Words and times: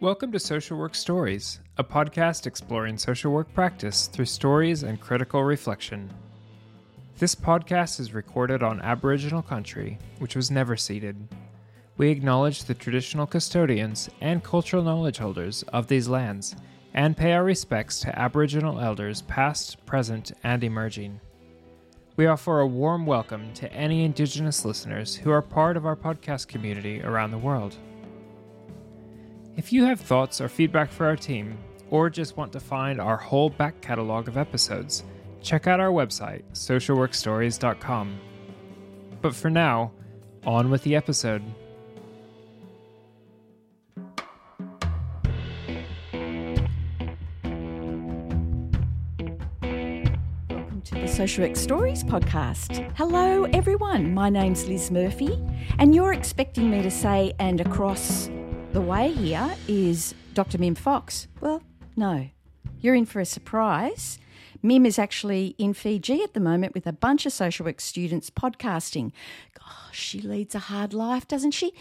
Welcome 0.00 0.30
to 0.30 0.38
Social 0.38 0.78
Work 0.78 0.94
Stories, 0.94 1.58
a 1.76 1.82
podcast 1.82 2.46
exploring 2.46 2.98
social 2.98 3.32
work 3.32 3.52
practice 3.52 4.06
through 4.06 4.26
stories 4.26 4.84
and 4.84 5.00
critical 5.00 5.42
reflection. 5.42 6.08
This 7.18 7.34
podcast 7.34 7.98
is 7.98 8.14
recorded 8.14 8.62
on 8.62 8.80
Aboriginal 8.80 9.42
country, 9.42 9.98
which 10.20 10.36
was 10.36 10.52
never 10.52 10.76
ceded. 10.76 11.16
We 11.96 12.10
acknowledge 12.10 12.62
the 12.62 12.74
traditional 12.74 13.26
custodians 13.26 14.08
and 14.20 14.44
cultural 14.44 14.84
knowledge 14.84 15.18
holders 15.18 15.64
of 15.72 15.88
these 15.88 16.06
lands 16.06 16.54
and 16.94 17.16
pay 17.16 17.32
our 17.32 17.42
respects 17.42 17.98
to 18.02 18.16
Aboriginal 18.16 18.78
elders 18.78 19.22
past, 19.22 19.84
present, 19.84 20.30
and 20.44 20.62
emerging. 20.62 21.20
We 22.14 22.28
offer 22.28 22.60
a 22.60 22.68
warm 22.68 23.04
welcome 23.04 23.52
to 23.54 23.72
any 23.72 24.04
Indigenous 24.04 24.64
listeners 24.64 25.16
who 25.16 25.32
are 25.32 25.42
part 25.42 25.76
of 25.76 25.86
our 25.86 25.96
podcast 25.96 26.46
community 26.46 27.02
around 27.02 27.32
the 27.32 27.38
world. 27.38 27.74
If 29.58 29.72
you 29.72 29.84
have 29.86 30.00
thoughts 30.00 30.40
or 30.40 30.48
feedback 30.48 30.88
for 30.88 31.04
our 31.04 31.16
team, 31.16 31.58
or 31.90 32.08
just 32.08 32.36
want 32.36 32.52
to 32.52 32.60
find 32.60 33.00
our 33.00 33.16
whole 33.16 33.50
back 33.50 33.80
catalog 33.80 34.28
of 34.28 34.36
episodes, 34.36 35.02
check 35.42 35.66
out 35.66 35.80
our 35.80 35.90
website, 35.90 36.44
socialworkstories.com. 36.52 38.20
But 39.20 39.34
for 39.34 39.50
now, 39.50 39.90
on 40.46 40.70
with 40.70 40.84
the 40.84 40.94
episode. 40.94 41.42
Welcome 50.48 50.82
to 50.84 50.94
the 50.94 51.08
Social 51.08 51.44
Work 51.44 51.56
Stories 51.56 52.04
podcast. 52.04 52.92
Hello, 52.96 53.42
everyone. 53.52 54.14
My 54.14 54.30
name's 54.30 54.68
Lis 54.68 54.92
Murphy, 54.92 55.36
and 55.80 55.96
you're 55.96 56.12
expecting 56.12 56.70
me 56.70 56.80
to 56.82 56.92
say, 56.92 57.32
and 57.40 57.60
across 57.60 58.30
the 58.78 58.84
way 58.84 59.10
here 59.10 59.56
is 59.66 60.14
Dr. 60.34 60.56
Mim 60.56 60.76
Fox. 60.76 61.26
Well, 61.40 61.64
no. 61.96 62.30
You're 62.78 62.94
in 62.94 63.06
for 63.06 63.18
a 63.18 63.24
surprise. 63.24 64.20
Mim 64.62 64.86
is 64.86 65.00
actually 65.00 65.56
in 65.58 65.74
Fiji 65.74 66.22
at 66.22 66.32
the 66.32 66.38
moment 66.38 66.74
with 66.74 66.86
a 66.86 66.92
bunch 66.92 67.26
of 67.26 67.32
social 67.32 67.66
work 67.66 67.80
students 67.80 68.30
podcasting. 68.30 69.10
Gosh, 69.58 69.98
she 69.98 70.20
leads 70.20 70.54
a 70.54 70.60
hard 70.70 70.94
life, 70.94 71.26
doesn't 71.26 71.54
she? 71.54 71.72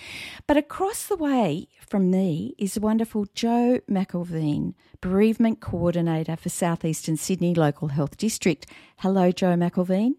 But 0.48 0.58
across 0.58 1.06
the 1.06 1.16
way 1.16 1.68
from 1.88 2.10
me 2.10 2.56
is 2.58 2.74
the 2.74 2.82
wonderful 2.82 3.28
Jo 3.36 3.80
McIlveen, 3.88 4.74
Bereavement 5.00 5.60
Coordinator 5.60 6.36
for 6.36 6.50
Southeastern 6.50 7.16
Sydney 7.16 7.54
Local 7.54 7.90
Health 7.90 8.18
District. 8.18 8.66
Hello, 8.98 9.32
Jo 9.32 9.50
McIlveen. 9.50 10.16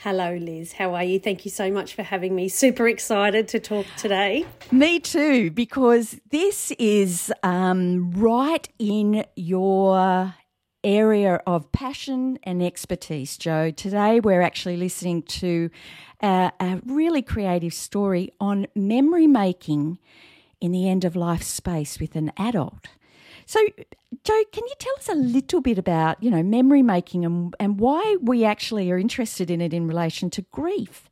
Hello, 0.00 0.36
Lis. 0.36 0.72
How 0.72 0.94
are 0.94 1.02
you? 1.02 1.18
Thank 1.18 1.46
you 1.46 1.50
so 1.50 1.70
much 1.72 1.94
for 1.94 2.02
having 2.02 2.34
me. 2.34 2.48
Super 2.48 2.86
excited 2.86 3.48
to 3.48 3.58
talk 3.58 3.86
today. 3.96 4.44
Me 4.70 5.00
too, 5.00 5.50
because 5.50 6.20
this 6.30 6.70
is 6.72 7.32
um, 7.42 8.10
right 8.12 8.68
in 8.78 9.24
your 9.36 10.34
area 10.84 11.40
of 11.46 11.72
passion 11.72 12.38
and 12.42 12.62
expertise, 12.62 13.38
Jo. 13.38 13.70
Today 13.70 14.20
we're 14.20 14.42
actually 14.42 14.76
listening 14.76 15.22
to 15.22 15.70
a, 16.20 16.52
a 16.60 16.80
really 16.84 17.22
creative 17.22 17.72
story 17.72 18.30
on 18.38 18.66
memory 18.74 19.26
making 19.26 19.98
in 20.60 20.72
the 20.72 20.88
end 20.88 21.06
of 21.06 21.16
life 21.16 21.42
space 21.42 21.98
with 21.98 22.16
an 22.16 22.32
adult. 22.36 22.88
So, 23.46 23.60
Jo, 24.24 24.42
can 24.52 24.64
you 24.66 24.74
tell 24.78 24.94
us 24.98 25.08
a 25.08 25.14
little 25.14 25.60
bit 25.60 25.78
about, 25.78 26.20
you 26.22 26.30
know, 26.30 26.42
memory 26.42 26.82
making 26.82 27.24
and, 27.24 27.54
and 27.60 27.78
why 27.78 28.16
we 28.20 28.44
actually 28.44 28.90
are 28.90 28.98
interested 28.98 29.50
in 29.50 29.60
it 29.60 29.72
in 29.72 29.86
relation 29.86 30.30
to 30.30 30.42
grief? 30.50 31.08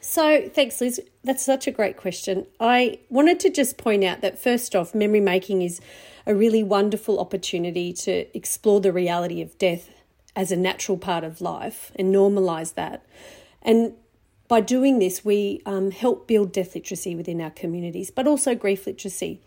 So, 0.00 0.48
thanks, 0.48 0.80
Lis. 0.80 0.98
That's 1.22 1.44
such 1.44 1.66
a 1.66 1.70
great 1.70 1.98
question. 1.98 2.46
I 2.58 3.00
wanted 3.10 3.38
to 3.40 3.50
just 3.50 3.76
point 3.76 4.02
out 4.02 4.22
that 4.22 4.38
first 4.38 4.74
off, 4.74 4.94
memory 4.94 5.20
making 5.20 5.60
is 5.60 5.80
a 6.26 6.34
really 6.34 6.62
wonderful 6.62 7.20
opportunity 7.20 7.92
to 7.92 8.34
explore 8.34 8.80
the 8.80 8.92
reality 8.92 9.42
of 9.42 9.58
death 9.58 9.90
as 10.34 10.50
a 10.50 10.56
natural 10.56 10.96
part 10.96 11.24
of 11.24 11.42
life 11.42 11.92
and 11.96 12.14
normalize 12.14 12.74
that. 12.74 13.04
And 13.60 13.92
by 14.46 14.62
doing 14.62 14.98
this, 15.00 15.22
we 15.22 15.60
um, 15.66 15.90
help 15.90 16.26
build 16.26 16.52
death 16.52 16.74
literacy 16.74 17.14
within 17.14 17.42
our 17.42 17.50
communities, 17.50 18.10
but 18.10 18.26
also 18.26 18.54
grief 18.54 18.86
literacy. 18.86 19.42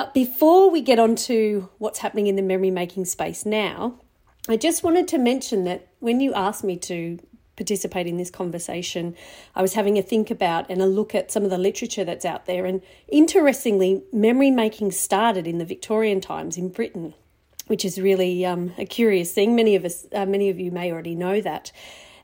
But 0.00 0.14
before 0.14 0.70
we 0.70 0.80
get 0.80 0.98
on 0.98 1.14
to 1.26 1.68
what's 1.76 1.98
happening 1.98 2.26
in 2.26 2.36
the 2.36 2.40
memory 2.40 2.70
making 2.70 3.04
space 3.04 3.44
now, 3.44 4.00
I 4.48 4.56
just 4.56 4.82
wanted 4.82 5.06
to 5.08 5.18
mention 5.18 5.64
that 5.64 5.88
when 5.98 6.20
you 6.20 6.32
asked 6.32 6.64
me 6.64 6.78
to 6.78 7.18
participate 7.54 8.06
in 8.06 8.16
this 8.16 8.30
conversation, 8.30 9.14
I 9.54 9.60
was 9.60 9.74
having 9.74 9.98
a 9.98 10.02
think 10.02 10.30
about 10.30 10.70
and 10.70 10.80
a 10.80 10.86
look 10.86 11.14
at 11.14 11.30
some 11.30 11.44
of 11.44 11.50
the 11.50 11.58
literature 11.58 12.02
that's 12.02 12.24
out 12.24 12.46
there. 12.46 12.64
And 12.64 12.80
interestingly, 13.08 14.02
memory 14.10 14.50
making 14.50 14.92
started 14.92 15.46
in 15.46 15.58
the 15.58 15.66
Victorian 15.66 16.22
times 16.22 16.56
in 16.56 16.70
Britain, 16.70 17.12
which 17.66 17.84
is 17.84 18.00
really 18.00 18.46
um, 18.46 18.72
a 18.78 18.86
curious 18.86 19.32
thing. 19.32 19.54
Many 19.54 19.76
of 19.76 19.84
us, 19.84 20.06
uh, 20.14 20.24
many 20.24 20.48
of 20.48 20.58
you 20.58 20.70
may 20.70 20.90
already 20.90 21.14
know 21.14 21.42
that. 21.42 21.72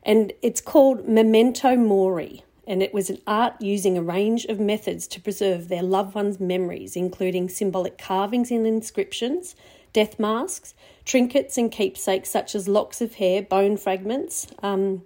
And 0.03 0.33
it's 0.41 0.63
called 0.63 1.07
memento 1.07 1.77
mori, 1.77 2.43
and 2.67 2.83
it 2.83 2.93
was 2.93 3.11
an 3.11 3.21
art 3.27 3.55
using 3.61 3.97
a 3.97 4.03
range 4.03 4.45
of 4.47 4.59
methods 4.59 5.07
to 5.09 5.21
preserve 5.21 5.69
their 5.69 5.83
loved 5.83 6.15
ones' 6.15 6.41
memories, 6.41 6.97
including 6.97 7.49
symbolic 7.49 7.97
carvings 7.97 8.51
and 8.51 8.67
inscriptions, 8.67 9.55
death 9.93 10.19
masks, 10.19 10.75
trinkets 11.05 11.57
and 11.57 11.71
keepsakes 11.71 12.31
such 12.31 12.55
as 12.55 12.69
locks 12.69 13.01
of 13.01 13.15
hair, 13.15 13.41
bone 13.41 13.77
fragments, 13.77 14.47
um, 14.63 15.03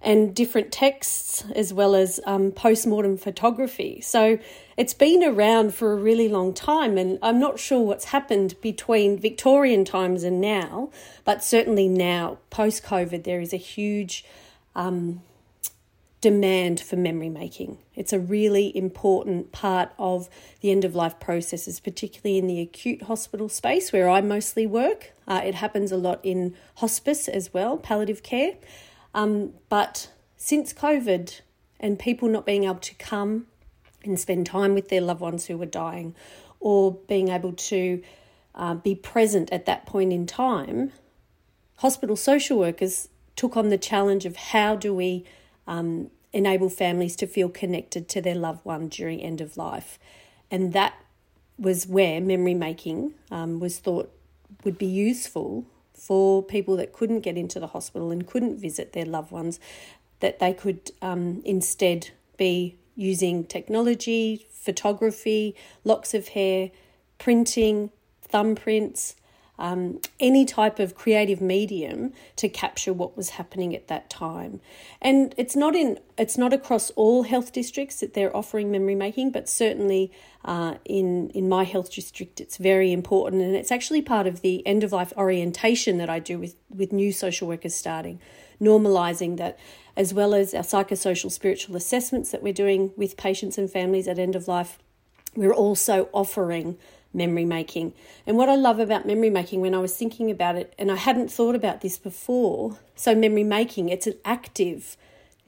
and 0.00 0.34
different 0.34 0.70
texts, 0.70 1.44
as 1.56 1.72
well 1.74 1.94
as 1.96 2.20
um, 2.24 2.52
post 2.52 2.86
mortem 2.86 3.16
photography. 3.16 4.00
So 4.00 4.38
it's 4.76 4.94
been 4.94 5.24
around 5.24 5.74
for 5.74 5.92
a 5.92 5.96
really 5.96 6.28
long 6.28 6.54
time, 6.54 6.96
and 6.96 7.18
I'm 7.20 7.40
not 7.40 7.58
sure 7.58 7.80
what's 7.80 8.04
happened 8.06 8.54
between 8.60 9.18
Victorian 9.18 9.84
times 9.84 10.22
and 10.22 10.40
now, 10.40 10.90
but 11.24 11.42
certainly 11.42 11.88
now, 11.88 12.38
post 12.50 12.84
COVID, 12.84 13.24
there 13.24 13.40
is 13.40 13.52
a 13.52 13.56
huge 13.56 14.24
um, 14.76 15.22
demand 16.20 16.80
for 16.80 16.96
memory 16.96 17.28
making. 17.28 17.78
It's 17.94 18.12
a 18.12 18.18
really 18.18 18.76
important 18.76 19.52
part 19.52 19.90
of 19.98 20.28
the 20.60 20.70
end 20.70 20.84
of 20.84 20.94
life 20.94 21.20
processes, 21.20 21.78
particularly 21.78 22.38
in 22.38 22.46
the 22.46 22.60
acute 22.60 23.02
hospital 23.02 23.48
space 23.48 23.92
where 23.92 24.08
I 24.08 24.20
mostly 24.20 24.66
work. 24.66 25.12
Uh, 25.26 25.42
it 25.44 25.54
happens 25.56 25.92
a 25.92 25.96
lot 25.96 26.20
in 26.22 26.56
hospice 26.76 27.28
as 27.28 27.54
well, 27.54 27.76
palliative 27.76 28.22
care. 28.22 28.54
Um, 29.14 29.54
but 29.68 30.10
since 30.36 30.72
COVID 30.72 31.40
and 31.78 31.98
people 31.98 32.28
not 32.28 32.44
being 32.44 32.64
able 32.64 32.76
to 32.76 32.94
come 32.96 33.46
and 34.04 34.18
spend 34.18 34.46
time 34.46 34.74
with 34.74 34.88
their 34.88 35.00
loved 35.00 35.20
ones 35.20 35.46
who 35.46 35.56
were 35.56 35.66
dying 35.66 36.14
or 36.60 36.94
being 37.06 37.28
able 37.28 37.52
to 37.52 38.02
uh, 38.54 38.74
be 38.74 38.94
present 38.94 39.52
at 39.52 39.66
that 39.66 39.86
point 39.86 40.12
in 40.12 40.26
time, 40.26 40.92
hospital 41.76 42.16
social 42.16 42.58
workers 42.58 43.08
took 43.36 43.56
on 43.56 43.68
the 43.68 43.78
challenge 43.78 44.26
of 44.26 44.34
how 44.34 44.74
do 44.74 44.92
we 44.92 45.24
um, 45.68 46.10
enable 46.32 46.68
families 46.68 47.14
to 47.16 47.26
feel 47.26 47.48
connected 47.48 48.08
to 48.08 48.20
their 48.20 48.34
loved 48.34 48.64
one 48.64 48.88
during 48.88 49.20
end 49.20 49.40
of 49.40 49.56
life. 49.56 49.98
And 50.50 50.72
that 50.72 50.94
was 51.58 51.86
where 51.86 52.20
memory 52.20 52.54
making 52.54 53.14
um, 53.30 53.60
was 53.60 53.78
thought 53.78 54.10
would 54.64 54.78
be 54.78 54.86
useful 54.86 55.64
for 55.94 56.42
people 56.42 56.76
that 56.76 56.92
couldn't 56.92 57.20
get 57.20 57.36
into 57.36 57.60
the 57.60 57.68
hospital 57.68 58.10
and 58.10 58.26
couldn't 58.26 58.58
visit 58.58 58.92
their 58.92 59.04
loved 59.04 59.30
ones, 59.30 59.60
that 60.20 60.38
they 60.38 60.52
could 60.52 60.90
um, 61.02 61.42
instead 61.44 62.10
be 62.36 62.76
using 62.96 63.44
technology, 63.44 64.46
photography, 64.50 65.54
locks 65.84 66.14
of 66.14 66.28
hair, 66.28 66.70
printing, 67.18 67.90
thumbprints, 68.32 69.14
um, 69.58 70.00
any 70.20 70.44
type 70.44 70.78
of 70.78 70.94
creative 70.94 71.40
medium 71.40 72.12
to 72.36 72.48
capture 72.48 72.92
what 72.92 73.16
was 73.16 73.30
happening 73.30 73.74
at 73.74 73.88
that 73.88 74.08
time. 74.08 74.60
And 75.02 75.34
it's 75.36 75.56
not 75.56 75.74
in 75.74 75.98
it's 76.16 76.38
not 76.38 76.52
across 76.52 76.90
all 76.90 77.24
health 77.24 77.52
districts 77.52 78.00
that 78.00 78.14
they're 78.14 78.34
offering 78.36 78.70
memory 78.70 78.94
making, 78.94 79.30
but 79.30 79.48
certainly 79.48 80.12
uh, 80.44 80.74
in 80.84 81.30
in 81.30 81.48
my 81.48 81.64
health 81.64 81.92
district, 81.92 82.40
it's 82.40 82.56
very 82.56 82.92
important, 82.92 83.42
and 83.42 83.56
it's 83.56 83.72
actually 83.72 84.02
part 84.02 84.26
of 84.26 84.40
the 84.40 84.64
end 84.66 84.84
of 84.84 84.92
life 84.92 85.12
orientation 85.16 85.98
that 85.98 86.08
I 86.08 86.18
do 86.18 86.38
with 86.38 86.54
with 86.70 86.92
new 86.92 87.12
social 87.12 87.48
workers 87.48 87.74
starting, 87.74 88.20
normalizing 88.60 89.36
that. 89.38 89.58
As 89.96 90.14
well 90.14 90.32
as 90.32 90.54
our 90.54 90.62
psychosocial 90.62 91.28
spiritual 91.28 91.74
assessments 91.74 92.30
that 92.30 92.40
we're 92.40 92.52
doing 92.52 92.92
with 92.96 93.16
patients 93.16 93.58
and 93.58 93.68
families 93.68 94.06
at 94.06 94.16
end 94.16 94.36
of 94.36 94.46
life, 94.46 94.78
we're 95.34 95.52
also 95.52 96.08
offering 96.12 96.78
memory 97.12 97.44
making. 97.44 97.94
And 98.26 98.36
what 98.36 98.48
I 98.48 98.56
love 98.56 98.78
about 98.78 99.06
memory 99.06 99.30
making 99.30 99.60
when 99.60 99.74
I 99.74 99.78
was 99.78 99.96
thinking 99.96 100.30
about 100.30 100.56
it, 100.56 100.74
and 100.78 100.90
I 100.90 100.96
hadn't 100.96 101.30
thought 101.30 101.54
about 101.54 101.80
this 101.80 101.98
before, 101.98 102.78
so 102.94 103.14
memory 103.14 103.44
making, 103.44 103.88
it's 103.88 104.06
an 104.06 104.16
active, 104.24 104.96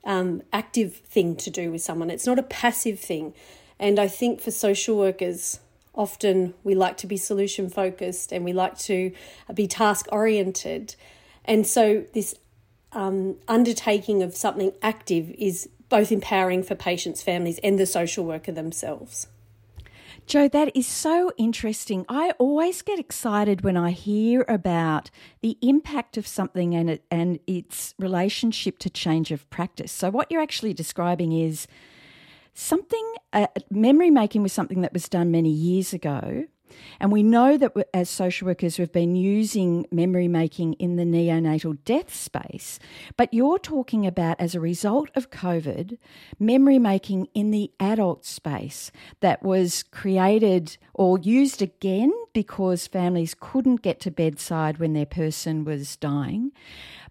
um, 0.05 0.43
active 0.53 0.97
thing 0.97 1.37
to 1.37 1.51
do 1.51 1.71
with 1.71 1.83
someone. 1.83 2.11
It's 2.11 2.27
not 2.27 2.39
a 2.39 2.45
passive 2.45 2.99
thing. 2.99 3.35
And 3.79 3.99
I 3.99 4.09
think 4.09 4.41
for 4.41 4.51
social 4.51 4.97
workers, 4.97 5.61
often 5.95 6.55
we 6.65 6.75
like 6.75 6.97
to 6.99 7.07
be 7.07 7.17
solution 7.17 7.69
focused 7.69 8.33
and 8.33 8.45
we 8.45 8.53
like 8.53 8.79
to 8.79 9.13
be 9.53 9.67
task 9.67 10.06
oriented. 10.13 10.95
And 11.45 11.67
so 11.67 12.05
this 12.15 12.35
um, 12.93 13.37
undertaking 13.49 14.23
of 14.23 14.37
something 14.37 14.73
active 14.83 15.31
is 15.39 15.69
both 15.89 16.13
empowering 16.13 16.63
for 16.63 16.75
patients, 16.75 17.23
families, 17.23 17.59
and 17.63 17.79
the 17.79 17.87
social 17.87 18.25
worker 18.25 18.53
themselves. 18.53 19.27
Jo, 20.31 20.47
that 20.47 20.71
is 20.77 20.87
so 20.87 21.32
interesting. 21.38 22.06
I 22.09 22.31
always 22.38 22.82
get 22.82 23.00
excited 23.00 23.62
when 23.62 23.77
I 23.77 23.91
hear 23.91 24.44
about 24.49 25.11
the 25.41 25.59
impact 25.61 26.17
of 26.17 26.25
something 26.25 26.73
and 26.73 26.88
it, 26.88 27.05
and 27.11 27.41
its 27.49 27.97
relationship 27.99 28.79
to 28.79 28.91
change 28.91 29.32
of 29.32 29.50
practice. 29.50 29.91
So 29.91 30.09
what 30.09 30.31
you're 30.31 30.41
actually 30.41 30.73
describing 30.73 31.32
is 31.32 31.67
something 32.55 33.15
uh, 33.32 33.49
memory 33.73 34.11
making 34.11 34.44
was 34.44 34.53
something 34.53 34.82
that 34.82 34.93
was 34.93 35.09
done 35.09 35.32
many 35.32 35.50
years 35.50 35.93
ago 35.93 36.44
and 36.99 37.12
we 37.12 37.22
know 37.22 37.56
that 37.56 37.72
as 37.94 38.08
social 38.08 38.46
workers, 38.46 38.78
we've 38.78 38.93
been 38.93 39.17
using 39.17 39.87
memory 39.90 40.28
making 40.28 40.75
in 40.75 40.96
the 40.96 41.05
neonatal 41.05 41.78
death 41.84 42.14
space, 42.14 42.78
but 43.17 43.32
you're 43.32 43.58
talking 43.58 44.06
about 44.06 44.40
as 44.40 44.55
a 44.55 44.61
result 44.61 45.11
of 45.14 45.31
COVID, 45.31 45.99
memory 46.38 46.78
making 46.78 47.28
in 47.34 47.50
the 47.50 47.70
adult 47.81 48.25
space 48.25 48.90
that 49.20 49.43
was 49.43 49.82
created 49.84 50.76
or 50.94 51.19
used 51.19 51.62
again 51.62 52.12
because 52.32 52.87
families 52.87 53.34
couldn't 53.38 53.82
get 53.82 54.00
to 54.00 54.11
bedside 54.11 54.78
when 54.78 54.93
their 54.93 55.06
person 55.06 55.64
was 55.64 55.96
dying 55.96 56.52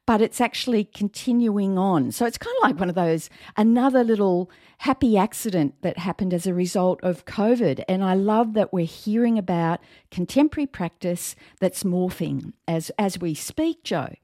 but 0.09 0.23
it's 0.23 0.41
actually 0.41 0.85
continuing 0.85 1.77
on. 1.77 2.11
So 2.11 2.25
it's 2.25 2.39
kind 2.39 2.56
of 2.57 2.63
like 2.63 2.79
one 2.79 2.89
of 2.89 2.95
those, 2.95 3.29
another 3.56 4.03
little 4.03 4.50
happy 4.79 5.19
accident 5.19 5.75
that 5.83 6.00
happened 6.00 6.33
as 6.33 6.47
a 6.47 6.53
result 6.56 7.00
of 7.03 7.25
COVID. 7.25 7.83
And 7.88 8.03
I 8.03 8.15
love 8.15 8.56
that 8.56 8.73
we're 8.73 8.88
hearing 8.88 9.38
about 9.38 9.81
contemporary 10.09 10.65
practice 10.65 11.35
that's 11.59 11.83
morphing 11.83 12.53
as, 12.67 12.89
as 12.97 13.19
we 13.19 13.35
speak, 13.35 13.83
Jo. 13.83 14.15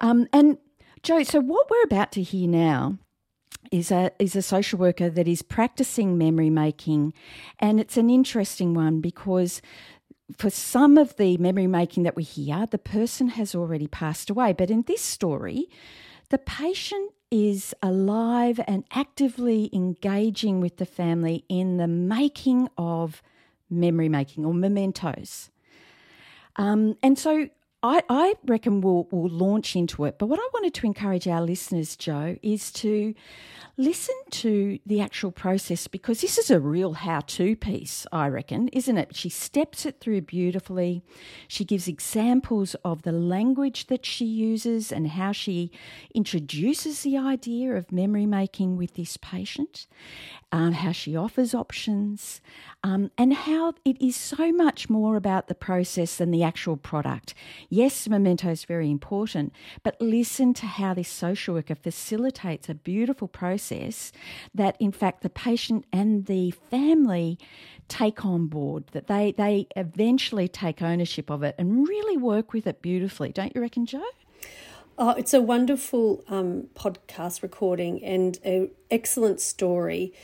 Um, 0.00 0.26
and 0.32 0.58
Jo, 1.04 1.22
so 1.22 1.38
what 1.38 1.70
we're 1.70 1.84
about 1.84 2.10
to 2.10 2.22
hear 2.22 2.48
now 2.48 2.98
is 3.70 3.90
a 3.90 4.10
is 4.18 4.36
a 4.36 4.42
social 4.42 4.78
worker 4.78 5.08
that 5.08 5.26
is 5.26 5.42
practicing 5.42 6.18
memory 6.18 6.50
making 6.50 7.14
and 7.58 7.80
it's 7.80 7.96
an 7.96 8.10
interesting 8.10 8.74
one 8.74 9.00
because 9.00 9.62
for 10.38 10.50
some 10.50 10.98
of 10.98 11.16
the 11.16 11.36
memory 11.38 11.66
making 11.66 12.02
that 12.04 12.16
we 12.16 12.22
hear, 12.22 12.66
the 12.66 12.78
person 12.78 13.28
has 13.28 13.54
already 13.54 13.86
passed 13.86 14.30
away. 14.30 14.52
But 14.52 14.70
in 14.70 14.82
this 14.82 15.02
story, 15.02 15.68
the 16.30 16.38
patient 16.38 17.12
is 17.30 17.74
alive 17.82 18.60
and 18.66 18.84
actively 18.92 19.70
engaging 19.72 20.60
with 20.60 20.76
the 20.76 20.86
family 20.86 21.44
in 21.48 21.76
the 21.78 21.88
making 21.88 22.68
of 22.78 23.22
memory 23.68 24.08
making 24.08 24.44
or 24.44 24.54
mementos. 24.54 25.50
Um, 26.56 26.96
and 27.02 27.18
so 27.18 27.48
I, 27.84 28.02
I 28.08 28.34
reckon 28.46 28.80
we'll, 28.80 29.06
we'll 29.10 29.28
launch 29.28 29.76
into 29.76 30.06
it. 30.06 30.18
But 30.18 30.28
what 30.28 30.38
I 30.38 30.48
wanted 30.54 30.72
to 30.72 30.86
encourage 30.86 31.28
our 31.28 31.42
listeners, 31.42 31.96
Jo, 31.96 32.38
is 32.42 32.72
to 32.72 33.14
listen 33.76 34.14
to 34.30 34.78
the 34.86 35.02
actual 35.02 35.30
process 35.30 35.86
because 35.86 36.22
this 36.22 36.38
is 36.38 36.50
a 36.50 36.58
real 36.58 36.94
how 36.94 37.20
to 37.20 37.54
piece, 37.54 38.06
I 38.10 38.28
reckon, 38.28 38.68
isn't 38.68 38.96
it? 38.96 39.14
She 39.14 39.28
steps 39.28 39.84
it 39.84 40.00
through 40.00 40.22
beautifully. 40.22 41.02
She 41.46 41.66
gives 41.66 41.86
examples 41.86 42.74
of 42.86 43.02
the 43.02 43.12
language 43.12 43.88
that 43.88 44.06
she 44.06 44.24
uses 44.24 44.90
and 44.90 45.08
how 45.08 45.32
she 45.32 45.70
introduces 46.14 47.02
the 47.02 47.18
idea 47.18 47.74
of 47.74 47.92
memory 47.92 48.24
making 48.24 48.78
with 48.78 48.94
this 48.94 49.18
patient, 49.18 49.86
um, 50.54 50.70
how 50.70 50.92
she 50.92 51.16
offers 51.16 51.52
options, 51.52 52.40
um, 52.84 53.10
and 53.18 53.34
how 53.34 53.74
it 53.84 54.00
is 54.00 54.14
so 54.14 54.52
much 54.52 54.88
more 54.88 55.16
about 55.16 55.48
the 55.48 55.54
process 55.54 56.18
than 56.18 56.30
the 56.30 56.44
actual 56.44 56.76
product. 56.76 57.34
Yes, 57.68 58.08
memento 58.08 58.50
is 58.50 58.64
very 58.64 58.88
important, 58.88 59.52
but 59.82 60.00
listen 60.00 60.54
to 60.54 60.66
how 60.66 60.94
this 60.94 61.08
social 61.08 61.54
worker 61.54 61.74
facilitates 61.74 62.68
a 62.68 62.74
beautiful 62.74 63.26
process 63.26 64.12
that, 64.54 64.76
in 64.78 64.92
fact, 64.92 65.22
the 65.22 65.28
patient 65.28 65.86
and 65.92 66.26
the 66.26 66.52
family 66.70 67.36
take 67.88 68.24
on 68.24 68.46
board, 68.46 68.84
that 68.92 69.08
they, 69.08 69.32
they 69.36 69.66
eventually 69.74 70.46
take 70.46 70.80
ownership 70.80 71.30
of 71.30 71.42
it 71.42 71.56
and 71.58 71.88
really 71.88 72.16
work 72.16 72.52
with 72.52 72.68
it 72.68 72.80
beautifully. 72.80 73.32
Don't 73.32 73.56
you 73.56 73.60
reckon, 73.60 73.86
Jo? 73.86 74.04
Oh, 74.96 75.10
it's 75.10 75.34
a 75.34 75.42
wonderful 75.42 76.22
um, 76.28 76.68
podcast 76.76 77.42
recording 77.42 78.04
and 78.04 78.38
an 78.44 78.70
excellent 78.88 79.40
story. 79.40 80.14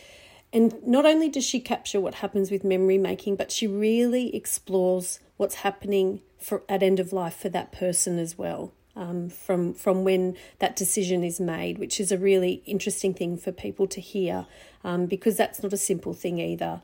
And 0.52 0.84
not 0.86 1.06
only 1.06 1.28
does 1.28 1.44
she 1.44 1.60
capture 1.60 2.00
what 2.00 2.16
happens 2.16 2.50
with 2.50 2.64
memory 2.64 2.98
making, 2.98 3.36
but 3.36 3.52
she 3.52 3.66
really 3.66 4.34
explores 4.34 5.20
what's 5.36 5.56
happening 5.56 6.20
for 6.38 6.62
at 6.68 6.82
end 6.82 6.98
of 6.98 7.12
life 7.12 7.36
for 7.36 7.48
that 7.50 7.72
person 7.72 8.18
as 8.18 8.36
well. 8.36 8.72
Um, 8.96 9.28
from 9.30 9.72
from 9.72 10.02
when 10.02 10.36
that 10.58 10.74
decision 10.74 11.22
is 11.22 11.38
made, 11.38 11.78
which 11.78 12.00
is 12.00 12.10
a 12.10 12.18
really 12.18 12.62
interesting 12.66 13.14
thing 13.14 13.38
for 13.38 13.52
people 13.52 13.86
to 13.86 14.00
hear, 14.00 14.46
um, 14.82 15.06
because 15.06 15.36
that's 15.36 15.62
not 15.62 15.72
a 15.72 15.76
simple 15.76 16.12
thing 16.12 16.40
either. 16.40 16.82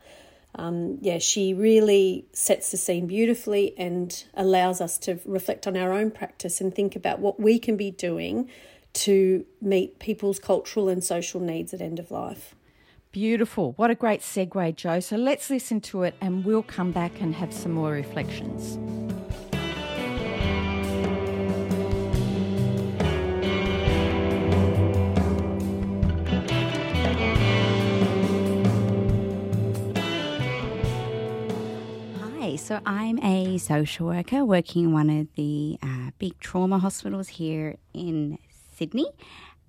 Um, 0.54 0.98
yeah, 1.02 1.18
she 1.18 1.52
really 1.52 2.24
sets 2.32 2.70
the 2.70 2.78
scene 2.78 3.06
beautifully 3.06 3.74
and 3.76 4.24
allows 4.34 4.80
us 4.80 4.96
to 4.98 5.18
reflect 5.26 5.66
on 5.66 5.76
our 5.76 5.92
own 5.92 6.10
practice 6.10 6.60
and 6.60 6.74
think 6.74 6.96
about 6.96 7.18
what 7.18 7.38
we 7.38 7.58
can 7.58 7.76
be 7.76 7.90
doing 7.90 8.48
to 8.94 9.44
meet 9.60 9.98
people's 9.98 10.38
cultural 10.38 10.88
and 10.88 11.04
social 11.04 11.40
needs 11.40 11.74
at 11.74 11.82
end 11.82 11.98
of 11.98 12.10
life. 12.10 12.55
Beautiful. 13.16 13.72
What 13.76 13.90
a 13.90 13.94
great 13.94 14.20
segue, 14.20 14.76
Jo. 14.76 15.00
So 15.00 15.16
let's 15.16 15.48
listen 15.48 15.80
to 15.88 16.02
it 16.02 16.14
and 16.20 16.44
we'll 16.44 16.62
come 16.62 16.92
back 16.92 17.18
and 17.22 17.34
have 17.34 17.50
some 17.50 17.72
more 17.72 17.90
reflections. 17.90 18.76
Hi, 32.20 32.56
so 32.56 32.80
I'm 32.84 33.18
a 33.20 33.56
social 33.56 34.08
worker 34.08 34.44
working 34.44 34.84
in 34.84 34.92
one 34.92 35.08
of 35.08 35.28
the 35.36 35.78
uh, 35.82 36.10
big 36.18 36.38
trauma 36.38 36.78
hospitals 36.78 37.28
here 37.28 37.78
in 37.94 38.36
Sydney. 38.76 39.06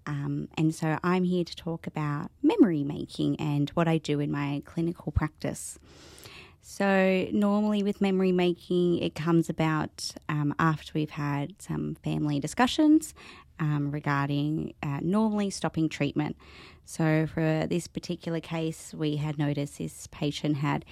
Um, 0.08 0.48
and 0.58 0.74
so 0.74 0.98
I'm 1.04 1.26
here 1.26 1.44
to 1.44 1.56
talk 1.56 1.86
about 1.86 2.32
memory 2.42 2.84
making 2.84 3.36
and 3.40 3.70
what 3.72 3.88
I 3.88 3.98
do 3.98 4.20
in 4.20 4.32
my 4.32 4.64
clinical 4.66 5.12
practice. 5.12 5.78
So, 6.62 7.28
normally 7.32 7.82
with 7.82 8.02
memory 8.02 8.34
making, 8.34 8.98
it 9.00 9.16
comes 9.16 9.50
about 9.50 10.12
um, 10.28 10.54
after 10.60 10.92
we've 10.94 11.12
had 11.12 11.62
some 11.62 11.96
family 12.04 12.42
discussions 12.42 13.14
um, 13.60 13.92
regarding 13.92 14.74
uh, 14.84 15.00
normally 15.02 15.50
stopping 15.50 15.90
treatment. 15.90 16.36
So, 16.90 17.28
for 17.28 17.68
this 17.68 17.86
particular 17.86 18.40
case, 18.40 18.94
we 18.94 19.18
had 19.18 19.38
noticed 19.38 19.78
this 19.78 20.08
patient 20.08 20.56
had 20.56 20.86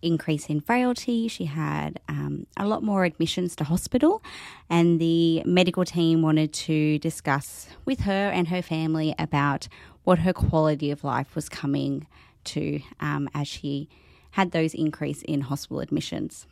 increase 0.00 0.46
in 0.46 0.60
frailty. 0.60 1.26
She 1.26 1.46
had 1.46 1.98
um, 2.08 2.46
a 2.56 2.68
lot 2.68 2.84
more 2.84 3.04
admissions 3.04 3.56
to 3.56 3.64
hospital, 3.64 4.22
and 4.68 5.00
the 5.00 5.42
medical 5.44 5.84
team 5.84 6.22
wanted 6.22 6.52
to 6.52 7.00
discuss 7.00 7.66
with 7.84 8.02
her 8.02 8.30
and 8.30 8.46
her 8.46 8.62
family 8.62 9.12
about 9.18 9.66
what 10.04 10.20
her 10.20 10.32
quality 10.32 10.92
of 10.92 11.02
life 11.02 11.34
was 11.34 11.48
coming 11.48 12.06
to 12.44 12.80
um, 13.00 13.28
as 13.34 13.48
she 13.48 13.88
had 14.30 14.52
those 14.52 14.72
increase 14.72 15.22
in 15.22 15.40
hospital 15.40 15.80
admissions. 15.80 16.46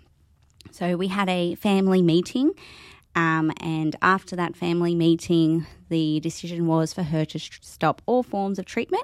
So, 0.73 0.97
we 0.97 1.07
had 1.07 1.29
a 1.29 1.55
family 1.55 2.03
meeting 2.03 2.53
um, 3.19 3.51
and 3.61 3.97
after 4.01 4.37
that 4.37 4.55
family 4.55 4.95
meeting, 4.95 5.67
the 5.89 6.21
decision 6.21 6.69
was 6.69 6.93
for 6.93 7.03
her 7.03 7.25
to 7.25 7.39
stop 7.41 8.01
all 8.07 8.23
forms 8.23 8.61
of 8.61 8.65
treatment 8.65 9.03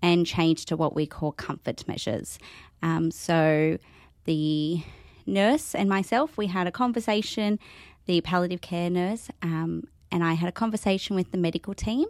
and 0.00 0.24
change 0.24 0.66
to 0.66 0.76
what 0.76 0.94
we 0.94 1.04
call 1.04 1.32
comfort 1.32 1.82
measures. 1.88 2.38
Um, 2.80 3.10
so 3.10 3.78
the 4.24 4.82
nurse 5.26 5.74
and 5.74 5.88
myself, 5.88 6.36
we 6.36 6.46
had 6.46 6.68
a 6.68 6.70
conversation, 6.70 7.58
the 8.04 8.20
palliative 8.20 8.60
care 8.60 8.88
nurse, 8.88 9.30
um, 9.42 9.88
and 10.12 10.22
I 10.22 10.34
had 10.34 10.48
a 10.48 10.52
conversation 10.52 11.16
with 11.16 11.32
the 11.32 11.38
medical 11.38 11.74
team 11.74 12.06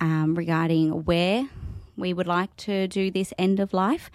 um, 0.00 0.34
regarding 0.34 1.04
where 1.04 1.46
we 1.98 2.14
would 2.14 2.26
like 2.26 2.56
to 2.56 2.88
do 2.88 3.10
this 3.10 3.34
end 3.36 3.60
of 3.60 3.74
life. 3.74 4.10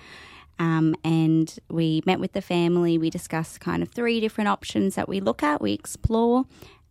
Um, 0.59 0.95
and 1.03 1.57
we 1.69 2.01
met 2.05 2.19
with 2.19 2.33
the 2.33 2.41
family. 2.41 2.97
We 2.97 3.09
discussed 3.09 3.59
kind 3.59 3.81
of 3.81 3.89
three 3.89 4.19
different 4.19 4.47
options 4.47 4.95
that 4.95 5.09
we 5.09 5.19
look 5.19 5.43
at, 5.43 5.61
we 5.61 5.73
explore. 5.73 6.45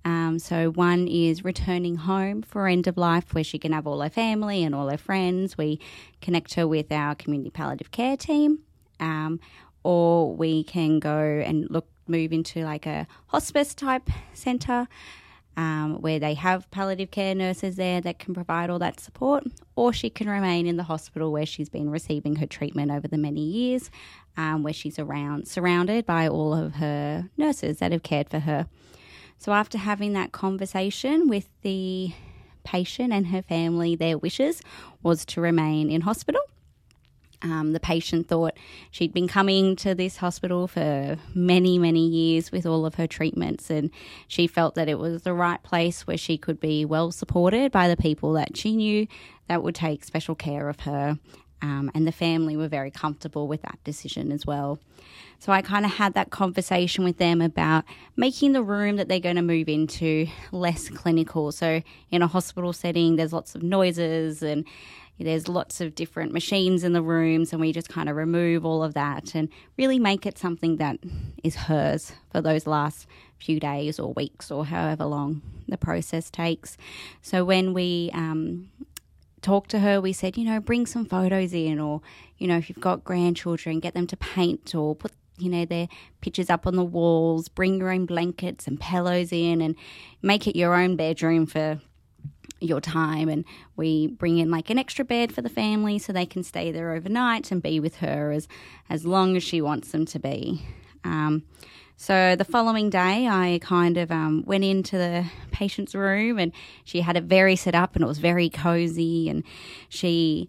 Um, 0.04 0.38
so, 0.38 0.70
one 0.70 1.06
is 1.08 1.44
returning 1.44 1.96
home 1.96 2.42
for 2.42 2.66
end 2.66 2.86
of 2.86 2.96
life, 2.96 3.34
where 3.34 3.44
she 3.44 3.58
can 3.58 3.72
have 3.72 3.86
all 3.86 4.00
her 4.00 4.08
family 4.08 4.64
and 4.64 4.74
all 4.74 4.88
her 4.88 4.96
friends. 4.96 5.58
We 5.58 5.78
connect 6.22 6.54
her 6.54 6.66
with 6.66 6.90
our 6.90 7.14
community 7.14 7.50
palliative 7.50 7.90
care 7.90 8.16
team. 8.16 8.60
Um, 8.98 9.40
or 9.82 10.34
we 10.34 10.64
can 10.64 10.98
go 11.00 11.18
and 11.44 11.70
look, 11.70 11.86
move 12.06 12.32
into 12.32 12.64
like 12.64 12.86
a 12.86 13.06
hospice 13.28 13.74
type 13.74 14.10
centre 14.34 14.88
um, 15.56 16.00
where 16.00 16.18
they 16.18 16.34
have 16.34 16.70
palliative 16.70 17.10
care 17.10 17.34
nurses 17.34 17.76
there 17.76 18.00
that 18.00 18.18
can 18.18 18.34
provide 18.34 18.70
all 18.70 18.78
that 18.78 19.00
support, 19.00 19.44
or 19.76 19.92
she 19.92 20.10
can 20.10 20.28
remain 20.28 20.66
in 20.66 20.76
the 20.76 20.84
hospital 20.84 21.32
where 21.32 21.46
she's 21.46 21.68
been 21.68 21.90
receiving 21.90 22.36
her 22.36 22.46
treatment 22.46 22.90
over 22.90 23.08
the 23.08 23.18
many 23.18 23.42
years, 23.42 23.90
um, 24.36 24.62
where 24.62 24.72
she's 24.72 24.98
around 24.98 25.48
surrounded 25.48 26.06
by 26.06 26.28
all 26.28 26.54
of 26.54 26.74
her 26.74 27.28
nurses 27.36 27.78
that 27.78 27.92
have 27.92 28.02
cared 28.02 28.28
for 28.28 28.40
her. 28.40 28.66
So 29.38 29.52
after 29.52 29.78
having 29.78 30.12
that 30.12 30.32
conversation 30.32 31.28
with 31.28 31.48
the 31.62 32.12
patient 32.62 33.12
and 33.12 33.28
her 33.28 33.42
family, 33.42 33.96
their 33.96 34.18
wishes 34.18 34.60
was 35.02 35.24
to 35.26 35.40
remain 35.40 35.90
in 35.90 36.02
hospital. 36.02 36.42
Um, 37.42 37.72
the 37.72 37.80
patient 37.80 38.28
thought 38.28 38.54
she'd 38.90 39.14
been 39.14 39.28
coming 39.28 39.74
to 39.76 39.94
this 39.94 40.18
hospital 40.18 40.66
for 40.68 41.16
many, 41.34 41.78
many 41.78 42.06
years 42.06 42.52
with 42.52 42.66
all 42.66 42.84
of 42.84 42.96
her 42.96 43.06
treatments, 43.06 43.70
and 43.70 43.90
she 44.28 44.46
felt 44.46 44.74
that 44.74 44.88
it 44.88 44.98
was 44.98 45.22
the 45.22 45.32
right 45.32 45.62
place 45.62 46.06
where 46.06 46.18
she 46.18 46.36
could 46.36 46.60
be 46.60 46.84
well 46.84 47.10
supported 47.10 47.72
by 47.72 47.88
the 47.88 47.96
people 47.96 48.34
that 48.34 48.56
she 48.56 48.76
knew 48.76 49.06
that 49.48 49.62
would 49.62 49.74
take 49.74 50.04
special 50.04 50.34
care 50.34 50.68
of 50.68 50.80
her. 50.80 51.18
Um, 51.62 51.90
and 51.94 52.06
the 52.06 52.12
family 52.12 52.56
were 52.56 52.68
very 52.68 52.90
comfortable 52.90 53.46
with 53.46 53.62
that 53.62 53.78
decision 53.84 54.32
as 54.32 54.46
well. 54.46 54.78
So 55.38 55.52
I 55.52 55.62
kind 55.62 55.84
of 55.84 55.92
had 55.92 56.14
that 56.14 56.30
conversation 56.30 57.04
with 57.04 57.18
them 57.18 57.40
about 57.40 57.84
making 58.16 58.52
the 58.52 58.62
room 58.62 58.96
that 58.96 59.08
they're 59.08 59.20
going 59.20 59.36
to 59.36 59.42
move 59.42 59.68
into 59.68 60.26
less 60.52 60.88
clinical. 60.88 61.52
So 61.52 61.82
in 62.10 62.22
a 62.22 62.26
hospital 62.26 62.72
setting, 62.72 63.16
there's 63.16 63.32
lots 63.32 63.54
of 63.54 63.62
noises 63.62 64.42
and 64.42 64.66
there's 65.24 65.48
lots 65.48 65.80
of 65.80 65.94
different 65.94 66.32
machines 66.32 66.84
in 66.84 66.92
the 66.92 67.02
rooms, 67.02 67.52
and 67.52 67.60
we 67.60 67.72
just 67.72 67.88
kind 67.88 68.08
of 68.08 68.16
remove 68.16 68.64
all 68.64 68.82
of 68.82 68.94
that 68.94 69.34
and 69.34 69.48
really 69.76 69.98
make 69.98 70.26
it 70.26 70.38
something 70.38 70.76
that 70.76 70.98
is 71.42 71.56
hers 71.56 72.12
for 72.30 72.40
those 72.40 72.66
last 72.66 73.06
few 73.38 73.58
days 73.58 73.98
or 73.98 74.12
weeks 74.14 74.50
or 74.50 74.66
however 74.66 75.04
long 75.04 75.42
the 75.68 75.78
process 75.78 76.30
takes. 76.30 76.76
So 77.22 77.44
when 77.44 77.72
we 77.72 78.10
um, 78.12 78.70
talked 79.42 79.70
to 79.70 79.80
her, 79.80 80.00
we 80.00 80.12
said, 80.12 80.36
you 80.36 80.44
know, 80.44 80.60
bring 80.60 80.86
some 80.86 81.04
photos 81.04 81.52
in, 81.52 81.78
or, 81.78 82.02
you 82.38 82.46
know, 82.46 82.58
if 82.58 82.68
you've 82.68 82.80
got 82.80 83.04
grandchildren, 83.04 83.80
get 83.80 83.94
them 83.94 84.06
to 84.08 84.16
paint 84.16 84.74
or 84.74 84.94
put 84.94 85.12
you 85.38 85.48
know, 85.48 85.64
their 85.64 85.88
pictures 86.20 86.50
up 86.50 86.66
on 86.66 86.76
the 86.76 86.84
walls, 86.84 87.48
bring 87.48 87.78
your 87.78 87.90
own 87.90 88.04
blankets 88.04 88.66
and 88.66 88.78
pillows 88.78 89.32
in 89.32 89.62
and 89.62 89.74
make 90.20 90.46
it 90.46 90.54
your 90.54 90.74
own 90.74 90.96
bedroom 90.96 91.46
for 91.46 91.80
your 92.60 92.80
time 92.80 93.28
and 93.28 93.44
we 93.76 94.06
bring 94.06 94.38
in 94.38 94.50
like 94.50 94.70
an 94.70 94.78
extra 94.78 95.04
bed 95.04 95.32
for 95.32 95.42
the 95.42 95.48
family 95.48 95.98
so 95.98 96.12
they 96.12 96.26
can 96.26 96.42
stay 96.42 96.70
there 96.70 96.92
overnight 96.92 97.50
and 97.50 97.62
be 97.62 97.80
with 97.80 97.96
her 97.96 98.30
as 98.30 98.46
as 98.88 99.04
long 99.04 99.36
as 99.36 99.42
she 99.42 99.60
wants 99.60 99.92
them 99.92 100.04
to 100.06 100.18
be. 100.18 100.62
Um, 101.04 101.44
so 101.96 102.34
the 102.34 102.46
following 102.46 102.88
day 102.88 103.28
i 103.28 103.58
kind 103.62 103.98
of 103.98 104.10
um, 104.10 104.42
went 104.46 104.64
into 104.64 104.96
the 104.96 105.26
patient's 105.50 105.94
room 105.94 106.38
and 106.38 106.50
she 106.82 107.02
had 107.02 107.14
it 107.14 107.24
very 107.24 107.56
set 107.56 107.74
up 107.74 107.94
and 107.94 108.02
it 108.02 108.08
was 108.08 108.18
very 108.18 108.48
cozy 108.48 109.28
and 109.28 109.44
she 109.90 110.48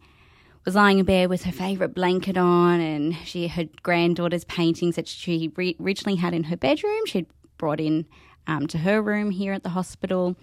was 0.65 0.75
lying 0.75 0.99
in 0.99 1.05
bed 1.05 1.29
with 1.29 1.43
her 1.43 1.51
favourite 1.51 1.93
blanket 1.93 2.37
on 2.37 2.79
and 2.79 3.17
she 3.25 3.47
had 3.47 3.83
granddaughter's 3.83 4.45
paintings 4.45 4.95
that 4.95 5.09
she 5.09 5.51
re- 5.57 5.75
originally 5.81 6.17
had 6.17 6.33
in 6.33 6.45
her 6.45 6.55
bedroom 6.55 7.05
she'd 7.05 7.27
brought 7.57 7.81
in 7.81 8.05
um, 8.47 8.65
to 8.67 8.77
her 8.79 9.01
room 9.01 9.31
here 9.31 9.51
at 9.51 9.63
the 9.63 9.69
hospital 9.69 10.37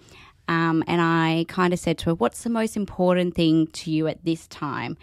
um, 0.49 0.83
and 0.87 0.99
I 0.99 1.45
kind 1.47 1.73
of 1.73 1.79
said 1.79 1.99
to 1.99 2.05
her, 2.07 2.15
What's 2.15 2.41
the 2.41 2.49
most 2.49 2.75
important 2.75 3.35
thing 3.35 3.67
to 3.67 3.91
you 3.91 4.07
at 4.07 4.25
this 4.25 4.47
time? 4.47 4.97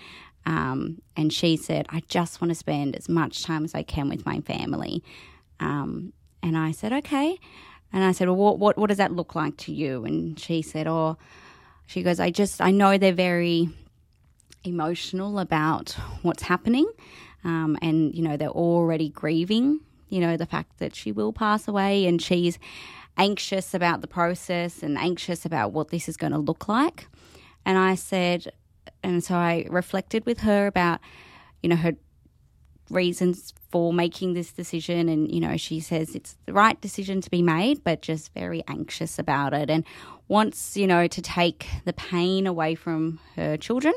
Um, 0.44 1.00
and 1.16 1.32
she 1.32 1.56
said, 1.56 1.86
I 1.88 2.02
just 2.08 2.40
want 2.40 2.50
to 2.50 2.56
spend 2.56 2.96
as 2.96 3.08
much 3.08 3.44
time 3.44 3.64
as 3.64 3.72
I 3.72 3.84
can 3.84 4.08
with 4.08 4.26
my 4.26 4.40
family. 4.40 5.04
Um, 5.60 6.12
and 6.42 6.58
I 6.58 6.72
said, 6.72 6.92
Okay. 6.92 7.38
And 7.92 8.02
I 8.02 8.10
said, 8.10 8.26
Well, 8.26 8.36
what, 8.36 8.58
what, 8.58 8.76
what 8.76 8.88
does 8.88 8.98
that 8.98 9.12
look 9.12 9.36
like 9.36 9.56
to 9.58 9.72
you? 9.72 10.04
And 10.04 10.38
she 10.38 10.62
said, 10.62 10.88
Oh, 10.88 11.16
she 11.86 12.02
goes, 12.02 12.18
I 12.18 12.30
just, 12.30 12.60
I 12.60 12.72
know 12.72 12.98
they're 12.98 13.12
very 13.12 13.68
emotional 14.64 15.38
about 15.38 15.90
what's 16.22 16.42
happening. 16.42 16.90
Um, 17.44 17.78
and, 17.80 18.12
you 18.12 18.22
know, 18.22 18.36
they're 18.36 18.48
already 18.48 19.10
grieving, 19.10 19.78
you 20.08 20.18
know, 20.18 20.36
the 20.36 20.46
fact 20.46 20.80
that 20.80 20.96
she 20.96 21.12
will 21.12 21.32
pass 21.32 21.68
away. 21.68 22.04
And 22.06 22.20
she's, 22.20 22.58
anxious 23.16 23.74
about 23.74 24.00
the 24.00 24.06
process 24.06 24.82
and 24.82 24.98
anxious 24.98 25.44
about 25.44 25.72
what 25.72 25.88
this 25.88 26.08
is 26.08 26.16
going 26.16 26.32
to 26.32 26.38
look 26.38 26.68
like. 26.68 27.08
And 27.64 27.78
I 27.78 27.94
said, 27.94 28.52
and 29.02 29.22
so 29.22 29.34
I 29.34 29.66
reflected 29.68 30.24
with 30.26 30.40
her 30.40 30.66
about, 30.66 31.00
you 31.62 31.68
know, 31.68 31.76
her 31.76 31.92
reasons 32.90 33.52
for 33.70 33.92
making 33.92 34.34
this 34.34 34.52
decision. 34.52 35.08
And, 35.08 35.32
you 35.32 35.40
know, 35.40 35.56
she 35.56 35.80
says 35.80 36.14
it's 36.14 36.36
the 36.46 36.52
right 36.52 36.80
decision 36.80 37.20
to 37.22 37.30
be 37.30 37.42
made, 37.42 37.82
but 37.82 38.02
just 38.02 38.32
very 38.34 38.62
anxious 38.68 39.18
about 39.18 39.54
it 39.54 39.70
and 39.70 39.84
wants, 40.28 40.76
you 40.76 40.86
know, 40.86 41.06
to 41.06 41.22
take 41.22 41.66
the 41.84 41.92
pain 41.92 42.46
away 42.46 42.74
from 42.74 43.18
her 43.34 43.56
children 43.56 43.94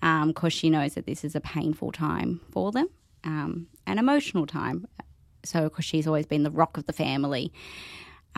because 0.00 0.44
um, 0.44 0.50
she 0.50 0.70
knows 0.70 0.94
that 0.94 1.06
this 1.06 1.24
is 1.24 1.34
a 1.34 1.40
painful 1.40 1.92
time 1.92 2.40
for 2.50 2.70
them, 2.70 2.88
um, 3.24 3.66
an 3.86 3.98
emotional 3.98 4.46
time. 4.46 4.86
So, 5.44 5.64
because 5.64 5.84
she's 5.84 6.06
always 6.06 6.26
been 6.26 6.42
the 6.42 6.50
rock 6.50 6.76
of 6.76 6.86
the 6.86 6.92
family. 6.92 7.52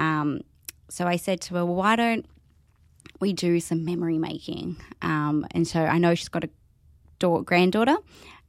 Um, 0.01 0.41
so 0.89 1.07
I 1.07 1.17
said 1.17 1.41
to 1.43 1.55
her, 1.55 1.65
well, 1.65 1.77
why 1.77 1.95
don't 1.95 2.27
we 3.21 3.33
do 3.33 3.61
some 3.61 3.85
memory 3.85 4.19
making? 4.19 4.77
Um, 5.03 5.47
and 5.53 5.69
so 5.69 5.81
I 5.85 5.99
know 5.99 6.15
she's 6.15 6.29
got 6.29 6.43
a 6.43 6.51
daughter, 7.19 7.45
granddaughter 7.45 7.99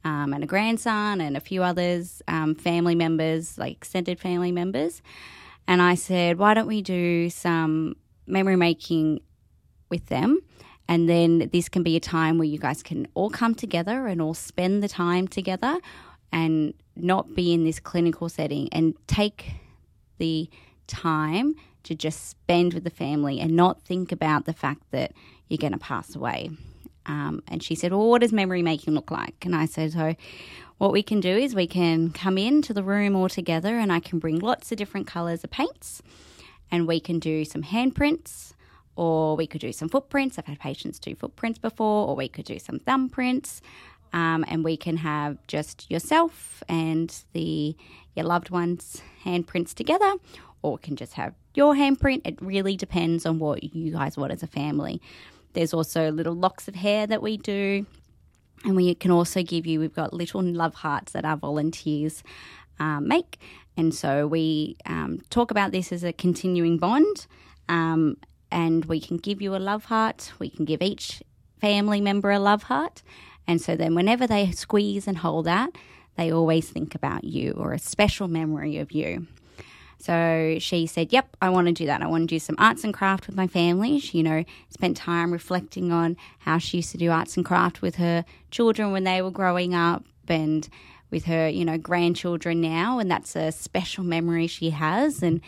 um, 0.02 0.32
and 0.32 0.42
a 0.42 0.46
grandson 0.46 1.20
and 1.20 1.36
a 1.36 1.40
few 1.40 1.62
others, 1.62 2.22
um, 2.26 2.54
family 2.54 2.94
members, 2.94 3.58
like 3.58 3.72
extended 3.72 4.18
family 4.18 4.50
members. 4.50 5.02
And 5.68 5.80
I 5.80 5.94
said, 5.94 6.38
why 6.38 6.54
don't 6.54 6.66
we 6.66 6.82
do 6.82 7.30
some 7.30 7.96
memory 8.26 8.56
making 8.56 9.20
with 9.90 10.06
them? 10.06 10.40
And 10.88 11.08
then 11.08 11.50
this 11.52 11.68
can 11.68 11.82
be 11.82 11.96
a 11.96 12.00
time 12.00 12.38
where 12.38 12.48
you 12.48 12.58
guys 12.58 12.82
can 12.82 13.06
all 13.14 13.30
come 13.30 13.54
together 13.54 14.06
and 14.06 14.20
all 14.20 14.34
spend 14.34 14.82
the 14.82 14.88
time 14.88 15.28
together 15.28 15.78
and 16.32 16.74
not 16.96 17.34
be 17.34 17.52
in 17.52 17.64
this 17.64 17.78
clinical 17.78 18.28
setting 18.28 18.68
and 18.72 18.94
take 19.06 19.52
the 20.18 20.50
time 20.86 21.54
to 21.84 21.94
just 21.94 22.28
spend 22.28 22.74
with 22.74 22.84
the 22.84 22.90
family 22.90 23.40
and 23.40 23.56
not 23.56 23.82
think 23.82 24.12
about 24.12 24.44
the 24.44 24.52
fact 24.52 24.82
that 24.90 25.12
you're 25.48 25.58
going 25.58 25.72
to 25.72 25.78
pass 25.78 26.14
away. 26.14 26.50
Um, 27.06 27.42
and 27.48 27.62
she 27.62 27.74
said, 27.74 27.92
Well, 27.92 28.08
what 28.08 28.20
does 28.20 28.32
memory 28.32 28.62
making 28.62 28.94
look 28.94 29.10
like? 29.10 29.44
And 29.44 29.56
I 29.56 29.66
said, 29.66 29.92
So, 29.92 30.14
what 30.78 30.92
we 30.92 31.02
can 31.02 31.20
do 31.20 31.36
is 31.36 31.54
we 31.54 31.66
can 31.66 32.10
come 32.10 32.38
into 32.38 32.72
the 32.72 32.82
room 32.82 33.14
all 33.16 33.28
together 33.28 33.78
and 33.78 33.92
I 33.92 34.00
can 34.00 34.18
bring 34.18 34.38
lots 34.38 34.72
of 34.72 34.78
different 34.78 35.06
colours 35.06 35.44
of 35.44 35.50
paints 35.50 36.02
and 36.70 36.88
we 36.88 36.98
can 36.98 37.18
do 37.18 37.44
some 37.44 37.62
handprints 37.62 38.54
or 38.96 39.36
we 39.36 39.46
could 39.46 39.60
do 39.60 39.72
some 39.72 39.88
footprints. 39.88 40.38
I've 40.38 40.46
had 40.46 40.58
patients 40.58 40.98
do 40.98 41.14
footprints 41.14 41.58
before, 41.58 42.08
or 42.08 42.16
we 42.16 42.28
could 42.28 42.44
do 42.44 42.58
some 42.58 42.78
thumbprints. 42.78 43.60
Um, 44.12 44.44
and 44.48 44.62
we 44.62 44.76
can 44.76 44.98
have 44.98 45.38
just 45.46 45.90
yourself 45.90 46.62
and 46.68 47.14
the 47.32 47.74
your 48.14 48.26
loved 48.26 48.50
ones' 48.50 49.00
handprints 49.24 49.72
together, 49.72 50.12
or 50.62 50.78
can 50.78 50.96
just 50.96 51.14
have 51.14 51.34
your 51.54 51.74
handprint. 51.74 52.22
It 52.24 52.40
really 52.40 52.76
depends 52.76 53.26
on 53.26 53.38
what 53.38 53.62
you 53.62 53.92
guys 53.92 54.16
want 54.16 54.32
as 54.32 54.42
a 54.42 54.46
family. 54.46 55.00
There's 55.52 55.74
also 55.74 56.10
little 56.10 56.34
locks 56.34 56.68
of 56.68 56.74
hair 56.74 57.06
that 57.06 57.22
we 57.22 57.36
do. 57.36 57.86
And 58.64 58.76
we 58.76 58.94
can 58.94 59.10
also 59.10 59.42
give 59.42 59.66
you, 59.66 59.80
we've 59.80 59.94
got 59.94 60.12
little 60.12 60.42
love 60.42 60.74
hearts 60.74 61.12
that 61.12 61.24
our 61.24 61.36
volunteers 61.36 62.22
um, 62.78 63.08
make. 63.08 63.38
And 63.76 63.94
so 63.94 64.26
we 64.26 64.76
um, 64.86 65.20
talk 65.30 65.50
about 65.50 65.72
this 65.72 65.92
as 65.92 66.04
a 66.04 66.12
continuing 66.12 66.78
bond. 66.78 67.26
Um, 67.68 68.16
and 68.50 68.84
we 68.84 69.00
can 69.00 69.16
give 69.16 69.42
you 69.42 69.56
a 69.56 69.58
love 69.58 69.86
heart. 69.86 70.32
We 70.38 70.50
can 70.50 70.64
give 70.64 70.82
each 70.82 71.22
family 71.60 72.00
member 72.00 72.30
a 72.30 72.38
love 72.38 72.64
heart. 72.64 73.02
And 73.46 73.60
so 73.60 73.76
then 73.76 73.94
whenever 73.94 74.26
they 74.26 74.52
squeeze 74.52 75.08
and 75.08 75.18
hold 75.18 75.46
that, 75.46 75.70
they 76.16 76.30
always 76.30 76.68
think 76.68 76.94
about 76.94 77.24
you 77.24 77.52
or 77.56 77.72
a 77.72 77.78
special 77.78 78.28
memory 78.28 78.78
of 78.78 78.92
you. 78.92 79.26
So 80.02 80.56
she 80.58 80.86
said, 80.88 81.12
Yep, 81.12 81.36
I 81.40 81.48
want 81.48 81.68
to 81.68 81.72
do 81.72 81.86
that. 81.86 82.02
I 82.02 82.08
want 82.08 82.22
to 82.22 82.26
do 82.26 82.40
some 82.40 82.56
arts 82.58 82.82
and 82.82 82.92
craft 82.92 83.28
with 83.28 83.36
my 83.36 83.46
family. 83.46 84.00
She, 84.00 84.18
you 84.18 84.24
know, 84.24 84.44
spent 84.68 84.96
time 84.96 85.32
reflecting 85.32 85.92
on 85.92 86.16
how 86.40 86.58
she 86.58 86.78
used 86.78 86.90
to 86.90 86.98
do 86.98 87.10
arts 87.12 87.36
and 87.36 87.46
craft 87.46 87.82
with 87.82 87.96
her 87.96 88.24
children 88.50 88.90
when 88.90 89.04
they 89.04 89.22
were 89.22 89.30
growing 89.30 89.76
up 89.76 90.04
and 90.26 90.68
with 91.12 91.26
her, 91.26 91.48
you 91.48 91.64
know, 91.64 91.78
grandchildren 91.78 92.60
now. 92.60 92.98
And 92.98 93.08
that's 93.08 93.36
a 93.36 93.52
special 93.52 94.02
memory 94.02 94.48
she 94.48 94.70
has 94.70 95.22
and 95.22 95.40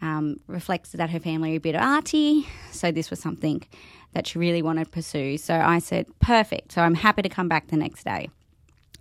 um, 0.00 0.38
reflects 0.46 0.92
that 0.92 1.10
her 1.10 1.18
family 1.18 1.54
are 1.54 1.56
a 1.56 1.60
bit 1.60 1.74
of 1.74 1.80
arty. 1.80 2.46
So 2.70 2.92
this 2.92 3.10
was 3.10 3.18
something 3.18 3.64
that 4.12 4.28
she 4.28 4.38
really 4.38 4.62
wanted 4.62 4.84
to 4.84 4.90
pursue. 4.90 5.38
So 5.38 5.54
I 5.56 5.80
said, 5.80 6.06
Perfect. 6.20 6.70
So 6.70 6.82
I'm 6.82 6.94
happy 6.94 7.22
to 7.22 7.28
come 7.28 7.48
back 7.48 7.66
the 7.66 7.76
next 7.76 8.04
day. 8.04 8.30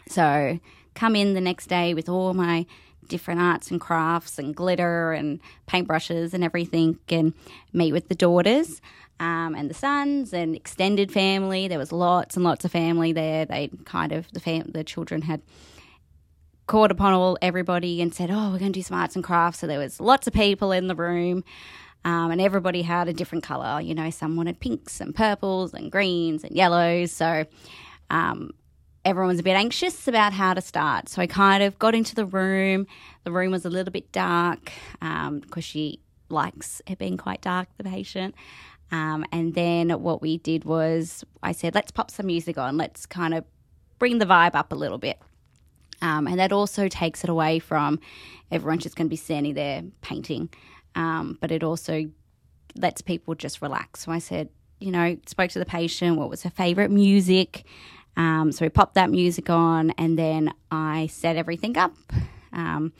So 0.08 0.60
come 0.96 1.16
in 1.16 1.36
the 1.36 1.42
next 1.42 1.68
day 1.68 1.94
with 1.94 2.10
all 2.10 2.34
my 2.34 2.66
different 3.08 3.42
arts 3.42 3.72
and 3.72 3.80
crafts 3.80 4.38
and 4.38 4.56
glitter 4.56 5.14
and 5.14 5.40
paintbrushes 5.68 6.34
and 6.34 6.44
everything 6.44 7.00
and 7.10 7.34
meet 7.74 7.92
with 7.92 8.10
the 8.10 8.16
daughters 8.16 8.82
um, 9.20 9.56
and 9.56 9.70
the 9.70 9.74
sons 9.74 10.34
and 10.34 10.56
extended 10.56 11.12
family. 11.12 11.68
There 11.68 11.80
was 11.80 11.92
lots 11.92 12.36
and 12.36 12.44
lots 12.44 12.66
of 12.66 12.72
family 12.72 13.14
there. 13.14 13.46
They 13.46 13.70
kind 13.86 14.12
of 14.12 14.32
the 14.32 14.40
fam- 14.40 14.72
the 14.72 14.84
children 14.84 15.24
had 15.24 15.42
called 16.68 16.92
upon 16.92 17.14
all 17.14 17.38
everybody 17.42 18.02
and 18.02 18.14
said, 18.14 18.30
"Oh, 18.32 18.52
we're 18.52 18.60
going 18.60 18.74
to 18.74 18.80
do 18.80 18.84
some 18.84 18.98
arts 18.98 19.16
and 19.16 19.24
crafts." 19.24 19.60
So 19.60 19.68
there 19.68 19.80
was 19.80 20.00
lots 20.00 20.28
of 20.28 20.34
people 20.34 20.72
in 20.72 20.88
the 20.88 20.96
room. 20.96 21.44
Um, 22.06 22.32
and 22.32 22.40
everybody 22.40 22.84
had 22.84 23.10
a 23.10 23.14
different 23.14 23.44
color. 23.44 23.82
You 23.82 23.94
know, 23.94 24.10
some 24.12 24.38
wanted 24.38 24.62
pinks 24.62 25.02
and 25.02 25.14
purples 25.14 25.74
and 25.74 25.92
greens 25.92 26.44
and 26.44 26.56
yellows. 26.56 27.12
So 27.12 27.46
um, 28.10 28.52
everyone 29.08 29.30
was 29.30 29.40
a 29.40 29.44
bit 29.44 29.56
anxious 29.56 30.06
about 30.10 30.34
how 30.34 30.54
to 30.54 30.60
start. 30.60 31.08
So 31.08 31.22
I 31.22 31.28
kind 31.28 31.64
of 31.64 31.80
got 31.80 31.96
into 31.96 32.14
the 32.14 32.26
room. 32.26 32.86
The 33.24 33.32
room 33.32 33.54
was 33.54 33.64
a 33.64 33.70
little 33.70 33.92
bit 33.92 34.12
dark 34.12 34.70
because 35.00 35.30
um, 35.30 35.62
she 35.62 36.02
likes 36.28 36.82
it 36.86 36.98
being 36.98 37.16
quite 37.16 37.40
dark, 37.40 37.70
the 37.78 37.86
patient. 37.86 38.36
Um, 38.92 39.24
and 39.32 39.54
then 39.54 39.92
what 40.02 40.22
we 40.22 40.40
did 40.40 40.66
was 40.66 41.24
I 41.42 41.54
said, 41.54 41.74
let's 41.74 41.90
pop 41.90 42.12
some 42.12 42.26
music 42.26 42.58
on. 42.58 42.76
Let's 42.76 43.06
kind 43.06 43.34
of 43.34 43.46
bring 43.98 44.18
the 44.18 44.26
vibe 44.26 44.56
up 44.56 44.74
a 44.74 44.76
little 44.76 44.98
bit. 44.98 45.22
Um, 46.02 46.28
and 46.28 46.38
that 46.38 46.52
also 46.52 46.90
takes 46.90 47.24
it 47.24 47.30
away 47.30 47.60
from 47.60 48.02
everyone 48.52 48.80
just 48.80 48.98
going 48.98 49.08
to 49.08 49.10
be 49.10 49.16
standing 49.16 49.54
there 49.54 49.84
painting. 50.02 50.50
Um, 50.96 51.38
but 51.40 51.50
it 51.52 51.64
also 51.64 52.12
lets 52.76 53.02
people 53.02 53.36
just 53.36 53.62
relax. 53.62 54.02
So 54.02 54.12
I 54.12 54.20
said, 54.20 54.50
you 54.82 54.92
know, 54.92 55.18
spoke 55.28 55.50
to 55.52 55.60
the 55.60 55.66
patient, 55.66 56.18
what 56.18 56.30
was 56.30 56.44
her 56.44 56.50
favorite 56.50 56.92
music. 56.92 57.64
Um, 58.18 58.52
so 58.52 58.66
we 58.66 58.70
popped 58.70 58.96
that 58.96 59.10
music 59.10 59.50
on 59.50 59.92
and 59.92 60.20
then 60.20 60.54
I 60.72 61.08
set 61.08 61.38
everything 61.38 61.78
up. 61.78 61.94
Um, 62.52 62.92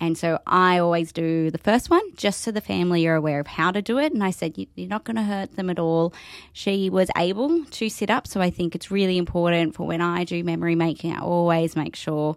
and 0.00 0.16
so 0.16 0.38
I 0.46 0.78
always 0.78 1.12
do 1.12 1.50
the 1.50 1.58
first 1.58 1.90
one 1.90 2.02
just 2.16 2.40
so 2.40 2.50
the 2.50 2.60
family 2.60 3.06
are 3.06 3.14
aware 3.14 3.40
of 3.40 3.46
how 3.46 3.70
to 3.70 3.82
do 3.82 3.98
it. 3.98 4.12
And 4.12 4.22
I 4.22 4.30
said, 4.30 4.54
You're 4.56 4.88
not 4.88 5.04
going 5.04 5.16
to 5.16 5.22
hurt 5.22 5.56
them 5.56 5.68
at 5.68 5.78
all. 5.78 6.14
She 6.52 6.88
was 6.88 7.10
able 7.16 7.64
to 7.64 7.88
sit 7.90 8.08
up. 8.08 8.26
So 8.26 8.40
I 8.40 8.50
think 8.50 8.74
it's 8.74 8.90
really 8.90 9.18
important 9.18 9.74
for 9.74 9.86
when 9.86 10.00
I 10.00 10.24
do 10.24 10.42
memory 10.42 10.74
making, 10.74 11.12
I 11.12 11.20
always 11.20 11.76
make 11.76 11.96
sure 11.96 12.36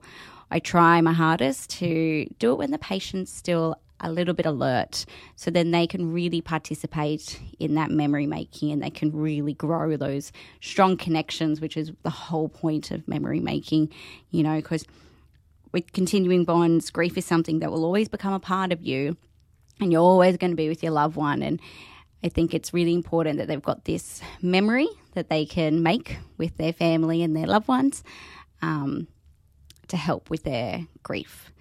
I 0.51 0.59
try 0.59 0.99
my 1.01 1.13
hardest 1.13 1.69
to 1.79 2.27
do 2.37 2.51
it 2.51 2.57
when 2.57 2.71
the 2.71 2.77
patient's 2.77 3.33
still 3.33 3.77
a 4.03 4.11
little 4.11 4.33
bit 4.33 4.45
alert. 4.45 5.05
So 5.35 5.49
then 5.49 5.71
they 5.71 5.87
can 5.87 6.11
really 6.11 6.41
participate 6.41 7.39
in 7.59 7.73
that 7.75 7.89
memory 7.89 8.27
making 8.27 8.71
and 8.71 8.83
they 8.83 8.89
can 8.89 9.11
really 9.11 9.53
grow 9.53 9.97
those 9.97 10.31
strong 10.61 10.97
connections, 10.97 11.61
which 11.61 11.77
is 11.77 11.91
the 12.03 12.09
whole 12.09 12.49
point 12.49 12.91
of 12.91 13.07
memory 13.07 13.39
making, 13.39 13.91
you 14.29 14.43
know, 14.43 14.57
because 14.57 14.85
with 15.71 15.91
continuing 15.93 16.43
bonds, 16.45 16.91
grief 16.91 17.17
is 17.17 17.25
something 17.25 17.59
that 17.59 17.71
will 17.71 17.85
always 17.85 18.07
become 18.07 18.33
a 18.33 18.39
part 18.39 18.71
of 18.71 18.81
you 18.81 19.17
and 19.79 19.91
you're 19.91 20.01
always 20.01 20.37
going 20.37 20.51
to 20.51 20.57
be 20.57 20.69
with 20.69 20.83
your 20.83 20.91
loved 20.91 21.15
one. 21.15 21.41
And 21.41 21.59
I 22.23 22.29
think 22.29 22.53
it's 22.53 22.73
really 22.73 22.93
important 22.93 23.37
that 23.37 23.47
they've 23.47 23.61
got 23.61 23.85
this 23.85 24.21
memory 24.41 24.87
that 25.13 25.29
they 25.29 25.45
can 25.45 25.81
make 25.81 26.17
with 26.37 26.57
their 26.57 26.73
family 26.73 27.23
and 27.23 27.35
their 27.35 27.47
loved 27.47 27.67
ones 27.67 28.03
um, 28.61 29.07
to 29.87 29.97
help 29.97 30.29
with 30.29 30.43
their 30.43 30.87
grief. 31.03 31.51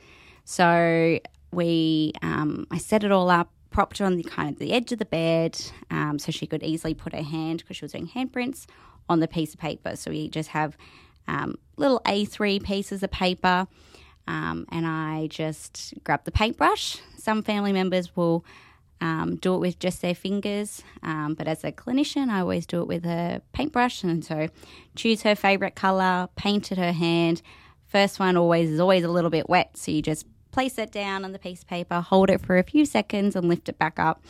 So 0.44 1.18
we, 1.52 2.12
um, 2.22 2.66
I 2.70 2.78
set 2.78 3.04
it 3.04 3.12
all 3.12 3.30
up, 3.30 3.50
propped 3.70 3.98
her 3.98 4.04
on 4.04 4.16
the 4.16 4.22
kind 4.22 4.50
of 4.50 4.58
the 4.58 4.72
edge 4.72 4.92
of 4.92 4.98
the 4.98 5.04
bed, 5.04 5.60
um, 5.90 6.18
so 6.18 6.32
she 6.32 6.46
could 6.46 6.62
easily 6.62 6.94
put 6.94 7.14
her 7.14 7.22
hand 7.22 7.60
because 7.60 7.76
she 7.76 7.84
was 7.84 7.92
doing 7.92 8.08
handprints 8.08 8.66
on 9.08 9.20
the 9.20 9.28
piece 9.28 9.54
of 9.54 9.60
paper. 9.60 9.96
So 9.96 10.10
we 10.10 10.28
just 10.28 10.50
have 10.50 10.76
um, 11.28 11.56
little 11.76 12.00
A3 12.06 12.62
pieces 12.62 13.02
of 13.02 13.10
paper 13.10 13.66
um, 14.26 14.66
and 14.70 14.86
I 14.86 15.26
just 15.28 15.94
grab 16.04 16.24
the 16.24 16.32
paintbrush. 16.32 16.98
Some 17.16 17.42
family 17.42 17.72
members 17.72 18.14
will 18.16 18.44
um, 19.00 19.36
do 19.36 19.54
it 19.54 19.58
with 19.58 19.78
just 19.78 20.00
their 20.00 20.14
fingers, 20.14 20.82
um, 21.02 21.34
but 21.34 21.48
as 21.48 21.64
a 21.64 21.72
clinician, 21.72 22.28
I 22.28 22.40
always 22.40 22.66
do 22.66 22.80
it 22.80 22.86
with 22.86 23.04
a 23.04 23.42
paintbrush. 23.52 24.04
And 24.04 24.24
so, 24.24 24.48
choose 24.94 25.22
her 25.22 25.34
favorite 25.34 25.74
color, 25.74 26.28
painted 26.36 26.78
her 26.78 26.92
hand. 26.92 27.42
First 27.86 28.20
one 28.20 28.36
always 28.36 28.70
is 28.70 28.80
always 28.80 29.02
a 29.02 29.08
little 29.08 29.30
bit 29.30 29.48
wet, 29.48 29.76
so 29.76 29.90
you 29.90 30.02
just 30.02 30.24
place 30.52 30.78
it 30.78 30.92
down 30.92 31.24
on 31.24 31.32
the 31.32 31.38
piece 31.38 31.62
of 31.62 31.68
paper, 31.68 32.00
hold 32.00 32.30
it 32.30 32.44
for 32.44 32.58
a 32.58 32.62
few 32.62 32.84
seconds, 32.84 33.34
and 33.34 33.48
lift 33.48 33.68
it 33.68 33.78
back 33.78 33.98
up, 33.98 34.22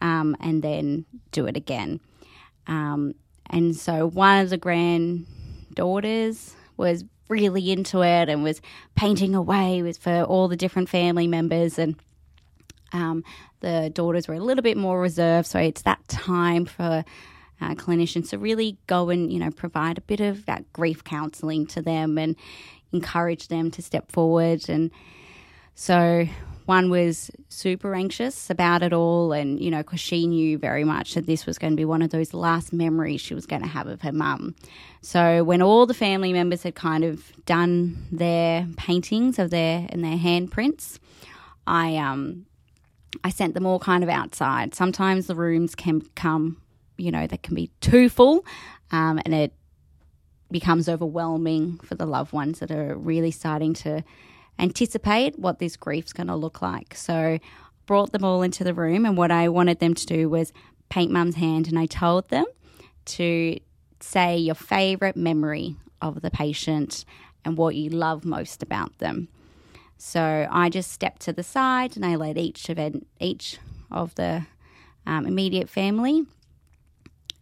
um, 0.00 0.36
and 0.40 0.62
then 0.62 1.04
do 1.32 1.46
it 1.46 1.56
again. 1.56 2.00
Um, 2.66 3.14
and 3.50 3.74
so, 3.74 4.08
one 4.08 4.40
of 4.42 4.50
the 4.50 4.56
granddaughters 4.56 6.54
was 6.76 7.04
really 7.28 7.72
into 7.72 8.02
it 8.02 8.28
and 8.28 8.42
was 8.42 8.60
painting 8.94 9.34
away 9.34 9.82
with 9.82 9.98
for 9.98 10.22
all 10.22 10.48
the 10.48 10.56
different 10.56 10.88
family 10.88 11.26
members 11.26 11.78
and 11.78 11.96
um, 12.92 13.24
the 13.60 13.90
daughters 13.94 14.28
were 14.28 14.34
a 14.34 14.40
little 14.40 14.62
bit 14.62 14.76
more 14.76 15.00
reserved 15.00 15.46
so 15.46 15.58
it's 15.58 15.82
that 15.82 16.06
time 16.08 16.66
for 16.66 17.04
uh, 17.60 17.74
clinicians 17.74 18.28
to 18.28 18.38
really 18.38 18.76
go 18.86 19.08
and 19.08 19.32
you 19.32 19.38
know 19.38 19.50
provide 19.50 19.96
a 19.96 20.02
bit 20.02 20.20
of 20.20 20.44
that 20.44 20.70
grief 20.74 21.02
counselling 21.04 21.66
to 21.66 21.80
them 21.80 22.18
and 22.18 22.36
encourage 22.92 23.48
them 23.48 23.70
to 23.70 23.80
step 23.80 24.12
forward 24.12 24.68
and 24.68 24.90
so 25.74 26.26
one 26.66 26.90
was 26.90 27.30
super 27.48 27.94
anxious 27.94 28.48
about 28.50 28.82
it 28.82 28.92
all, 28.92 29.32
and 29.32 29.60
you 29.60 29.70
know, 29.70 29.78
because 29.78 30.00
she 30.00 30.26
knew 30.26 30.58
very 30.58 30.84
much 30.84 31.14
that 31.14 31.26
this 31.26 31.44
was 31.44 31.58
going 31.58 31.72
to 31.72 31.76
be 31.76 31.84
one 31.84 32.02
of 32.02 32.10
those 32.10 32.32
last 32.32 32.72
memories 32.72 33.20
she 33.20 33.34
was 33.34 33.46
going 33.46 33.62
to 33.62 33.68
have 33.68 33.86
of 33.86 34.02
her 34.02 34.12
mum. 34.12 34.54
So 35.00 35.42
when 35.42 35.60
all 35.60 35.86
the 35.86 35.94
family 35.94 36.32
members 36.32 36.62
had 36.62 36.74
kind 36.74 37.04
of 37.04 37.32
done 37.44 38.06
their 38.12 38.66
paintings 38.76 39.38
of 39.38 39.50
their 39.50 39.86
and 39.88 40.04
their 40.04 40.16
handprints, 40.16 40.98
I 41.66 41.96
um 41.96 42.46
I 43.24 43.30
sent 43.30 43.54
them 43.54 43.66
all 43.66 43.78
kind 43.78 44.02
of 44.02 44.08
outside. 44.08 44.74
Sometimes 44.74 45.26
the 45.26 45.34
rooms 45.34 45.74
can 45.74 46.00
come, 46.14 46.62
you 46.96 47.10
know, 47.10 47.26
they 47.26 47.36
can 47.36 47.54
be 47.54 47.70
too 47.80 48.08
full, 48.08 48.44
um, 48.90 49.20
and 49.24 49.34
it 49.34 49.52
becomes 50.50 50.88
overwhelming 50.88 51.78
for 51.78 51.94
the 51.94 52.06
loved 52.06 52.32
ones 52.32 52.60
that 52.60 52.70
are 52.70 52.94
really 52.96 53.30
starting 53.30 53.74
to 53.74 54.04
anticipate 54.62 55.38
what 55.38 55.58
this 55.58 55.76
grief's 55.76 56.12
going 56.12 56.28
to 56.28 56.36
look 56.36 56.62
like. 56.62 56.94
So 56.94 57.38
brought 57.84 58.12
them 58.12 58.24
all 58.24 58.42
into 58.42 58.64
the 58.64 58.72
room 58.72 59.04
and 59.04 59.16
what 59.16 59.30
I 59.30 59.48
wanted 59.48 59.80
them 59.80 59.94
to 59.94 60.06
do 60.06 60.30
was 60.30 60.52
paint 60.88 61.10
mum's 61.10 61.34
hand 61.34 61.68
and 61.68 61.78
I 61.78 61.86
told 61.86 62.28
them 62.28 62.46
to 63.04 63.58
say 64.00 64.38
your 64.38 64.54
favorite 64.54 65.16
memory 65.16 65.76
of 66.00 66.22
the 66.22 66.30
patient 66.30 67.04
and 67.44 67.56
what 67.56 67.74
you 67.74 67.90
love 67.90 68.24
most 68.24 68.62
about 68.62 68.96
them. 68.98 69.28
So 69.98 70.48
I 70.50 70.68
just 70.68 70.92
stepped 70.92 71.22
to 71.22 71.32
the 71.32 71.42
side 71.42 71.96
and 71.96 72.04
I 72.04 72.16
let 72.16 72.36
each 72.36 72.68
of 72.68 72.78
each 73.20 73.58
of 73.90 74.14
the 74.14 74.46
um, 75.06 75.26
immediate 75.26 75.68
family 75.68 76.24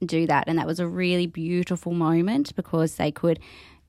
do 0.04 0.26
that, 0.26 0.44
and 0.46 0.59
that 0.59 0.66
was 0.66 0.80
a 0.80 0.87
really 0.87 1.26
beautiful 1.26 1.92
moment 1.92 2.54
because 2.56 2.96
they 2.96 3.11
could 3.11 3.38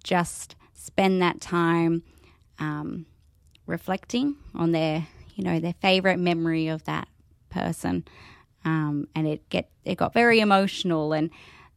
just 0.03 0.55
spend 0.73 1.21
that 1.21 1.39
time 1.41 2.03
um, 2.59 3.05
reflecting 3.71 4.35
on 4.53 4.71
their, 4.71 5.07
you 5.35 5.43
know, 5.43 5.59
their 5.59 5.73
favorite 5.81 6.19
memory 6.19 6.67
of 6.67 6.83
that 6.83 7.07
person. 7.49 8.05
Um, 8.63 9.07
and 9.15 9.27
it 9.27 9.49
get 9.49 9.69
it 9.85 9.95
got 9.95 10.13
very 10.13 10.39
emotional 10.39 11.13
and 11.13 11.31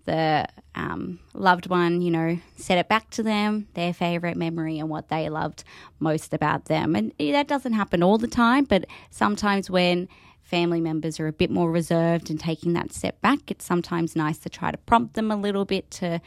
the 0.05 0.47
um, 0.75 1.19
loved 1.33 1.69
one, 1.69 2.03
you 2.03 2.11
know, 2.11 2.39
said 2.57 2.77
it 2.79 2.89
back 2.89 3.09
to 3.11 3.23
them, 3.23 3.69
their 3.75 3.95
favorite 3.95 4.37
memory 4.37 4.79
and 4.79 4.91
what 4.91 5.09
they 5.09 5.29
loved 5.31 5.65
most 5.99 6.35
about 6.35 6.67
them. 6.67 6.95
And 6.95 7.13
that 7.19 7.49
doesn't 7.49 7.73
happen 7.73 8.03
all 8.03 8.19
the 8.19 8.29
time, 8.29 8.65
but 8.65 8.85
sometimes 9.11 9.71
when 9.71 10.09
family 10.43 10.81
members 10.81 11.19
are 11.19 11.27
a 11.27 11.33
bit 11.33 11.51
more 11.51 11.71
reserved 11.71 12.29
and 12.29 12.39
taking 12.39 12.75
that 12.75 12.93
step 12.93 13.19
back, 13.23 13.51
it's 13.51 13.65
sometimes 13.65 14.15
nice 14.15 14.39
to 14.39 14.51
try 14.51 14.71
to 14.71 14.77
prompt 14.79 15.15
them 15.15 15.31
a 15.31 15.37
little 15.37 15.65
bit 15.65 15.91
to 15.91 16.21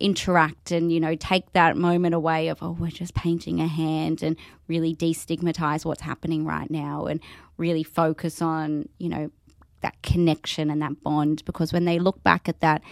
interact 0.00 0.70
and 0.70 0.92
you 0.92 1.00
know 1.00 1.14
take 1.14 1.52
that 1.52 1.76
moment 1.76 2.14
away 2.14 2.48
of 2.48 2.58
oh 2.62 2.76
we're 2.78 2.90
just 2.90 3.14
painting 3.14 3.60
a 3.60 3.66
hand 3.66 4.22
and 4.22 4.36
really 4.66 4.94
destigmatize 4.94 5.84
what's 5.84 6.02
happening 6.02 6.44
right 6.44 6.70
now 6.70 7.06
and 7.06 7.20
really 7.56 7.82
focus 7.82 8.40
on 8.40 8.88
you 8.98 9.08
know 9.08 9.30
that 9.80 10.00
connection 10.02 10.70
and 10.70 10.82
that 10.82 11.02
bond. 11.02 11.44
Because 11.44 11.72
when 11.72 11.84
they 11.84 11.98
look 11.98 12.22
back 12.22 12.48
at 12.48 12.60
that 12.60 12.82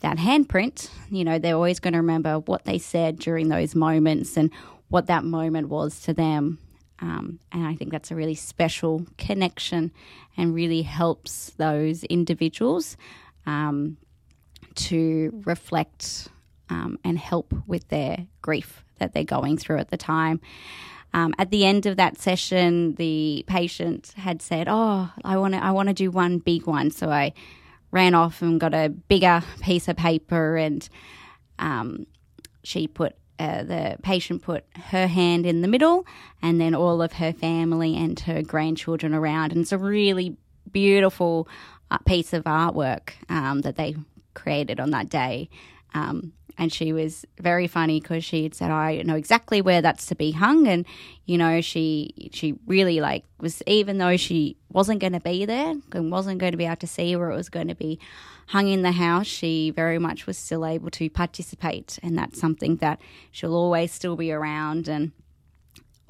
that 0.00 0.16
handprint 0.16 0.90
you 1.10 1.24
know 1.24 1.38
they're 1.38 1.54
always 1.54 1.80
going 1.80 1.92
to 1.92 1.98
remember 1.98 2.38
what 2.40 2.64
they 2.64 2.78
said 2.78 3.18
during 3.18 3.48
those 3.48 3.74
moments 3.74 4.36
and 4.36 4.50
what 4.88 5.06
that 5.06 5.24
moment 5.24 5.68
was 5.68 6.00
to 6.00 6.14
them. 6.14 6.58
Um, 7.00 7.38
and 7.52 7.66
I 7.66 7.74
think 7.74 7.92
that's 7.92 8.10
a 8.10 8.16
really 8.16 8.34
special 8.34 9.06
connection 9.18 9.92
and 10.36 10.54
really 10.54 10.82
helps 10.82 11.50
those 11.50 12.04
individuals 12.04 12.96
um, 13.46 13.98
to 14.74 15.42
reflect 15.44 16.28
um, 16.70 16.98
and 17.04 17.18
help 17.18 17.54
with 17.66 17.88
their 17.88 18.26
grief 18.42 18.84
that 18.98 19.14
they're 19.14 19.24
going 19.24 19.56
through 19.56 19.78
at 19.78 19.90
the 19.90 19.96
time. 19.96 20.40
Um, 21.14 21.34
at 21.38 21.50
the 21.50 21.64
end 21.64 21.86
of 21.86 21.96
that 21.96 22.18
session, 22.18 22.94
the 22.96 23.44
patient 23.46 24.12
had 24.16 24.42
said, 24.42 24.66
"Oh, 24.68 25.10
I 25.24 25.38
want 25.38 25.54
to, 25.54 25.64
I 25.64 25.70
want 25.70 25.88
to 25.88 25.94
do 25.94 26.10
one 26.10 26.38
big 26.38 26.66
one." 26.66 26.90
So 26.90 27.10
I 27.10 27.32
ran 27.90 28.14
off 28.14 28.42
and 28.42 28.60
got 28.60 28.74
a 28.74 28.88
bigger 28.88 29.42
piece 29.62 29.88
of 29.88 29.96
paper, 29.96 30.56
and 30.56 30.86
um, 31.58 32.06
she 32.62 32.86
put 32.86 33.16
uh, 33.38 33.62
the 33.62 33.96
patient 34.02 34.42
put 34.42 34.64
her 34.74 35.06
hand 35.06 35.46
in 35.46 35.62
the 35.62 35.68
middle, 35.68 36.06
and 36.42 36.60
then 36.60 36.74
all 36.74 37.00
of 37.00 37.14
her 37.14 37.32
family 37.32 37.96
and 37.96 38.20
her 38.20 38.42
grandchildren 38.42 39.14
around, 39.14 39.52
and 39.52 39.62
it's 39.62 39.72
a 39.72 39.78
really 39.78 40.36
beautiful 40.70 41.48
uh, 41.90 41.98
piece 41.98 42.32
of 42.32 42.44
artwork 42.44 43.12
um, 43.28 43.62
that 43.62 43.76
they 43.76 43.96
created 44.34 44.78
on 44.78 44.90
that 44.90 45.08
day. 45.08 45.48
Um, 45.94 46.32
and 46.58 46.72
she 46.72 46.92
was 46.92 47.24
very 47.40 47.68
funny 47.68 48.00
because 48.00 48.24
she 48.24 48.42
had 48.42 48.54
said, 48.54 48.70
"I 48.70 49.00
know 49.02 49.14
exactly 49.14 49.62
where 49.62 49.80
that's 49.80 50.06
to 50.06 50.16
be 50.16 50.32
hung," 50.32 50.66
and 50.66 50.84
you 51.24 51.38
know, 51.38 51.60
she 51.60 52.30
she 52.32 52.58
really 52.66 53.00
like 53.00 53.24
was 53.40 53.62
even 53.66 53.98
though 53.98 54.16
she 54.16 54.56
wasn't 54.70 55.00
going 55.00 55.12
to 55.12 55.20
be 55.20 55.46
there 55.46 55.74
and 55.92 56.10
wasn't 56.10 56.40
going 56.40 56.52
to 56.52 56.58
be 56.58 56.66
able 56.66 56.76
to 56.76 56.86
see 56.86 57.14
where 57.14 57.30
it 57.30 57.36
was 57.36 57.48
going 57.48 57.68
to 57.68 57.76
be 57.76 58.00
hung 58.48 58.66
in 58.66 58.82
the 58.82 58.92
house, 58.92 59.26
she 59.26 59.70
very 59.70 59.98
much 59.98 60.26
was 60.26 60.36
still 60.36 60.66
able 60.66 60.90
to 60.90 61.08
participate, 61.08 61.98
and 62.02 62.18
that's 62.18 62.40
something 62.40 62.76
that 62.76 63.00
she'll 63.30 63.54
always 63.54 63.92
still 63.92 64.16
be 64.16 64.32
around 64.32 64.88
and. 64.88 65.12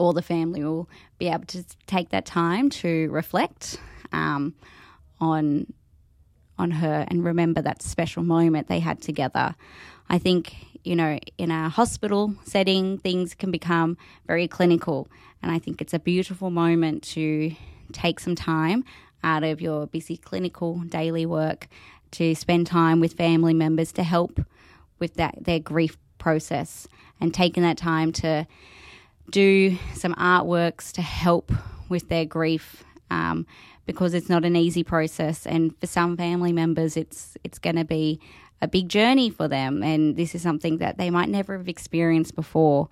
All 0.00 0.12
the 0.12 0.22
family 0.22 0.62
will 0.62 0.88
be 1.18 1.26
able 1.26 1.46
to 1.46 1.64
take 1.88 2.10
that 2.10 2.24
time 2.24 2.70
to 2.70 3.10
reflect 3.10 3.80
um, 4.12 4.54
on 5.20 5.66
on 6.58 6.72
her 6.72 7.04
and 7.08 7.24
remember 7.24 7.62
that 7.62 7.82
special 7.82 8.22
moment 8.22 8.68
they 8.68 8.80
had 8.80 9.00
together. 9.00 9.54
I 10.10 10.18
think 10.18 10.54
you 10.84 10.96
know, 10.96 11.18
in 11.36 11.50
a 11.50 11.68
hospital 11.68 12.34
setting, 12.44 12.98
things 12.98 13.34
can 13.34 13.50
become 13.50 13.98
very 14.26 14.48
clinical. 14.48 15.08
And 15.42 15.52
I 15.52 15.58
think 15.58 15.80
it's 15.80 15.94
a 15.94 15.98
beautiful 15.98 16.50
moment 16.50 17.02
to 17.14 17.52
take 17.92 18.20
some 18.20 18.34
time 18.34 18.84
out 19.22 19.44
of 19.44 19.60
your 19.60 19.86
busy 19.86 20.16
clinical 20.16 20.78
daily 20.78 21.26
work 21.26 21.68
to 22.12 22.34
spend 22.34 22.66
time 22.66 23.00
with 23.00 23.12
family 23.14 23.52
members 23.52 23.92
to 23.92 24.02
help 24.02 24.40
with 24.98 25.14
that 25.14 25.36
their 25.40 25.58
grief 25.58 25.98
process 26.18 26.88
and 27.20 27.34
taking 27.34 27.62
that 27.62 27.76
time 27.76 28.12
to 28.12 28.46
do 29.30 29.76
some 29.94 30.14
artworks 30.14 30.90
to 30.92 31.02
help 31.02 31.52
with 31.88 32.08
their 32.08 32.24
grief 32.24 32.82
um, 33.10 33.46
because 33.86 34.14
it's 34.14 34.28
not 34.28 34.44
an 34.44 34.56
easy 34.56 34.84
process. 34.84 35.46
And 35.46 35.76
for 35.78 35.86
some 35.86 36.16
family 36.16 36.52
members 36.52 36.96
it's 36.96 37.36
it's 37.44 37.58
going 37.58 37.76
to 37.76 37.84
be 37.84 38.20
a 38.60 38.68
big 38.68 38.88
journey 38.88 39.30
for 39.30 39.48
them. 39.48 39.82
And 39.82 40.16
this 40.16 40.34
is 40.34 40.42
something 40.42 40.78
that 40.78 40.98
they 40.98 41.10
might 41.10 41.28
never 41.28 41.56
have 41.56 41.68
experienced 41.68 42.34
before. 42.34 42.88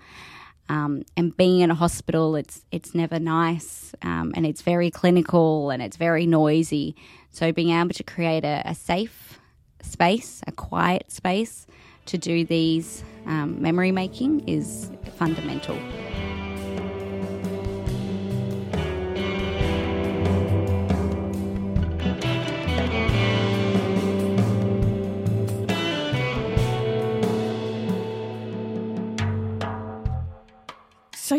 Um, 0.69 1.05
and 1.17 1.37
being 1.37 1.61
in 1.61 1.71
a 1.71 1.75
hospital 1.75 2.35
it's 2.37 2.65
it's 2.71 2.95
never 2.95 3.19
nice. 3.19 3.95
Um, 4.03 4.33
and 4.37 4.47
it's 4.47 4.63
very 4.63 4.91
clinical 4.91 5.71
and 5.71 5.83
it's 5.83 5.97
very 5.97 6.27
noisy. 6.27 6.97
So 7.31 7.53
being 7.53 7.71
able 7.71 7.95
to 7.95 8.05
create 8.05 8.45
a, 8.45 8.63
a 8.65 8.75
safe 8.75 9.39
space 9.83 10.43
a 10.47 10.53
quiet 10.53 11.11
space 11.11 11.67
to 12.07 12.19
do 12.19 12.45
these 12.45 13.03
um, 13.27 13.61
memory 13.61 13.93
making 13.93 14.49
is 14.49 14.91
fundamental. 15.17 15.77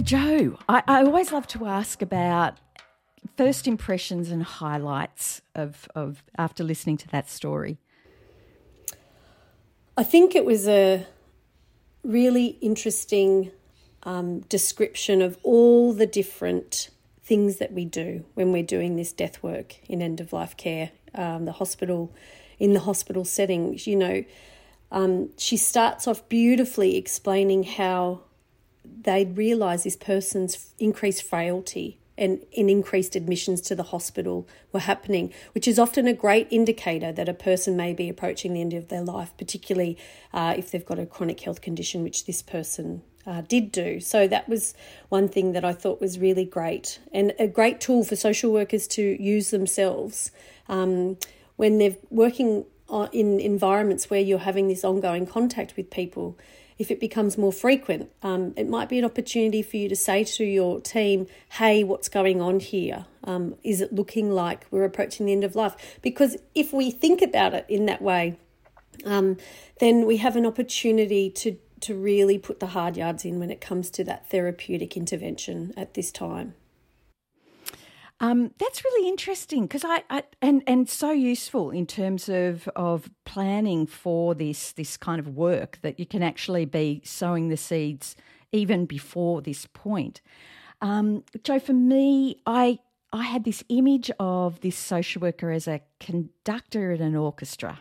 Jo, 0.08 0.58
I, 0.70 0.84
I, 0.88 1.04
always 1.04 1.34
love 1.34 1.48
to 1.48 1.66
ask 1.66 2.02
about 2.02 2.60
first 3.36 3.68
impressions 3.68 4.32
and 4.32 4.42
highlights 4.42 5.42
of, 5.54 5.90
of 5.96 6.24
after 6.38 6.64
listening 6.64 6.96
to 7.00 7.10
that 7.10 7.30
story. 7.30 7.78
I 9.98 10.04
think 10.04 10.34
it 10.34 10.46
was 10.46 10.66
a 10.66 11.06
really 12.06 12.58
interesting 12.62 13.52
um, 14.04 14.40
description 14.48 15.22
of 15.22 15.38
all 15.44 15.92
the 15.92 16.08
different 16.08 16.90
things 17.22 17.58
that 17.58 17.74
we 17.74 17.84
do 17.84 18.24
when 18.34 18.54
we're 18.54 18.64
doing 18.64 18.96
this 18.96 19.12
death 19.12 19.44
work 19.44 19.76
in 19.90 20.02
end 20.02 20.22
of 20.22 20.32
life 20.32 20.56
care, 20.56 20.92
um, 21.16 21.44
the 21.44 21.52
hospital, 21.52 22.14
in 22.60 22.72
the 22.72 22.80
hospital 22.80 23.26
settings. 23.26 23.86
You 23.86 23.98
know, 23.98 24.24
um, 24.90 25.32
she 25.38 25.58
starts 25.58 26.08
off 26.08 26.30
beautifully 26.30 26.96
explaining 26.96 27.64
how 27.64 28.22
they 29.02 29.26
realise 29.26 29.84
this 29.84 29.96
person's 29.96 30.74
increased 30.80 31.24
frailty 31.24 32.00
and 32.18 32.44
in 32.52 32.70
increased 32.70 33.16
admissions 33.16 33.62
to 33.62 33.76
the 33.76 33.84
hospital 33.84 34.48
were 34.72 34.80
happening, 34.80 35.32
which 35.54 35.68
is 35.68 35.78
often 35.78 36.08
a 36.08 36.14
great 36.14 36.48
indicator 36.50 37.12
that 37.12 37.30
a 37.30 37.34
person 37.34 37.78
may 37.78 37.94
be 37.94 38.10
approaching 38.10 38.54
the 38.54 38.62
end 38.62 38.74
of 38.74 38.88
their 38.88 39.04
life, 39.04 39.32
particularly 39.38 39.98
uh, 40.34 40.56
if 40.58 40.72
they've 40.72 40.86
got 40.86 40.98
a 40.98 41.06
chronic 41.06 41.40
health 41.42 41.62
condition, 41.62 42.04
which 42.04 42.26
this 42.26 42.42
person 42.42 43.04
uh, 43.28 43.42
did 43.42 43.72
do. 43.72 44.00
So 44.00 44.28
that 44.28 44.50
was 44.50 44.74
one 45.10 45.28
thing 45.28 45.52
that 45.52 45.64
I 45.64 45.74
thought 45.74 46.02
was 46.02 46.18
really 46.18 46.46
great 46.46 47.00
and 47.14 47.34
a 47.38 47.48
great 47.48 47.80
tool 47.80 48.04
for 48.04 48.16
social 48.16 48.52
workers 48.52 48.88
to 48.90 49.22
use 49.22 49.52
themselves 49.52 50.32
um, 50.70 51.18
when 51.58 51.78
they're 51.78 51.98
working 52.10 52.66
in 53.12 53.40
environments 53.40 54.10
where 54.10 54.22
you're 54.22 54.40
having 54.40 54.70
this 54.70 54.86
ongoing 54.86 55.28
contact 55.28 55.76
with 55.76 55.90
people 55.90 56.38
if 56.78 56.92
it 56.92 57.00
becomes 57.00 57.38
more 57.38 57.52
frequent, 57.52 58.12
um, 58.22 58.54
it 58.56 58.68
might 58.70 58.90
be 58.90 59.00
an 59.00 59.06
opportunity 59.06 59.62
for 59.62 59.78
you 59.78 59.90
to 59.90 59.96
say 59.96 60.24
to 60.24 60.44
your 60.44 60.80
team, 60.80 61.28
hey, 61.54 61.84
what's 61.84 62.10
going 62.10 62.42
on 62.42 62.60
here? 62.60 63.06
Um, 63.24 63.56
is 63.64 63.82
it 63.82 63.92
looking 63.92 64.32
like 64.32 64.66
we're 64.70 64.84
approaching 64.84 65.26
the 65.26 65.32
end 65.32 65.44
of 65.44 65.56
life? 65.56 66.00
Because 66.02 66.38
if 66.54 66.72
we 66.74 66.92
think 66.92 67.22
about 67.22 67.54
it 67.54 67.66
in 67.68 67.88
that 67.88 68.02
way, 68.02 68.38
um, 69.06 69.38
then 69.80 70.06
we 70.06 70.18
have 70.18 70.36
an 70.36 70.46
opportunity 70.46 71.30
to, 71.32 71.58
to 71.82 71.96
really 71.96 72.38
put 72.38 72.60
the 72.60 72.68
hard 72.68 72.96
yards 72.96 73.26
in 73.26 73.40
when 73.40 73.52
it 73.52 73.62
comes 73.62 73.90
to 73.92 74.04
that 74.04 74.30
therapeutic 74.30 74.96
intervention 74.96 75.74
at 75.76 75.94
this 75.94 76.12
time. 76.12 76.54
Um, 78.20 78.52
that's 78.58 78.84
really 78.84 79.08
interesting 79.08 79.64
because 79.64 79.84
I, 79.86 80.04
I, 80.10 80.24
and 80.42 80.64
and 80.66 80.90
so 80.90 81.12
useful 81.12 81.70
in 81.70 81.86
terms 81.86 82.30
of 82.30 82.68
of 82.76 83.12
planning 83.26 83.86
for 83.86 84.34
this 84.34 84.72
this 84.72 84.98
kind 84.98 85.20
of 85.20 85.28
work 85.28 85.78
that 85.84 86.00
you 86.00 86.06
can 86.06 86.24
actually 86.24 86.66
be 86.66 87.02
sowing 87.06 87.50
the 87.50 87.58
seeds 87.58 88.16
even 88.52 88.86
before 88.86 89.42
this 89.42 89.68
point. 89.68 90.22
Um, 90.82 91.24
Jo, 91.44 91.60
for 91.60 91.74
me, 91.74 92.42
I 92.48 92.80
I 93.14 93.24
had 93.24 93.44
this 93.44 93.64
image 93.70 94.10
of 94.20 94.62
this 94.62 94.76
social 94.76 95.22
worker 95.22 95.52
as 95.52 95.68
a 95.68 95.82
conductor 96.00 96.92
in 96.92 97.02
an 97.02 97.16
orchestra. 97.16 97.80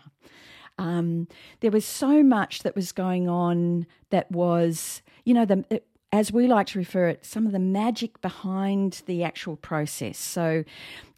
Um, 0.78 1.28
there 1.60 1.70
was 1.70 1.86
so 1.86 2.22
much 2.22 2.62
that 2.62 2.76
was 2.76 2.92
going 2.92 3.28
on 3.28 3.86
that 4.10 4.30
was, 4.30 5.00
you 5.24 5.32
know, 5.32 5.46
the 5.46 5.80
as 6.12 6.32
we 6.32 6.46
like 6.46 6.68
to 6.68 6.78
refer 6.78 7.08
it, 7.08 7.24
some 7.24 7.46
of 7.46 7.52
the 7.52 7.58
magic 7.58 8.20
behind 8.20 9.02
the 9.06 9.24
actual 9.24 9.56
process. 9.56 10.18
So, 10.18 10.64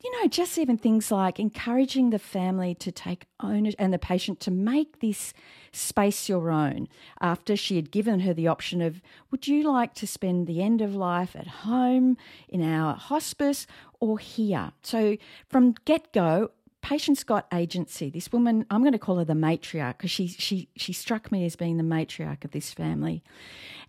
you 0.02 0.12
know, 0.12 0.28
just 0.28 0.56
even 0.58 0.78
things 0.78 1.10
like 1.10 1.38
encouraging 1.38 2.10
the 2.10 2.18
family 2.18 2.74
to 2.76 2.90
take 2.90 3.26
ownership 3.40 3.78
and 3.78 3.92
the 3.92 3.98
patient 3.98 4.40
to 4.40 4.50
make 4.50 5.00
this 5.00 5.34
space 5.72 6.28
your 6.28 6.50
own 6.50 6.88
after 7.20 7.54
she 7.54 7.76
had 7.76 7.90
given 7.90 8.20
her 8.20 8.32
the 8.32 8.48
option 8.48 8.80
of, 8.80 9.02
would 9.30 9.46
you 9.46 9.70
like 9.70 9.94
to 9.94 10.06
spend 10.06 10.46
the 10.46 10.62
end 10.62 10.80
of 10.80 10.94
life 10.94 11.36
at 11.36 11.46
home, 11.46 12.16
in 12.48 12.62
our 12.62 12.94
hospice, 12.94 13.66
or 14.00 14.18
here? 14.18 14.72
So, 14.82 15.18
from 15.48 15.74
get 15.84 16.12
go, 16.12 16.50
patient's 16.80 17.24
got 17.24 17.46
agency. 17.52 18.08
This 18.08 18.32
woman, 18.32 18.64
I'm 18.70 18.80
going 18.80 18.92
to 18.92 18.98
call 18.98 19.18
her 19.18 19.24
the 19.24 19.34
matriarch 19.34 19.98
because 19.98 20.10
she 20.10 20.28
she 20.28 20.68
she 20.76 20.92
struck 20.92 21.30
me 21.30 21.44
as 21.44 21.56
being 21.56 21.76
the 21.76 21.82
matriarch 21.82 22.44
of 22.44 22.52
this 22.52 22.72
family, 22.72 23.22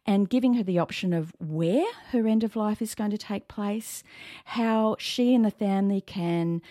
and 0.09 0.27
giving 0.27 0.55
her 0.55 0.63
the 0.63 0.79
option 0.79 1.13
of 1.13 1.35
where 1.37 1.85
her 2.07 2.27
end 2.27 2.43
of 2.43 2.55
life 2.55 2.81
is 2.81 2.95
going 2.95 3.11
to 3.11 3.17
take 3.17 3.47
place, 3.47 4.03
how 4.43 4.95
she 4.97 5.35
and 5.35 5.45
the 5.45 5.51
family 5.51 6.01
can 6.01 6.63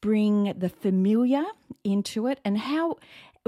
bring 0.00 0.54
the 0.56 0.68
familiar 0.68 1.44
into 1.82 2.28
it, 2.28 2.38
and 2.44 2.56
how 2.56 2.96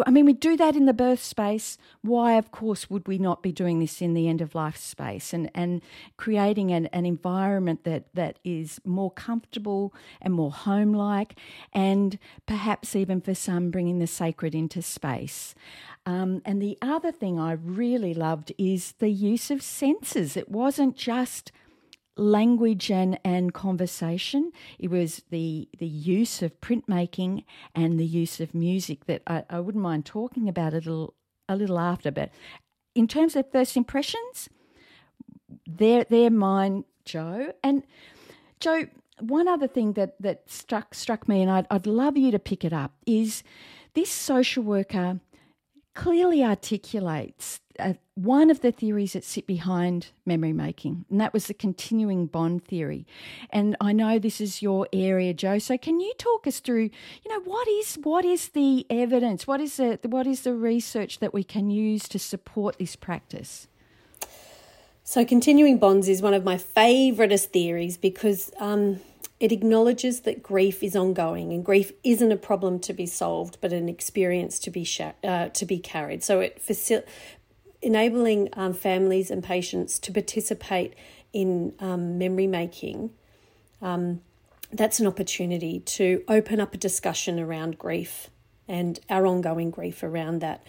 I 0.05 0.11
mean, 0.11 0.27
we 0.27 0.35
do 0.35 0.59
that 0.59 0.77
in 0.77 0.85
the 0.85 0.93
birth 0.93 1.23
space. 1.23 1.79
Why, 2.03 2.35
of 2.35 2.51
course, 2.51 2.91
would 2.91 3.09
we 3.09 3.17
not 3.17 3.43
be 3.43 3.51
doing 3.51 3.79
this 3.79 4.03
in 4.03 4.13
the 4.13 4.29
end 4.29 4.43
of 4.43 4.55
life 4.55 4.77
space 4.77 5.33
and, 5.33 5.51
and 5.55 5.81
creating 6.19 6.71
an, 6.71 6.85
an 6.89 7.07
environment 7.07 7.85
that, 7.85 8.05
that 8.13 8.39
is 8.45 8.79
more 8.85 9.11
comfortable 9.11 9.95
and 10.21 10.35
more 10.35 10.53
home 10.53 10.93
like, 10.93 11.39
and 11.73 12.19
perhaps 12.45 12.95
even 12.95 13.23
for 13.23 13.35
some 13.35 13.71
bringing 13.71 13.99
the 13.99 14.07
sacred 14.07 14.55
into 14.55 14.83
space? 14.83 15.55
Um, 16.05 16.43
and 16.45 16.61
the 16.61 16.77
other 16.83 17.11
thing 17.11 17.41
I 17.41 17.53
really 17.53 18.13
loved 18.13 18.53
is 18.59 18.93
the 18.99 19.09
use 19.09 19.51
of 19.51 19.63
senses. 19.63 20.37
It 20.37 20.51
wasn't 20.51 20.95
just 20.97 21.53
language 22.17 22.91
and, 22.91 23.19
and 23.25 23.53
conversation. 23.53 24.53
It 24.79 24.91
was 24.91 25.23
the 25.31 25.69
the 25.79 25.87
use 25.87 26.43
of 26.43 26.61
printmaking 26.61 27.45
and 27.75 28.01
the 28.01 28.07
use 28.07 28.41
of 28.41 28.55
music 28.55 29.07
that 29.07 29.23
I, 29.27 29.45
I 29.51 29.61
wouldn't 29.61 29.83
mind 29.83 30.07
talking 30.07 30.49
about 30.49 30.73
a 30.73 30.77
little 30.77 31.15
a 31.49 31.57
little 31.57 31.79
after. 31.79 32.11
But 32.11 32.31
in 32.95 33.07
terms 33.07 33.37
of 33.37 33.51
first 33.53 33.77
impressions, 33.77 34.49
they're 35.67 36.05
they're 36.05 36.31
mine, 36.31 36.85
Jo. 37.05 37.53
And 37.63 37.83
Jo, 38.61 38.87
one 39.21 39.49
other 39.49 39.69
thing 39.69 39.93
that 39.95 40.21
that 40.21 40.51
struck 40.51 40.95
struck 40.95 41.29
me, 41.29 41.43
and 41.43 41.51
I'd 41.51 41.67
I'd 41.71 41.87
love 41.87 42.17
you 42.17 42.31
to 42.31 42.39
pick 42.39 42.65
it 42.65 42.73
up, 42.73 42.93
is 43.07 43.43
this 43.95 44.11
social 44.11 44.63
worker 44.63 45.21
clearly 45.95 46.45
articulates 46.45 47.61
uh, 47.79 47.95
one 48.15 48.51
of 48.51 48.61
the 48.61 48.73
theories 48.73 49.13
that 49.13 49.25
sit 49.25 49.47
behind 49.47 50.09
memory 50.25 50.53
making, 50.53 51.05
and 51.11 51.21
that 51.21 51.33
was 51.33 51.47
the 51.47 51.55
continuing 51.55 52.27
bond 52.27 52.65
theory. 52.65 53.07
And 53.51 53.77
I 53.81 53.93
know 53.93 54.19
this 54.19 54.41
is 54.41 54.63
your 54.63 54.89
area, 54.93 55.35
Jo. 55.35 55.59
So 55.59 55.77
can 55.77 56.01
you 56.01 56.13
talk 56.19 56.47
us 56.47 56.61
through, 56.61 56.91
you 57.25 57.31
know, 57.31 57.41
what 57.41 57.69
is 57.69 57.97
what 58.03 58.25
is 58.25 58.49
the 58.49 58.87
evidence? 58.91 59.47
What 59.47 59.61
is 59.61 59.77
the 59.77 59.99
what 60.03 60.27
is 60.27 60.43
the 60.43 60.55
research 60.55 61.19
that 61.19 61.35
we 61.35 61.45
can 61.45 61.71
use 61.71 62.09
to 62.09 62.19
support 62.19 62.79
this 62.79 62.97
practice? 62.97 63.69
So 65.05 65.25
continuing 65.25 65.79
bonds 65.79 66.09
is 66.09 66.21
one 66.21 66.35
of 66.35 66.43
my 66.43 66.57
favouriteest 66.57 67.47
theories 67.47 67.97
because 67.97 68.51
um, 68.59 68.99
it 69.39 69.53
acknowledges 69.53 70.21
that 70.23 70.43
grief 70.43 70.83
is 70.83 70.97
ongoing 70.97 71.53
and 71.53 71.65
grief 71.65 71.93
isn't 72.03 72.33
a 72.33 72.37
problem 72.37 72.81
to 72.81 72.95
be 72.95 73.07
solved, 73.07 73.59
but 73.61 73.73
an 73.73 73.89
experience 73.89 74.59
to 74.61 74.71
be 74.71 74.83
sh- 74.83 75.03
uh, 75.23 75.49
to 75.51 75.67
be 75.67 75.79
carried. 75.79 76.25
So 76.25 76.41
it 76.41 76.61
facil- 76.67 77.05
enabling 77.87 78.49
um, 78.55 78.73
families 78.75 79.31
and 79.31 79.45
patients 79.45 80.01
to 80.01 80.13
participate 80.13 80.93
in 81.33 81.73
um, 81.79 82.19
memory 82.19 82.49
making. 82.49 83.11
Um, 83.81 84.23
that's 84.73 84.99
an 84.99 85.07
opportunity 85.07 85.79
to 85.81 86.25
open 86.27 86.59
up 86.59 86.75
a 86.75 86.77
discussion 86.77 87.39
around 87.39 87.79
grief 87.79 88.29
and 88.67 88.99
our 89.09 89.25
ongoing 89.25 89.71
grief 89.71 90.03
around 90.03 90.41
that. 90.41 90.67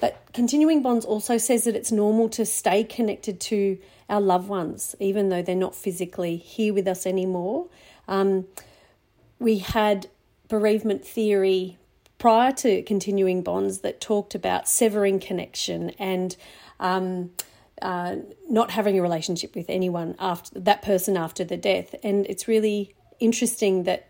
But 0.00 0.24
continuing 0.32 0.82
bonds 0.82 1.04
also 1.04 1.36
says 1.36 1.64
that 1.64 1.74
it's 1.74 1.90
normal 1.90 2.28
to 2.30 2.46
stay 2.46 2.84
connected 2.84 3.40
to 3.40 3.78
our 4.08 4.20
loved 4.20 4.48
ones, 4.48 4.94
even 5.00 5.30
though 5.30 5.42
they're 5.42 5.56
not 5.56 5.74
physically 5.74 6.36
here 6.36 6.72
with 6.72 6.86
us 6.86 7.06
anymore. 7.06 7.66
Um, 8.06 8.46
we 9.40 9.58
had 9.58 10.06
bereavement 10.46 11.04
theory 11.04 11.78
prior 12.22 12.52
to 12.52 12.80
continuing 12.82 13.42
bonds 13.42 13.80
that 13.80 14.00
talked 14.00 14.32
about 14.36 14.68
severing 14.68 15.18
connection 15.18 15.90
and 15.98 16.36
um, 16.78 17.32
uh, 17.82 18.14
not 18.48 18.70
having 18.70 18.96
a 18.96 19.02
relationship 19.02 19.56
with 19.56 19.66
anyone 19.68 20.14
after 20.20 20.60
that 20.60 20.82
person 20.82 21.16
after 21.16 21.42
the 21.42 21.56
death. 21.56 21.96
And 22.04 22.24
it's 22.26 22.46
really 22.46 22.94
interesting 23.18 23.82
that 23.82 24.06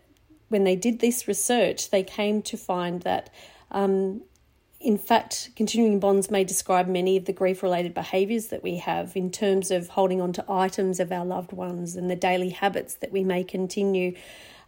when 0.49 0.63
they 0.63 0.75
did 0.75 0.99
this 0.99 1.27
research, 1.27 1.89
they 1.89 2.03
came 2.03 2.43
to 2.43 2.55
find 2.55 3.01
that. 3.01 3.31
Um, 3.71 4.21
in 4.79 4.99
fact, 4.99 5.49
continuing 5.55 5.99
bonds 5.99 6.29
may 6.29 6.43
describe 6.43 6.87
many 6.87 7.17
of 7.17 7.25
the 7.25 7.33
grief 7.33 7.63
related 7.63 7.95
behaviours 7.95 8.49
that 8.49 8.61
we 8.61 8.75
have 8.77 9.15
in 9.15 9.31
terms 9.31 9.71
of 9.71 9.87
holding 9.87 10.21
on 10.21 10.33
to 10.33 10.45
items 10.47 10.99
of 10.99 11.11
our 11.11 11.25
loved 11.25 11.51
ones 11.51 11.95
and 11.95 12.11
the 12.11 12.15
daily 12.15 12.49
habits 12.49 12.93
that 12.95 13.11
we 13.11 13.23
may 13.23 13.43
continue 13.43 14.13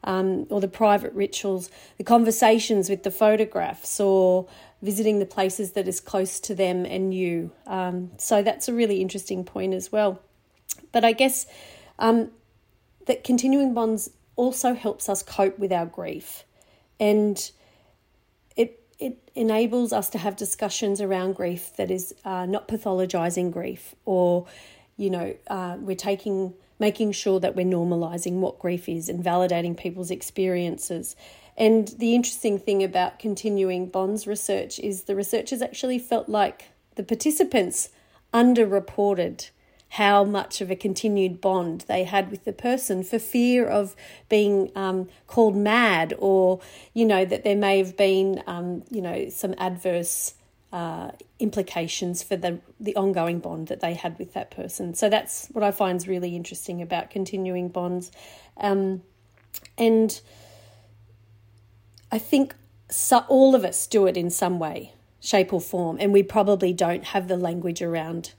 um, 0.06 0.46
or 0.50 0.62
the 0.62 0.68
private 0.68 1.12
rituals, 1.13 1.70
the 1.98 2.04
conversations 2.04 2.89
with 2.89 3.04
the 3.04 3.12
photographs, 3.12 4.00
or 4.00 4.48
visiting 4.82 5.20
the 5.20 5.26
places 5.26 5.72
that 5.72 5.88
is 5.88 6.00
close 6.00 6.39
to 6.39 6.56
them 6.56 6.86
and 6.86 7.13
you. 7.13 7.52
Um, 7.65 8.12
so 8.18 8.44
that's 8.44 8.70
a 8.70 8.74
really 8.74 9.02
interesting 9.02 9.44
point 9.44 9.74
as 9.74 9.91
well. 9.91 10.22
But 10.91 11.04
I 11.04 11.12
guess 11.12 11.48
um, 11.98 12.30
that 13.08 13.24
continuing 13.24 13.74
bonds 13.74 14.12
also 14.36 14.76
helps 14.76 15.10
us 15.10 15.24
cope 15.24 15.58
with 15.58 15.72
our 15.72 15.86
grief, 15.86 16.44
and 17.00 17.52
it 18.56 18.80
it 19.00 19.32
enables 19.34 19.91
us 19.91 20.10
to 20.10 20.18
have 20.18 20.36
discussions 20.36 21.02
around 21.02 21.36
grief 21.36 21.72
that 21.78 21.89
is 21.89 22.13
uh, 22.24 22.46
not 22.46 22.68
pathologizing 22.68 23.52
grief, 23.52 23.96
or 24.06 24.46
you 24.98 25.10
know 25.10 25.36
uh, 25.48 25.78
we're 25.80 25.96
taking 25.96 26.54
making 26.79 27.11
sure 27.11 27.39
that 27.39 27.55
we're 27.55 27.65
normalizing 27.65 28.39
what 28.39 28.59
grief 28.59 28.89
is 28.89 29.09
and 29.09 29.23
validating 29.23 29.77
people's 29.77 30.11
experiences. 30.11 31.15
And 31.57 31.88
the 31.99 32.15
interesting 32.15 32.59
thing 32.59 32.83
about 32.83 33.19
continuing 33.19 33.88
bonds 33.88 34.27
research 34.27 34.79
is 34.79 35.03
the 35.03 35.15
researchers 35.15 35.61
actually 35.61 35.99
felt 35.99 36.27
like 36.27 36.65
the 36.95 37.03
participants 37.03 37.89
underreported 38.33 39.49
how 39.89 40.25
much 40.25 40.59
of 40.59 40.69
a 40.69 40.75
continued 40.75 41.39
bond 41.39 41.85
they 41.88 42.03
had 42.03 42.29
with 42.29 42.43
the 42.43 42.51
person 42.51 43.03
for 43.03 43.17
fear 43.17 43.65
of 43.65 43.95
being 44.27 44.69
um, 44.75 45.07
called 45.27 45.55
mad 45.55 46.13
or, 46.17 46.59
you 46.93 47.05
know, 47.05 47.23
that 47.23 47.45
there 47.45 47.55
may 47.55 47.77
have 47.77 47.95
been, 47.95 48.43
um, 48.45 48.83
you 48.89 49.01
know, 49.01 49.29
some 49.29 49.55
adverse 49.57 50.33
uh, 50.75 51.09
implications 51.39 52.21
for 52.21 52.35
the 52.35 52.59
the 52.81 52.93
ongoing 52.97 53.39
bond 53.39 53.69
that 53.69 53.79
they 53.79 53.93
had 53.93 54.19
with 54.19 54.33
that 54.33 54.51
person. 54.51 54.93
So 54.93 55.07
that's 55.07 55.47
what 55.53 55.63
I 55.63 55.71
find 55.71 55.95
is 55.95 56.05
really 56.05 56.35
interesting 56.35 56.81
about 56.81 57.09
continuing 57.09 57.69
bonds, 57.69 58.11
um, 58.57 59.01
and 59.77 60.19
I 62.11 62.19
think 62.19 62.55
so, 62.91 63.19
all 63.29 63.55
of 63.55 63.63
us 63.63 63.88
do 63.88 64.05
it 64.05 64.17
in 64.17 64.29
some 64.29 64.59
way, 64.59 64.91
shape 65.21 65.53
or 65.53 65.61
form, 65.61 65.95
and 65.97 66.11
we 66.11 66.23
probably 66.23 66.73
don't 66.73 67.05
have 67.05 67.29
the 67.29 67.38
language 67.38 67.81
around 67.81 68.33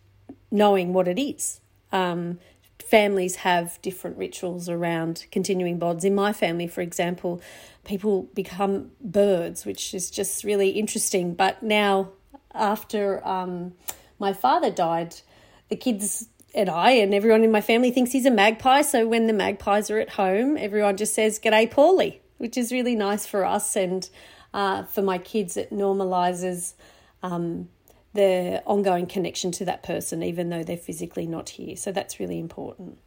knowing 0.51 0.93
what 0.93 1.09
it 1.09 1.19
is. 1.19 1.61
Um, 1.91 2.39
families 2.85 3.37
have 3.37 3.81
different 3.81 4.19
rituals 4.19 4.69
around 4.69 5.25
continuing 5.33 5.79
bonds. 5.79 6.05
In 6.05 6.15
my 6.15 6.35
family, 6.35 6.67
for 6.67 6.83
example, 6.83 7.41
people 7.85 8.25
become 8.35 8.91
birds, 9.01 9.65
which 9.65 9.95
is 9.95 10.11
just 10.11 10.45
really 10.45 10.69
interesting. 10.71 11.33
But 11.35 11.63
now 11.63 12.11
after 12.57 13.27
um, 13.27 13.75
my 14.19 14.33
father 14.33 14.71
died, 14.71 15.17
the 15.69 15.77
kids 15.77 16.29
and 16.55 16.71
I 16.71 16.93
and 16.93 17.15
everyone 17.15 17.45
in 17.45 17.53
my 17.53 17.61
family 17.61 17.91
thinks 17.91 18.13
he's 18.13 18.27
a 18.27 18.31
magpie. 18.31 18.83
So 18.83 19.07
when 19.07 19.27
the 19.27 19.33
magpies 19.33 19.91
are 19.91 19.99
at 19.99 20.11
home, 20.11 20.57
everyone 20.57 20.97
just 20.97 21.15
says, 21.15 21.39
G'day, 21.39 21.71
Paulie, 21.71 22.21
which 22.39 22.57
is 22.57 22.73
really 22.73 22.97
nice 22.97 23.27
for 23.27 23.45
us. 23.45 23.77
And 23.77 24.09
uh, 24.55 24.85
for 24.85 25.03
my 25.03 25.19
kids, 25.19 25.57
it 25.57 25.71
normalizes 25.71 26.75
um, 27.23 27.69
the 28.15 28.63
ongoing 28.65 29.07
connection 29.07 29.53
to 29.53 29.65
that 29.67 29.83
person, 29.83 30.23
even 30.23 30.49
though 30.49 30.65
they're 30.65 30.77
physically 30.77 31.27
not 31.27 31.51
here. 31.51 31.77
So 31.77 31.93
that's 31.93 32.19
really 32.19 32.39
important. 32.39 32.99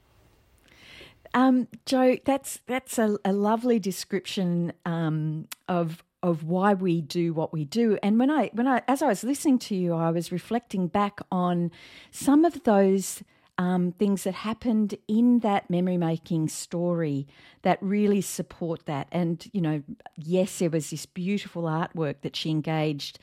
Um, 1.33 1.67
Jo, 1.85 2.17
that's 2.25 2.59
that's 2.65 2.97
a, 2.97 3.17
a 3.23 3.33
lovely 3.33 3.79
description 3.79 4.73
um, 4.85 5.47
of 5.67 6.03
of 6.21 6.43
why 6.43 6.73
we 6.73 7.01
do 7.01 7.33
what 7.33 7.53
we 7.53 7.65
do. 7.65 7.97
And 8.03 8.19
when 8.19 8.29
I 8.29 8.49
when 8.53 8.67
I 8.67 8.81
as 8.87 9.01
I 9.01 9.07
was 9.07 9.23
listening 9.23 9.59
to 9.59 9.75
you, 9.75 9.93
I 9.93 10.11
was 10.11 10.31
reflecting 10.31 10.87
back 10.87 11.21
on 11.31 11.71
some 12.11 12.45
of 12.45 12.63
those 12.63 13.23
um, 13.57 13.91
things 13.91 14.23
that 14.23 14.35
happened 14.35 14.95
in 15.07 15.39
that 15.39 15.69
memory 15.69 15.97
making 15.97 16.47
story 16.47 17.27
that 17.61 17.77
really 17.81 18.21
support 18.21 18.85
that. 18.85 19.07
And 19.11 19.45
you 19.51 19.61
know, 19.61 19.83
yes, 20.15 20.59
there 20.59 20.69
was 20.69 20.89
this 20.89 21.05
beautiful 21.05 21.63
artwork 21.63 22.21
that 22.21 22.35
she 22.35 22.49
engaged 22.49 23.19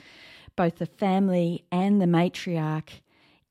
both 0.54 0.76
the 0.76 0.86
family 0.86 1.64
and 1.70 2.00
the 2.00 2.06
matriarch 2.06 3.00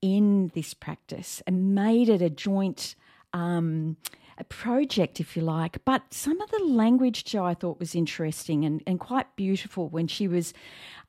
in 0.01 0.51
this 0.53 0.73
practice 0.73 1.41
and 1.47 1.75
made 1.75 2.10
it 2.10 2.21
a 2.21 2.29
joint. 2.29 2.95
Um, 3.34 3.97
a 4.38 4.43
project, 4.43 5.19
if 5.19 5.36
you 5.36 5.41
like. 5.41 5.84
But 5.86 6.13
some 6.13 6.41
of 6.41 6.52
the 6.52 6.63
language, 6.63 7.24
Jo, 7.24 7.45
I 7.45 7.54
thought 7.54 7.80
was 7.80 7.95
interesting 7.95 8.65
and, 8.65 8.84
and 8.86 9.00
quite 9.00 9.36
beautiful 9.36 9.88
when 9.89 10.08
she 10.08 10.28
was 10.28 10.54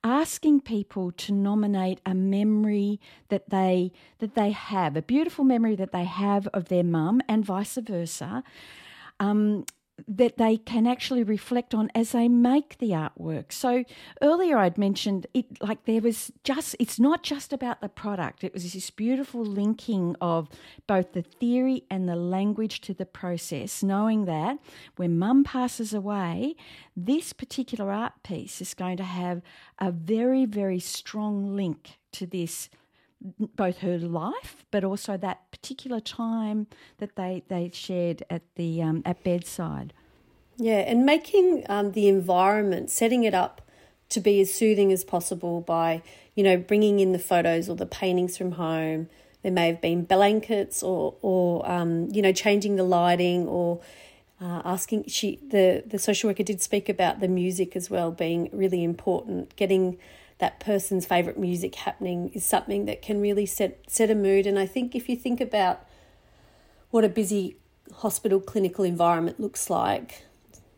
asking 0.04 0.60
people 0.60 1.10
to 1.10 1.32
nominate 1.32 2.00
a 2.06 2.14
memory 2.14 3.00
that 3.28 3.50
they 3.50 3.92
that 4.18 4.34
they 4.34 4.50
have, 4.50 4.96
a 4.96 5.02
beautiful 5.02 5.44
memory 5.44 5.74
that 5.76 5.92
they 5.92 6.04
have 6.04 6.46
of 6.48 6.68
their 6.68 6.84
mum 6.84 7.20
and 7.28 7.44
vice 7.44 7.76
versa. 7.76 8.44
Um, 9.18 9.64
that 10.06 10.36
they 10.36 10.58
can 10.58 10.86
actually 10.86 11.22
reflect 11.22 11.74
on 11.74 11.90
as 11.94 12.12
they 12.12 12.28
make 12.28 12.76
the 12.78 12.90
artwork. 12.90 13.50
So 13.50 13.84
earlier 14.20 14.58
I'd 14.58 14.76
mentioned 14.76 15.26
it 15.32 15.46
like 15.62 15.84
there 15.86 16.02
was 16.02 16.30
just 16.44 16.76
it's 16.78 17.00
not 17.00 17.22
just 17.22 17.52
about 17.52 17.80
the 17.80 17.88
product. 17.88 18.44
It 18.44 18.52
was 18.52 18.72
this 18.72 18.90
beautiful 18.90 19.44
linking 19.44 20.14
of 20.20 20.48
both 20.86 21.12
the 21.12 21.22
theory 21.22 21.84
and 21.90 22.08
the 22.08 22.16
language 22.16 22.82
to 22.82 22.94
the 22.94 23.06
process, 23.06 23.82
knowing 23.82 24.26
that 24.26 24.58
when 24.96 25.18
mum 25.18 25.44
passes 25.44 25.94
away, 25.94 26.56
this 26.94 27.32
particular 27.32 27.90
art 27.90 28.22
piece 28.22 28.60
is 28.60 28.74
going 28.74 28.98
to 28.98 29.04
have 29.04 29.40
a 29.78 29.90
very 29.90 30.44
very 30.44 30.78
strong 30.78 31.56
link 31.56 31.98
to 32.12 32.26
this 32.26 32.68
both 33.38 33.78
her 33.78 33.98
life, 33.98 34.64
but 34.70 34.84
also 34.84 35.16
that 35.16 35.50
particular 35.50 36.00
time 36.00 36.66
that 36.98 37.16
they 37.16 37.42
they 37.48 37.70
shared 37.72 38.22
at 38.30 38.42
the 38.56 38.82
um, 38.82 39.02
at 39.04 39.22
bedside. 39.22 39.92
Yeah, 40.58 40.78
and 40.78 41.04
making 41.04 41.64
um, 41.68 41.92
the 41.92 42.08
environment, 42.08 42.90
setting 42.90 43.24
it 43.24 43.34
up 43.34 43.60
to 44.08 44.20
be 44.20 44.40
as 44.40 44.52
soothing 44.52 44.92
as 44.92 45.04
possible 45.04 45.60
by 45.60 46.02
you 46.34 46.42
know 46.42 46.56
bringing 46.56 47.00
in 47.00 47.12
the 47.12 47.18
photos 47.18 47.68
or 47.68 47.76
the 47.76 47.86
paintings 47.86 48.36
from 48.36 48.52
home. 48.52 49.08
There 49.42 49.52
may 49.52 49.68
have 49.68 49.80
been 49.80 50.04
blankets 50.04 50.82
or 50.82 51.16
or 51.22 51.68
um, 51.70 52.08
you 52.10 52.22
know 52.22 52.32
changing 52.32 52.76
the 52.76 52.84
lighting 52.84 53.46
or 53.46 53.80
uh, 54.40 54.62
asking 54.64 55.04
she 55.06 55.40
the 55.48 55.82
the 55.86 55.98
social 55.98 56.28
worker 56.28 56.42
did 56.42 56.60
speak 56.60 56.88
about 56.88 57.20
the 57.20 57.28
music 57.28 57.74
as 57.74 57.88
well 57.88 58.10
being 58.10 58.50
really 58.52 58.84
important 58.84 59.54
getting 59.56 59.98
that 60.38 60.60
person's 60.60 61.06
favorite 61.06 61.38
music 61.38 61.74
happening 61.76 62.30
is 62.34 62.44
something 62.44 62.84
that 62.84 63.02
can 63.02 63.20
really 63.20 63.46
set 63.46 63.78
set 63.88 64.10
a 64.10 64.14
mood. 64.14 64.46
And 64.46 64.58
I 64.58 64.66
think 64.66 64.94
if 64.94 65.08
you 65.08 65.16
think 65.16 65.40
about 65.40 65.84
what 66.90 67.04
a 67.04 67.08
busy 67.08 67.56
hospital 67.96 68.40
clinical 68.40 68.84
environment 68.84 69.40
looks 69.40 69.70
like, 69.70 70.26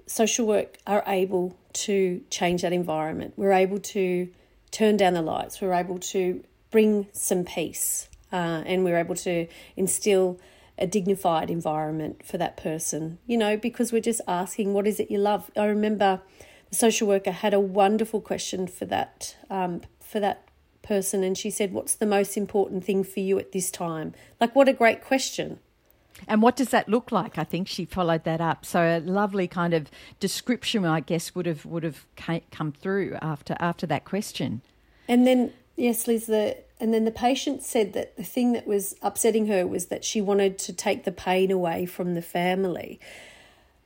social 0.07 0.47
work 0.47 0.79
are 0.87 1.03
able 1.07 1.57
to 1.73 2.23
change 2.31 2.62
that 2.62 2.73
environment. 2.73 3.35
We're 3.37 3.53
able 3.53 3.79
to 3.81 4.29
turn 4.71 4.97
down 4.97 5.14
the 5.14 5.23
lights. 5.23 5.61
We're 5.61 5.75
able 5.75 5.99
to 5.99 6.44
bring 6.71 7.07
some 7.12 7.44
peace, 7.44 8.09
uh, 8.33 8.62
and 8.66 8.85
we're 8.85 8.99
able 8.99 9.14
to 9.16 9.47
instill 9.77 10.38
a 10.79 10.87
dignified 10.87 11.51
environment 11.51 12.25
for 12.25 12.38
that 12.38 12.57
person. 12.57 13.18
You 13.27 13.37
know, 13.37 13.57
because 13.57 13.92
we're 13.92 14.01
just 14.01 14.21
asking, 14.29 14.73
"What 14.73 14.87
is 14.87 15.01
it 15.01 15.11
you 15.11 15.18
love?" 15.18 15.51
I 15.57 15.64
remember 15.64 16.21
the 16.70 16.76
social 16.76 17.09
worker 17.09 17.31
had 17.31 17.54
a 17.54 17.61
wonderful 17.61 18.20
question 18.20 18.66
for 18.66 18.85
that 18.87 19.37
um, 19.50 19.83
for 20.00 20.20
that 20.20 20.48
person, 20.83 21.22
and 21.22 21.37
she 21.37 21.50
said, 21.50 21.72
"What's 21.72 21.94
the 21.94 22.07
most 22.07 22.37
important 22.37 22.85
thing 22.85 23.04
for 23.04 23.20
you 23.20 23.38
at 23.38 23.52
this 23.52 23.70
time?" 23.70 24.14
Like, 24.40 24.54
what 24.54 24.68
a 24.68 24.72
great 24.72 25.02
question. 25.04 25.61
And 26.26 26.42
what 26.42 26.57
does 26.57 26.70
that 26.70 26.88
look 26.88 27.12
like? 27.12 27.38
I 27.38 27.44
think 27.44 27.68
she 27.68 27.85
followed 27.85 28.24
that 28.24 28.40
up. 28.40 28.64
So 28.64 28.83
a 28.83 28.98
lovely 28.98 29.46
kind 29.46 29.72
of 29.72 29.90
description, 30.18 30.85
I 30.85 31.00
guess, 31.00 31.35
would 31.35 31.46
have 31.46 31.64
would 31.64 31.85
have 31.85 32.07
come 32.50 32.72
through 32.72 33.16
after 33.22 33.57
after 33.61 33.87
that 33.87 34.04
question. 34.04 34.62
And 35.07 35.26
then, 35.26 35.52
yes, 35.76 36.07
Lis, 36.07 36.26
the 36.26 36.57
and 36.81 36.92
then 36.94 37.04
the 37.04 37.11
patient 37.11 37.62
said 37.62 37.92
that 37.94 38.16
the 38.16 38.24
thing 38.24 38.52
that 38.52 38.66
was 38.66 38.94
upsetting 39.02 39.46
her 39.46 39.66
was 39.66 39.87
that 39.87 40.04
she 40.04 40.20
wanted 40.20 40.59
to 40.61 40.72
take 40.72 41.04
the 41.04 41.12
pain 41.12 41.50
away 41.50 41.87
from 41.87 42.14
the 42.14 42.22
family. 42.22 43.00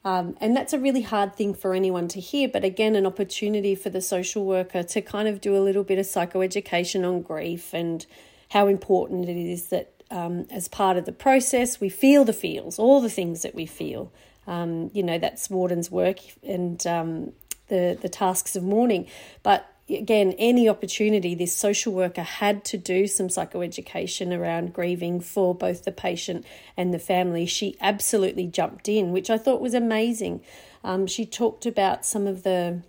Um, 0.04 0.36
and 0.40 0.56
that's 0.56 0.72
a 0.72 0.78
really 0.78 1.02
hard 1.02 1.36
thing 1.36 1.54
for 1.54 1.74
anyone 1.74 2.08
to 2.08 2.20
hear, 2.20 2.48
but 2.48 2.64
again, 2.64 2.96
an 2.96 3.06
opportunity 3.06 3.74
for 3.76 3.88
the 3.88 4.00
social 4.00 4.44
worker 4.44 4.82
to 4.82 5.00
kind 5.00 5.28
of 5.28 5.40
do 5.40 5.56
a 5.56 5.62
little 5.62 5.84
bit 5.84 5.98
of 5.98 6.06
psychoeducation 6.06 7.06
on 7.08 7.22
grief 7.22 7.72
and 7.72 8.04
how 8.50 8.66
important 8.66 9.28
it 9.28 9.36
is 9.36 9.66
that 9.68 10.02
um, 10.10 10.46
as 10.50 10.68
part 10.68 10.96
of 10.96 11.04
the 11.04 11.12
process 11.12 11.80
we 11.80 11.88
feel 11.88 12.24
the 12.24 12.32
feels, 12.32 12.78
all 12.78 13.00
the 13.00 13.08
things 13.08 13.42
that 13.42 13.54
we 13.54 13.64
feel. 13.64 14.12
Um, 14.46 14.90
you 14.92 15.04
know, 15.04 15.18
that's 15.18 15.48
Warden's 15.48 15.90
work 15.90 16.18
and 16.42 16.84
um, 16.86 17.32
the, 17.68 17.96
the 18.00 18.08
tasks 18.08 18.56
of 18.56 18.64
mourning. 18.64 19.06
But 19.42 19.71
again, 19.96 20.34
any 20.38 20.68
opportunity, 20.68 21.34
this 21.34 21.54
social 21.54 21.92
worker 21.92 22.22
had 22.22 22.64
to 22.66 22.78
do 22.78 23.06
some 23.06 23.28
psychoeducation 23.28 24.36
around 24.36 24.72
grieving 24.72 25.20
for 25.20 25.54
both 25.54 25.84
the 25.84 25.92
patient 25.92 26.44
and 26.76 26.92
the 26.92 26.98
family. 26.98 27.46
She 27.46 27.76
absolutely 27.80 28.46
jumped 28.46 28.88
in, 28.88 29.12
which 29.12 29.30
I 29.30 29.38
thought 29.38 29.60
was 29.60 29.74
amazing. 29.74 30.42
Um, 30.84 31.06
she 31.06 31.24
talked 31.26 31.66
about 31.66 32.04
some 32.04 32.26
of 32.26 32.42
the 32.42 32.82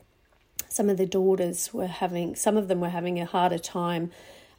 some 0.69 0.89
of 0.89 0.97
the 0.97 1.05
daughters 1.05 1.71
were 1.71 1.85
having 1.85 2.35
some 2.35 2.57
of 2.57 2.67
them 2.67 2.81
were 2.81 2.89
having 2.89 3.19
a 3.19 3.25
harder 3.25 3.59
time 3.59 4.11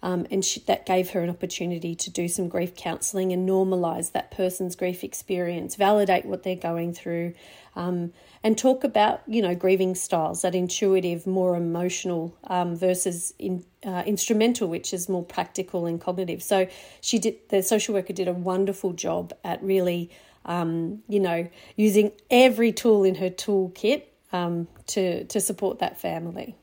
um, 0.05 0.27
and 0.31 0.45
she, 0.45 0.61
that 0.61 0.85
gave 0.85 1.11
her 1.11 1.23
an 1.23 1.31
opportunity 1.31 1.95
to 1.95 2.11
do 2.11 2.29
some 2.29 2.47
grief 2.47 2.77
counselling 2.77 3.33
and 3.33 3.49
normalise 3.49 4.13
that 4.13 4.31
person's 4.31 4.77
grief 4.77 5.03
experience, 5.03 5.77
validate 5.77 6.27
what 6.27 6.43
they're 6.43 6.55
going 6.55 6.93
through, 6.93 7.33
um, 7.75 8.13
and 8.43 8.59
talk 8.59 8.85
about 8.85 9.23
you 9.27 9.41
know 9.41 9.55
grieving 9.55 9.95
styles, 9.95 10.43
that 10.43 10.55
intuitive, 10.55 11.27
more 11.27 11.57
emotional 11.57 12.37
um, 12.49 12.77
versus 12.77 13.33
in, 13.39 13.65
uh, 13.83 14.03
instrumental, 14.05 14.69
which 14.69 14.93
is 14.93 15.09
more 15.09 15.25
practical 15.25 15.87
and 15.87 16.03
cognitive. 16.03 16.43
So 16.43 16.69
she 17.01 17.19
did. 17.19 17.37
The 17.49 17.63
social 17.63 17.95
worker 17.95 18.13
did 18.13 18.29
a 18.29 18.35
wonderful 18.35 18.93
job 18.93 19.33
at 19.43 19.63
really, 19.63 20.11
um, 20.45 21.03
you 21.09 21.19
know, 21.19 21.49
using 21.77 22.13
every 22.31 22.73
tool 22.73 23.05
in 23.05 23.15
her 23.15 23.31
toolkit 23.31 24.03
um, 24.35 24.69
to 24.89 25.25
to 25.25 25.41
support 25.41 25.79
that 25.79 25.99
family. 25.99 26.57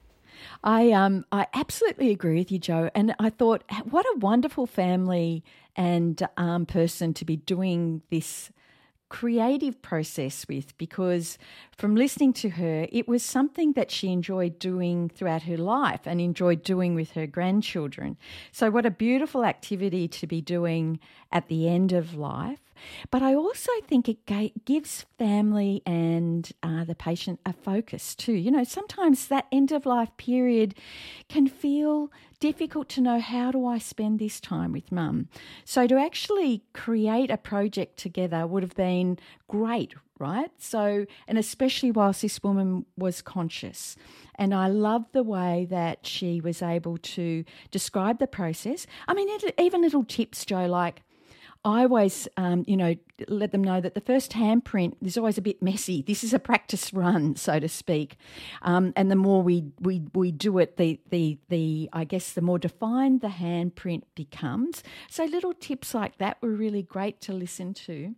I 0.64 0.92
um 0.92 1.26
I 1.32 1.48
absolutely 1.54 2.12
agree 2.12 2.38
with 2.38 2.52
you, 2.52 2.60
Jo. 2.60 2.90
And 2.94 3.16
I 3.20 3.30
thought, 3.30 3.64
what 3.90 4.06
a 4.06 4.20
wonderful 4.20 4.68
family 4.68 5.44
and 5.76 6.22
um, 6.38 6.66
person 6.66 7.14
to 7.16 7.26
be 7.26 7.38
doing 7.38 8.02
this 8.10 8.52
creative 9.10 9.82
process 9.82 10.48
with 10.48 10.78
because 10.78 11.38
from 11.76 11.96
listening 11.96 12.32
to 12.32 12.50
her, 12.52 12.88
it 12.94 13.10
was 13.10 13.22
something 13.22 13.74
that 13.74 13.92
she 13.92 14.10
enjoyed 14.10 14.58
doing 14.58 15.10
throughout 15.10 15.44
her 15.44 15.58
life 15.58 16.02
and 16.06 16.22
enjoyed 16.22 16.64
doing 16.64 16.96
with 16.96 17.12
her 17.12 17.28
grandchildren. 17.28 18.16
So, 18.52 18.70
what 18.72 18.86
a 18.86 18.92
beautiful 18.92 19.44
activity 19.44 20.08
to 20.08 20.28
be 20.28 20.42
doing 20.42 21.00
at 21.32 21.48
the 21.48 21.68
end 21.68 21.92
of 21.92 22.16
life. 22.16 22.71
But 23.10 23.22
I 23.22 23.36
also 23.36 23.72
think 23.88 24.10
it 24.10 24.20
gives 24.66 25.06
family 25.18 25.82
and 25.86 26.52
uh, 26.64 26.84
the 26.84 26.96
patient 26.96 27.40
a 27.46 27.54
focus 27.54 28.16
too. 28.16 28.34
You 28.34 28.52
know, 28.52 28.64
sometimes 28.64 29.28
that 29.28 29.48
end 29.52 29.72
of 29.72 29.86
life 29.86 30.16
period 30.18 30.76
can 31.30 31.48
feel 31.48 32.12
difficult 32.40 32.90
to 32.90 33.02
know 33.02 33.20
how 33.20 33.52
do 33.52 33.66
I 33.66 33.78
spend 33.78 34.20
this 34.20 34.42
time 34.42 34.72
with 34.72 34.92
mum. 34.92 35.30
So 35.64 35.88
to 35.88 35.98
actually 35.98 36.64
create 36.74 37.30
a 37.30 37.38
project 37.38 37.98
together 37.98 38.48
would 38.48 38.64
have 38.64 38.76
been 38.76 39.20
great, 39.48 39.94
right? 40.18 40.50
So, 40.58 41.06
and 41.28 41.38
especially 41.38 41.92
whilst 41.92 42.24
this 42.24 42.42
woman 42.42 42.86
was 42.98 43.22
conscious. 43.22 43.96
And 44.36 44.56
I 44.56 44.68
love 44.68 45.06
the 45.12 45.22
way 45.24 45.68
that 45.70 46.08
she 46.08 46.42
was 46.42 46.64
able 46.64 46.98
to 46.98 47.46
describe 47.70 48.18
the 48.18 48.28
process. 48.28 48.88
I 49.08 49.14
mean, 49.14 49.30
even 49.60 49.82
little 49.82 50.04
tips, 50.04 50.44
Jo, 50.44 50.66
like, 50.66 51.04
I 51.64 51.84
always, 51.84 52.28
um, 52.38 52.64
you 52.68 52.76
know, 52.76 52.96
let 53.28 53.52
them 53.52 53.64
know 53.64 53.80
that 53.82 53.94
the 53.94 54.02
first 54.02 54.32
handprint 54.32 54.96
is 55.04 55.16
always 55.16 55.38
a 55.38 55.44
bit 55.44 55.62
messy. 55.62 56.02
This 56.02 56.24
is 56.24 56.34
a 56.34 56.40
practice 56.40 56.92
run, 56.92 57.36
so 57.36 57.60
to 57.60 57.70
speak, 57.70 58.18
um, 58.64 58.94
and 58.96 59.12
the 59.12 59.16
more 59.16 59.44
we, 59.44 59.66
we 59.80 60.02
we 60.16 60.32
do 60.32 60.58
it, 60.58 60.78
the 60.78 61.00
the 61.12 61.38
the 61.50 61.90
I 61.94 62.04
guess 62.04 62.34
the 62.34 62.42
more 62.42 62.58
defined 62.58 63.22
the 63.22 63.28
handprint 63.28 64.04
becomes. 64.16 64.82
So 65.10 65.26
little 65.26 65.54
tips 65.54 65.94
like 65.94 66.18
that 66.18 66.42
were 66.42 66.50
really 66.50 66.82
great 66.82 67.22
to 67.22 67.34
listen 67.34 67.76
to. 67.76 68.16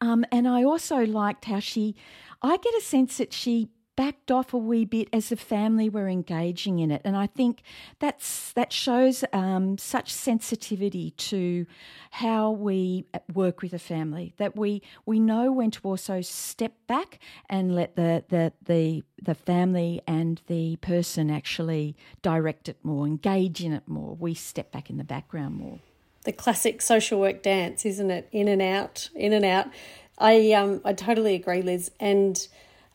Um, 0.00 0.24
and 0.32 0.48
I 0.48 0.62
also 0.64 1.04
liked 1.04 1.44
how 1.44 1.60
she, 1.60 1.94
I 2.40 2.56
get 2.56 2.74
a 2.74 2.80
sense 2.80 3.18
that 3.18 3.32
she 3.32 3.68
backed 4.00 4.30
off 4.30 4.54
a 4.54 4.56
wee 4.56 4.86
bit 4.86 5.08
as 5.12 5.28
the 5.28 5.36
family 5.36 5.90
were 5.90 6.08
engaging 6.08 6.78
in 6.78 6.90
it, 6.90 7.02
and 7.04 7.14
I 7.14 7.26
think 7.26 7.60
that's 7.98 8.50
that 8.54 8.72
shows 8.72 9.24
um, 9.34 9.76
such 9.76 10.10
sensitivity 10.10 11.10
to 11.10 11.66
how 12.12 12.50
we 12.50 13.04
work 13.34 13.60
with 13.60 13.74
a 13.74 13.78
family. 13.78 14.32
That 14.38 14.56
we 14.56 14.80
we 15.04 15.20
know 15.20 15.52
when 15.52 15.70
to 15.72 15.80
also 15.82 16.22
step 16.22 16.72
back 16.86 17.18
and 17.50 17.74
let 17.74 17.96
the 17.96 18.24
the 18.30 18.54
the 18.64 19.04
the 19.22 19.34
family 19.34 20.00
and 20.06 20.40
the 20.46 20.76
person 20.76 21.30
actually 21.30 21.94
direct 22.22 22.70
it 22.70 22.78
more, 22.82 23.06
engage 23.06 23.62
in 23.62 23.74
it 23.74 23.86
more. 23.86 24.16
We 24.18 24.32
step 24.32 24.72
back 24.72 24.88
in 24.88 24.96
the 24.96 25.04
background 25.04 25.56
more. 25.56 25.78
The 26.24 26.32
classic 26.32 26.80
social 26.80 27.20
work 27.20 27.42
dance, 27.42 27.84
isn't 27.84 28.10
it? 28.10 28.30
In 28.32 28.48
and 28.48 28.62
out, 28.62 29.10
in 29.14 29.34
and 29.34 29.44
out. 29.44 29.66
I 30.16 30.52
um 30.52 30.80
I 30.86 30.94
totally 30.94 31.34
agree, 31.34 31.60
Lis, 31.60 31.90
and 32.00 32.48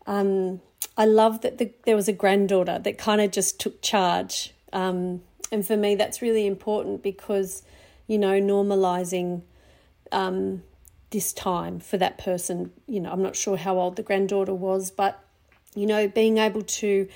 um 0.08 0.62
I 0.97 1.05
love 1.05 1.41
that 1.41 1.58
the, 1.58 1.71
there 1.86 1.95
was 1.95 2.08
a 2.08 2.13
granddaughter 2.13 2.79
that 2.79 2.97
kind 2.97 3.21
of 3.21 3.31
just 3.31 3.60
took 3.60 3.81
charge. 3.81 4.53
Um, 4.71 5.21
and 5.51 5.65
for 5.65 5.75
me, 5.75 5.95
that's 5.95 6.21
really 6.21 6.47
important 6.47 7.03
because, 7.03 7.63
you 8.08 8.17
know, 8.17 8.39
normalizing 8.39 9.41
um, 10.12 10.63
this 11.10 11.34
time 11.34 11.79
for 11.79 11.97
that 11.97 12.17
person. 12.17 12.71
You 12.88 13.01
know, 13.01 13.12
I'm 13.12 13.21
not 13.21 13.36
sure 13.36 13.58
how 13.58 13.77
old 13.77 13.95
the 13.95 14.03
granddaughter 14.03 14.53
was, 14.53 14.89
but, 14.89 15.21
you 15.75 15.86
know, 15.86 16.08
being 16.08 16.38
able 16.38 16.62
to 16.62 17.08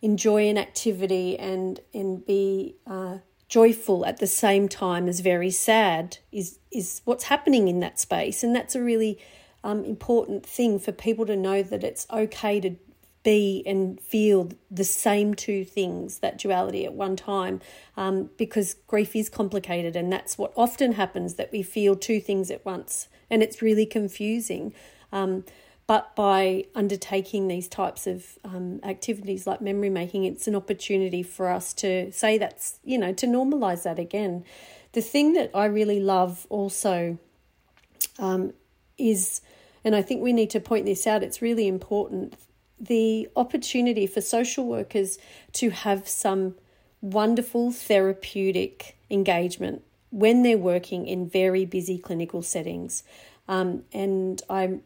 enjoy 0.00 0.48
an 0.48 0.56
activity 0.56 1.38
and, 1.38 1.80
and 1.92 2.24
be 2.24 2.76
uh, 2.86 3.18
joyful 3.48 4.06
at 4.06 4.18
the 4.18 4.26
same 4.26 4.68
time 4.68 5.08
as 5.08 5.20
very 5.20 5.50
sad 5.50 6.18
is, 6.32 6.58
is 6.70 7.02
what's 7.04 7.24
happening 7.24 7.68
in 7.68 7.80
that 7.80 7.98
space. 7.98 8.42
And 8.42 8.54
that's 8.54 8.74
a 8.74 8.82
really 8.82 9.18
um, 9.64 9.84
important 9.84 10.46
thing 10.46 10.78
for 10.78 10.92
people 10.92 11.26
to 11.26 11.36
know 11.36 11.62
that 11.62 11.84
it's 11.84 12.06
okay 12.10 12.60
to 12.60 12.76
be 13.22 13.62
and 13.66 14.00
feel 14.00 14.50
the 14.70 14.84
same 14.84 15.34
two 15.34 15.64
things, 15.64 16.18
that 16.20 16.38
duality 16.38 16.84
at 16.84 16.94
one 16.94 17.16
time, 17.16 17.60
um, 17.96 18.30
because 18.36 18.74
grief 18.86 19.14
is 19.14 19.28
complicated, 19.28 19.96
and 19.96 20.12
that's 20.12 20.38
what 20.38 20.52
often 20.56 20.92
happens 20.92 21.34
that 21.34 21.50
we 21.52 21.62
feel 21.62 21.96
two 21.96 22.20
things 22.20 22.50
at 22.50 22.64
once, 22.64 23.08
and 23.30 23.42
it's 23.42 23.60
really 23.60 23.86
confusing. 23.86 24.72
Um, 25.12 25.44
but 25.86 26.14
by 26.14 26.64
undertaking 26.74 27.48
these 27.48 27.66
types 27.66 28.06
of 28.06 28.38
um, 28.44 28.78
activities 28.82 29.46
like 29.46 29.62
memory 29.62 29.88
making, 29.88 30.24
it's 30.24 30.46
an 30.46 30.54
opportunity 30.54 31.22
for 31.22 31.48
us 31.48 31.72
to 31.74 32.12
say 32.12 32.36
that's, 32.36 32.78
you 32.84 32.98
know, 32.98 33.12
to 33.14 33.26
normalize 33.26 33.84
that 33.84 33.98
again. 33.98 34.44
The 34.92 35.00
thing 35.00 35.32
that 35.32 35.50
I 35.54 35.64
really 35.64 35.98
love 35.98 36.46
also 36.50 37.18
um, 38.18 38.52
is, 38.98 39.40
and 39.82 39.96
I 39.96 40.02
think 40.02 40.22
we 40.22 40.34
need 40.34 40.50
to 40.50 40.60
point 40.60 40.84
this 40.84 41.06
out, 41.06 41.22
it's 41.22 41.40
really 41.40 41.66
important 41.66 42.34
the 42.80 43.28
opportunity 43.36 44.06
for 44.06 44.20
social 44.20 44.66
workers 44.66 45.18
to 45.52 45.70
have 45.70 46.08
some 46.08 46.54
wonderful 47.00 47.70
therapeutic 47.70 48.96
engagement 49.10 49.82
when 50.10 50.42
they're 50.42 50.58
working 50.58 51.06
in 51.06 51.28
very 51.28 51.64
busy 51.64 51.98
clinical 51.98 52.42
settings. 52.42 53.02
Um, 53.46 53.84
and 53.92 54.42
I'm 54.48 54.82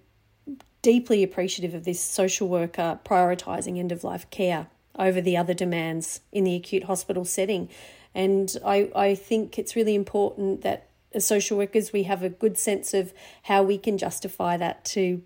deeply 0.82 1.22
appreciative 1.22 1.74
of 1.74 1.84
this 1.84 2.00
social 2.00 2.48
worker 2.48 2.98
prioritising 3.04 3.78
end 3.78 3.92
of 3.92 4.04
life 4.04 4.28
care 4.30 4.66
over 4.98 5.20
the 5.20 5.36
other 5.36 5.54
demands 5.54 6.20
in 6.32 6.44
the 6.44 6.56
acute 6.56 6.84
hospital 6.84 7.24
setting. 7.24 7.68
And 8.14 8.54
I, 8.64 8.90
I 8.94 9.14
think 9.14 9.58
it's 9.58 9.76
really 9.76 9.94
important 9.94 10.62
that 10.62 10.88
as 11.14 11.26
social 11.26 11.56
workers 11.56 11.92
we 11.92 12.02
have 12.04 12.22
a 12.22 12.28
good 12.28 12.58
sense 12.58 12.94
of 12.94 13.12
how 13.44 13.62
we 13.62 13.78
can 13.78 13.96
justify 13.96 14.56
that 14.56 14.84
to 14.86 15.22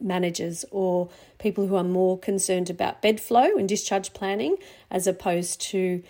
managers 0.00 0.64
or 0.70 1.08
people 1.38 1.66
who 1.66 1.76
are 1.76 1.84
more 1.84 2.18
concerned 2.18 2.70
about 2.70 3.02
bed 3.02 3.20
flow 3.20 3.56
and 3.56 3.68
discharge 3.68 4.12
planning 4.12 4.56
as 4.90 5.06
opposed 5.06 5.60
to 5.60 6.02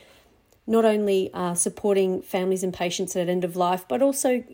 not 0.66 0.84
only 0.84 1.30
uh, 1.32 1.54
supporting 1.54 2.20
families 2.20 2.62
and 2.62 2.74
patients 2.74 3.16
at 3.16 3.28
end 3.28 3.42
of 3.42 3.56
life, 3.56 3.86
but 3.88 4.02
also 4.02 4.44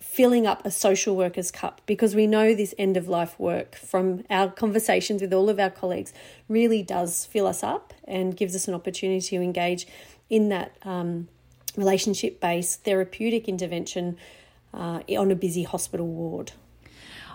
filling 0.00 0.46
up 0.46 0.64
a 0.64 0.70
social 0.70 1.16
worker's 1.16 1.50
cup 1.50 1.80
because 1.86 2.14
we 2.14 2.26
know 2.26 2.54
this 2.54 2.74
end 2.78 2.96
of 2.96 3.08
life 3.08 3.38
work 3.38 3.74
from 3.76 4.24
our 4.30 4.50
conversations 4.50 5.20
with 5.20 5.32
all 5.32 5.48
of 5.48 5.58
our 5.58 5.70
colleagues 5.70 6.12
really 6.48 6.82
does 6.82 7.24
fill 7.26 7.46
us 7.46 7.62
up 7.62 7.92
and 8.04 8.36
gives 8.36 8.54
us 8.54 8.68
an 8.68 8.74
opportunity 8.74 9.20
to 9.20 9.36
engage 9.36 9.86
in 10.30 10.48
that 10.48 10.76
um, 10.82 11.28
relationship 11.76 12.40
based 12.40 12.84
therapeutic 12.84 13.48
intervention 13.48 14.16
uh, 14.74 15.00
on 15.16 15.30
a 15.30 15.34
busy 15.36 15.62
hospital 15.62 16.06
ward. 16.06 16.52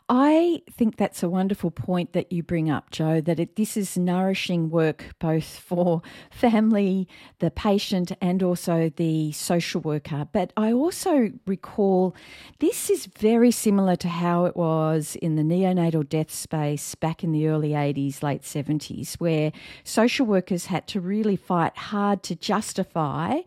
I 0.10 0.62
think 0.70 0.97
that's 0.97 1.24
a 1.24 1.30
wonderful 1.30 1.72
point 1.72 2.12
that 2.12 2.32
you 2.32 2.43
bring 2.43 2.70
up, 2.70 2.91
Jo, 2.91 3.22
that 3.22 3.39
it, 3.39 3.56
this 3.56 3.78
is 3.78 3.97
nourishing 3.97 4.70
work 4.70 5.06
both 5.18 5.45
for 5.45 6.01
family, 6.32 7.08
the 7.39 7.49
patient, 7.49 8.12
and 8.20 8.43
also 8.43 8.91
the 8.95 9.32
social 9.32 9.80
worker. 9.80 10.28
But 10.32 10.51
I 10.58 10.74
also 10.74 11.32
recall 11.47 12.16
this 12.60 12.89
is 12.89 13.06
very 13.06 13.51
similar 13.51 13.95
to 13.97 14.10
how 14.10 14.43
it 14.45 14.58
was 14.58 15.16
in 15.22 15.36
the 15.38 15.43
neonatal 15.43 16.10
death 16.10 16.32
space 16.32 16.95
back 16.95 17.24
in 17.24 17.32
the 17.32 17.47
early 17.47 17.70
80s, 17.70 18.22
late 18.22 18.41
70s, 18.41 19.14
where 19.16 19.54
social 19.86 20.26
workers 20.26 20.66
had 20.66 20.86
to 20.88 20.99
really 20.99 21.38
fight 21.38 21.78
hard 21.78 22.24
to 22.24 22.36
justify 22.36 23.39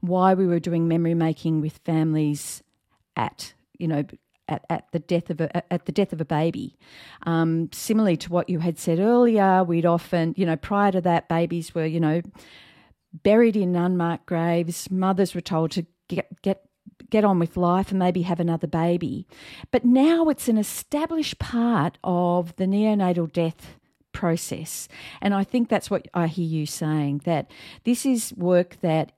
why 0.00 0.34
we 0.34 0.46
were 0.46 0.60
doing 0.60 0.86
memory 0.86 1.14
making 1.14 1.60
with 1.60 1.78
families 1.78 2.62
at 3.16 3.54
you 3.78 3.88
know 3.88 4.04
at, 4.48 4.64
at 4.68 4.90
the 4.92 4.98
death 4.98 5.30
of 5.30 5.40
a 5.40 5.72
at 5.72 5.86
the 5.86 5.92
death 5.92 6.12
of 6.12 6.20
a 6.20 6.24
baby. 6.24 6.76
Um, 7.26 7.70
similarly 7.72 8.16
to 8.18 8.30
what 8.30 8.48
you 8.48 8.60
had 8.60 8.78
said 8.78 8.98
earlier, 8.98 9.64
we'd 9.64 9.86
often, 9.86 10.34
you 10.36 10.46
know, 10.46 10.56
prior 10.56 10.92
to 10.92 11.00
that, 11.02 11.28
babies 11.28 11.74
were, 11.74 11.86
you 11.86 12.00
know, 12.00 12.22
buried 13.12 13.56
in 13.56 13.76
unmarked 13.76 14.26
graves. 14.26 14.90
Mothers 14.90 15.34
were 15.34 15.40
told 15.40 15.70
to 15.72 15.86
get 16.08 16.42
get 16.42 16.62
get 17.10 17.24
on 17.24 17.38
with 17.38 17.56
life 17.56 17.90
and 17.90 17.98
maybe 17.98 18.22
have 18.22 18.40
another 18.40 18.66
baby. 18.66 19.26
But 19.70 19.84
now 19.84 20.28
it's 20.28 20.48
an 20.48 20.58
established 20.58 21.38
part 21.38 21.98
of 22.02 22.56
the 22.56 22.64
neonatal 22.64 23.32
death 23.32 23.78
process. 24.12 24.88
And 25.20 25.34
I 25.34 25.44
think 25.44 25.68
that's 25.68 25.90
what 25.90 26.08
I 26.14 26.28
hear 26.28 26.46
you 26.46 26.66
saying 26.66 27.22
that 27.24 27.50
this 27.84 28.06
is 28.06 28.32
work 28.36 28.76
that 28.80 29.12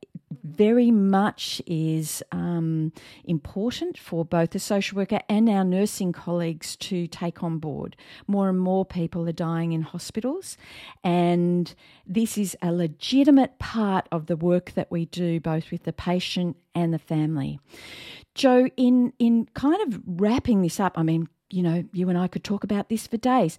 very 0.45 0.91
much 0.91 1.61
is 1.67 2.23
um, 2.33 2.93
important 3.25 3.99
for 3.99 4.25
both 4.25 4.51
the 4.51 4.59
social 4.59 4.97
worker 4.97 5.21
and 5.29 5.49
our 5.49 5.65
nursing 5.65 6.13
colleagues 6.13 6.77
to 6.77 7.07
take 7.07 7.43
on 7.43 7.59
board. 7.59 7.97
More 8.27 8.49
and 8.49 8.59
more 8.59 8.85
people 8.85 9.29
are 9.29 9.33
dying 9.33 9.73
in 9.73 9.83
hospitals, 9.83 10.57
and 11.05 11.75
this 12.07 12.39
is 12.39 12.57
a 12.63 12.73
legitimate 12.73 13.59
part 13.59 14.09
of 14.13 14.27
the 14.27 14.37
work 14.37 14.73
that 14.73 14.91
we 14.91 15.07
do 15.07 15.41
both 15.41 15.71
with 15.71 15.85
the 15.85 15.93
patient 15.93 16.57
and 16.75 16.93
the 16.93 16.99
family. 16.99 17.59
Jo, 18.35 18.69
in 18.77 19.13
in 19.19 19.47
kind 19.55 19.81
of 19.87 20.01
wrapping 20.07 20.63
this 20.63 20.79
up, 20.79 20.99
I 20.99 21.03
mean, 21.03 21.29
you 21.51 21.63
know, 21.63 21.85
you 21.93 22.09
and 22.09 22.19
I 22.19 22.29
could 22.29 22.45
talk 22.45 22.65
about 22.65 22.89
this 22.89 23.07
for 23.07 23.17
days, 23.17 23.57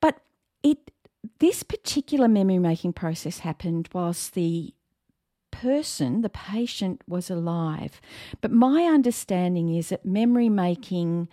but 0.00 0.20
it 0.62 0.90
this 1.38 1.62
particular 1.62 2.28
memory 2.28 2.58
making 2.58 2.92
process 2.92 3.40
happened 3.40 3.88
whilst 3.92 4.34
the 4.34 4.72
person, 5.50 6.22
the 6.22 6.28
patient, 6.28 7.02
was 7.06 7.30
alive. 7.30 8.00
But 8.40 8.52
my 8.52 8.84
understanding 8.84 9.74
is 9.74 9.90
that 9.90 10.04
memory 10.04 10.48
making, 10.48 11.28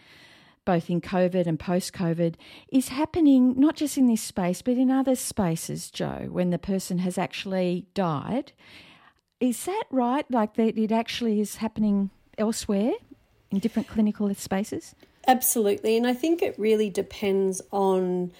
both 0.65 0.89
in 0.89 1.01
COVID 1.01 1.47
and 1.47 1.59
post 1.59 1.93
COVID, 1.93 2.35
is 2.71 2.89
happening 2.89 3.59
not 3.59 3.75
just 3.75 3.97
in 3.97 4.07
this 4.07 4.21
space, 4.21 4.61
but 4.61 4.77
in 4.77 4.91
other 4.91 5.15
spaces, 5.15 5.89
Jo, 5.89 6.27
when 6.29 6.49
the 6.49 6.59
person 6.59 6.99
has 6.99 7.17
actually 7.17 7.85
died. 7.93 8.53
Is 9.39 9.65
that 9.65 9.83
right? 9.91 10.29
Like 10.31 10.55
that 10.55 10.77
it 10.77 10.91
actually 10.91 11.39
is 11.39 11.57
happening 11.57 12.09
elsewhere 12.37 12.93
in 13.51 13.59
different 13.59 13.87
clinical 13.87 14.33
spaces? 14.35 14.95
Absolutely. 15.27 15.97
And 15.97 16.07
I 16.07 16.13
think 16.13 16.41
it 16.41 16.57
really 16.57 16.89
depends 16.89 17.61
on 17.71 18.31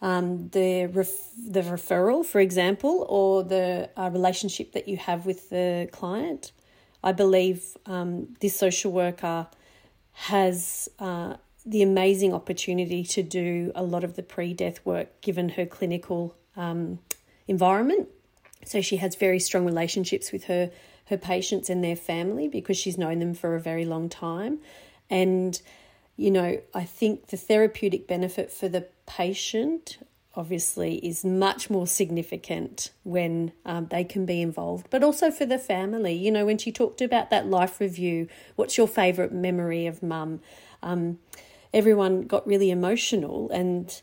um, 0.00 0.48
the 0.50 0.86
ref- 0.86 1.32
the 1.36 1.62
referral, 1.62 2.24
for 2.24 2.40
example, 2.40 3.06
or 3.08 3.42
the 3.42 3.90
uh, 3.96 4.10
relationship 4.12 4.72
that 4.72 4.88
you 4.88 4.96
have 4.96 5.26
with 5.26 5.50
the 5.50 5.88
client. 5.92 6.52
I 7.02 7.12
believe 7.12 7.76
um, 7.86 8.36
this 8.40 8.56
social 8.56 8.92
worker 8.92 9.48
has 10.12 10.88
uh, 10.98 11.34
the 11.64 11.82
amazing 11.82 12.32
opportunity 12.32 13.04
to 13.04 13.22
do 13.22 13.72
a 13.74 13.82
lot 13.82 14.04
of 14.04 14.14
the 14.14 14.22
pre 14.22 14.54
death 14.54 14.84
work 14.84 15.20
given 15.20 15.50
her 15.50 15.66
clinical 15.66 16.34
um, 16.56 17.00
environment. 17.46 18.08
So 18.64 18.80
she 18.80 18.96
has 18.96 19.14
very 19.14 19.38
strong 19.38 19.64
relationships 19.64 20.32
with 20.32 20.44
her 20.44 20.70
her 21.06 21.16
patients 21.16 21.70
and 21.70 21.82
their 21.82 21.96
family 21.96 22.48
because 22.48 22.76
she's 22.76 22.98
known 22.98 23.18
them 23.18 23.32
for 23.32 23.56
a 23.56 23.60
very 23.60 23.84
long 23.84 24.08
time, 24.08 24.58
and 25.10 25.60
you 26.16 26.32
know, 26.32 26.60
I 26.74 26.84
think 26.84 27.28
the 27.28 27.36
therapeutic 27.36 28.08
benefit 28.08 28.50
for 28.50 28.68
the 28.68 28.88
patient 29.08 29.98
obviously 30.34 31.04
is 31.04 31.24
much 31.24 31.68
more 31.68 31.86
significant 31.86 32.92
when 33.02 33.50
um, 33.66 33.88
they 33.90 34.04
can 34.04 34.24
be 34.24 34.40
involved, 34.40 34.86
but 34.88 35.02
also 35.02 35.32
for 35.32 35.44
the 35.44 35.58
family. 35.58 36.14
You 36.14 36.30
know, 36.30 36.46
when 36.46 36.58
she 36.58 36.70
talked 36.70 37.00
about 37.00 37.30
that 37.30 37.48
life 37.48 37.80
review, 37.80 38.28
what's 38.54 38.78
your 38.78 38.86
favourite 38.86 39.32
memory 39.32 39.86
of 39.86 40.00
mum? 40.00 40.40
Um, 40.80 41.18
everyone 41.74 42.22
got 42.22 42.46
really 42.46 42.70
emotional 42.70 43.50
and 43.50 44.00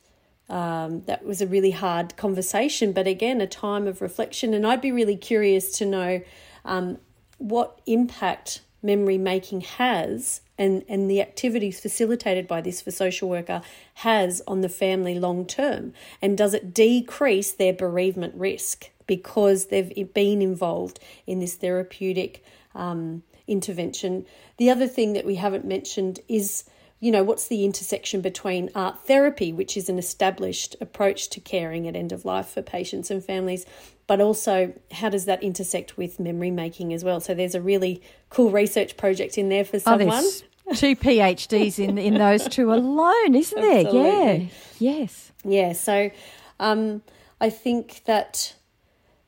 um, 0.49 1.03
that 1.03 1.25
was 1.25 1.41
a 1.41 1.47
really 1.47 1.71
hard 1.71 2.17
conversation, 2.17 2.91
but 2.91 3.07
again, 3.07 3.39
a 3.39 3.47
time 3.47 3.87
of 3.87 4.01
reflection. 4.01 4.53
And 4.53 4.67
I'd 4.67 4.81
be 4.81 4.91
really 4.91 5.15
curious 5.15 5.71
to 5.77 5.85
know 5.85 6.21
um, 6.65 6.97
what 7.37 7.79
impact 7.85 8.61
memory 8.85 9.17
making 9.17 9.61
has 9.61 10.41
and, 10.57 10.85
and 10.87 11.09
the 11.09 11.21
activities 11.21 11.79
facilitated 11.79 12.47
by 12.47 12.61
this 12.61 12.81
for 12.81 12.91
social 12.91 13.27
worker 13.27 13.61
has 13.95 14.41
on 14.47 14.61
the 14.61 14.69
family 14.69 15.19
long 15.19 15.45
term? 15.45 15.93
And 16.21 16.37
does 16.37 16.53
it 16.53 16.73
decrease 16.73 17.51
their 17.51 17.73
bereavement 17.73 18.35
risk 18.35 18.91
because 19.07 19.65
they've 19.65 20.13
been 20.13 20.41
involved 20.41 20.99
in 21.27 21.39
this 21.39 21.55
therapeutic 21.55 22.43
um, 22.73 23.23
intervention? 23.47 24.25
The 24.57 24.69
other 24.69 24.87
thing 24.87 25.13
that 25.13 25.25
we 25.25 25.35
haven't 25.35 25.65
mentioned 25.65 26.19
is 26.29 26.63
you 27.05 27.11
know, 27.11 27.23
what's 27.23 27.47
the 27.49 27.65
intersection 27.65 28.19
between 28.19 28.71
art 28.73 28.99
therapy, 29.05 29.53
which 29.53 29.77
is 29.77 29.89
an 29.89 29.99
established 29.99 30.75
approach 30.81 31.29
to 31.29 31.39
caring 31.39 31.87
at 31.87 31.95
end 31.95 32.11
of 32.11 32.25
life 32.25 32.47
for 32.47 32.63
patients 32.63 33.11
and 33.11 33.23
families, 33.23 33.63
but 34.07 34.19
also 34.19 34.73
how 34.91 35.07
does 35.07 35.25
that 35.25 35.43
intersect 35.43 35.97
with 35.97 36.19
memory 36.19 36.49
making 36.49 36.93
as 36.93 37.03
well? 37.03 37.19
So 37.19 37.35
there's 37.35 37.53
a 37.53 37.61
really 37.61 38.01
cool 38.31 38.49
research 38.49 38.97
project 38.97 39.37
in 39.37 39.49
there 39.49 39.63
for 39.63 39.77
oh, 39.77 39.81
someone. 39.81 40.23
Oh, 40.67 40.73
two 40.73 40.95
PhDs 40.95 41.77
in 41.77 41.99
in 41.99 42.15
those 42.15 42.47
two 42.47 42.73
alone, 42.73 43.35
isn't 43.35 43.61
there? 43.61 43.81
Yeah. 43.81 44.47
Yes. 44.79 45.31
Yeah. 45.43 45.73
So 45.73 46.09
um, 46.59 47.03
I 47.39 47.51
think 47.51 48.01
that 48.05 48.55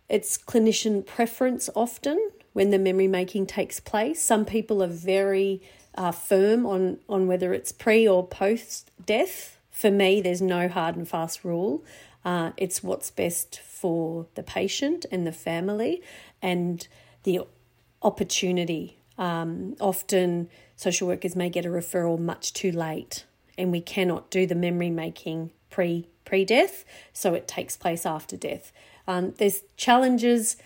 it's 0.09 0.35
clinician 0.35 1.05
preference 1.05 1.69
often 1.75 2.31
when 2.53 2.71
the 2.71 2.79
memory 2.79 3.07
making 3.07 3.45
takes 3.45 3.79
place. 3.79 4.19
Some 4.19 4.45
people 4.45 4.81
are 4.81 4.87
very 4.87 5.61
uh, 5.97 6.11
firm 6.11 6.65
on 6.65 6.99
on 7.09 7.27
whether 7.27 7.53
it's 7.53 7.71
pre 7.71 8.07
or 8.07 8.25
post 8.25 8.91
death. 9.03 9.57
For 9.71 9.91
me, 9.91 10.21
there's 10.21 10.41
no 10.41 10.67
hard 10.67 10.95
and 10.95 11.07
fast 11.07 11.43
rule. 11.43 11.83
Uh, 12.23 12.51
it's 12.57 12.81
what's 12.83 13.11
best 13.11 13.59
for 13.59 14.27
the 14.35 14.43
patient 14.43 15.05
and 15.11 15.25
the 15.25 15.31
family 15.31 16.01
and 16.41 16.87
the 17.23 17.41
opportunity. 18.01 18.97
Um, 19.17 19.75
often, 19.79 20.49
social 20.75 21.07
workers 21.07 21.35
may 21.35 21.49
get 21.49 21.65
a 21.65 21.69
referral 21.69 22.19
much 22.19 22.53
too 22.53 22.71
late, 22.71 23.25
and 23.57 23.71
we 23.71 23.81
cannot 23.81 24.29
do 24.29 24.45
the 24.45 24.55
memory 24.55 24.89
making 24.89 25.51
pre 25.69 26.07
pre 26.25 26.45
death, 26.45 26.85
so 27.13 27.33
it 27.33 27.47
takes 27.47 27.75
place 27.75 28.05
after 28.05 28.37
death. 28.37 28.71
Um, 29.07 29.33
there's 29.37 29.63
challenges 29.77 30.57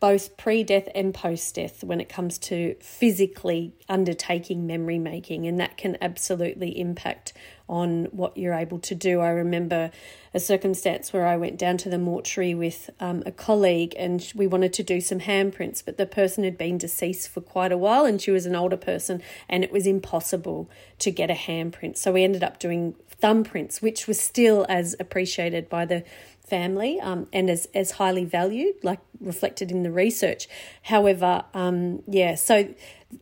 both 0.00 0.38
pre 0.38 0.64
death 0.64 0.88
and 0.94 1.12
post 1.12 1.54
death 1.54 1.84
when 1.84 2.00
it 2.00 2.08
comes 2.08 2.38
to 2.38 2.74
physically 2.80 3.74
undertaking 3.88 4.66
memory 4.66 4.98
making, 4.98 5.46
and 5.46 5.60
that 5.60 5.76
can 5.76 5.98
absolutely 6.00 6.78
impact 6.80 7.34
on 7.68 8.06
what 8.06 8.36
you're 8.36 8.54
able 8.54 8.80
to 8.80 8.94
do. 8.94 9.20
I 9.20 9.28
remember 9.28 9.92
a 10.34 10.40
circumstance 10.40 11.12
where 11.12 11.26
I 11.26 11.36
went 11.36 11.56
down 11.56 11.76
to 11.78 11.88
the 11.88 11.98
mortuary 11.98 12.52
with 12.54 12.90
um, 12.98 13.22
a 13.26 13.30
colleague 13.30 13.94
and 13.96 14.32
we 14.34 14.46
wanted 14.46 14.72
to 14.74 14.82
do 14.82 15.00
some 15.00 15.20
handprints, 15.20 15.84
but 15.84 15.96
the 15.96 16.06
person 16.06 16.42
had 16.42 16.58
been 16.58 16.78
deceased 16.78 17.28
for 17.28 17.40
quite 17.40 17.70
a 17.70 17.78
while 17.78 18.04
and 18.04 18.20
she 18.20 18.32
was 18.32 18.46
an 18.46 18.56
older 18.56 18.76
person, 18.76 19.22
and 19.48 19.62
it 19.62 19.70
was 19.70 19.86
impossible 19.86 20.68
to 20.98 21.10
get 21.10 21.30
a 21.30 21.34
handprint. 21.34 21.96
So 21.96 22.12
we 22.12 22.24
ended 22.24 22.42
up 22.42 22.58
doing 22.58 22.96
thumbprints, 23.22 23.82
which 23.82 24.06
was 24.06 24.18
still 24.20 24.66
as 24.68 24.96
appreciated 24.98 25.68
by 25.68 25.84
the 25.84 26.04
family 26.50 27.00
um, 27.00 27.28
and 27.32 27.48
as, 27.48 27.66
as 27.74 27.92
highly 27.92 28.24
valued, 28.24 28.74
like 28.82 28.98
reflected 29.20 29.70
in 29.70 29.82
the 29.82 29.92
research. 29.92 30.48
However, 30.82 31.44
um, 31.54 32.02
yeah, 32.06 32.34
so 32.34 32.74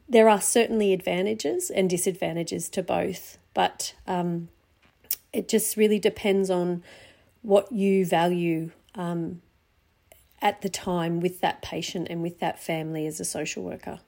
there 0.08 0.28
are 0.28 0.40
certainly 0.40 0.92
advantages 0.92 1.70
and 1.70 1.88
disadvantages 1.88 2.68
to 2.70 2.82
both, 2.82 3.38
but 3.54 3.94
um, 4.06 4.48
it 5.32 5.48
just 5.48 5.76
really 5.76 5.98
depends 5.98 6.50
on 6.50 6.82
what 7.42 7.70
you 7.70 8.04
value 8.04 8.70
um, 8.94 9.42
at 10.40 10.62
the 10.62 10.68
time 10.68 11.20
with 11.20 11.40
that 11.40 11.62
patient 11.62 12.08
and 12.10 12.22
with 12.22 12.40
that 12.40 12.58
family 12.60 13.06
as 13.06 13.20
a 13.20 13.24
social 13.24 13.62
worker. 13.62 14.00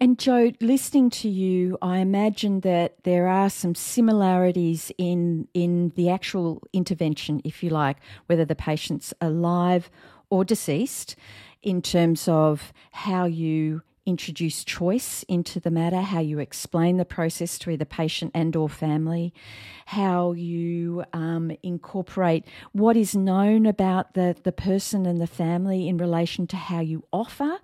And 0.00 0.18
Jo, 0.18 0.52
listening 0.60 1.10
to 1.10 1.28
you, 1.28 1.78
I 1.80 1.98
imagine 1.98 2.60
that 2.60 2.96
there 3.04 3.28
are 3.28 3.50
some 3.50 3.74
similarities 3.74 4.90
in 4.98 5.48
in 5.54 5.92
the 5.94 6.10
actual 6.10 6.62
intervention, 6.72 7.40
if 7.44 7.62
you 7.62 7.70
like, 7.70 7.98
whether 8.26 8.44
the 8.44 8.54
patient's 8.54 9.14
alive 9.20 9.90
or 10.30 10.44
deceased, 10.44 11.16
in 11.62 11.82
terms 11.82 12.28
of 12.28 12.72
how 12.90 13.24
you 13.26 13.82
introduce 14.04 14.64
choice 14.64 15.22
into 15.28 15.60
the 15.60 15.70
matter, 15.70 16.00
how 16.00 16.20
you 16.20 16.38
explain 16.38 16.96
the 16.96 17.04
process 17.04 17.58
to 17.58 17.70
either 17.70 17.84
patient 17.84 18.30
and 18.34 18.56
or 18.56 18.68
family, 18.68 19.32
how 19.86 20.32
you 20.32 21.04
um, 21.12 21.52
incorporate 21.62 22.44
what 22.72 22.96
is 22.96 23.14
known 23.14 23.66
about 23.66 24.14
the, 24.14 24.36
the 24.42 24.52
person 24.52 25.06
and 25.06 25.20
the 25.20 25.26
family 25.26 25.88
in 25.88 25.96
relation 25.96 26.46
to 26.48 26.56
how 26.56 26.80
you 26.80 27.04
offer 27.12 27.58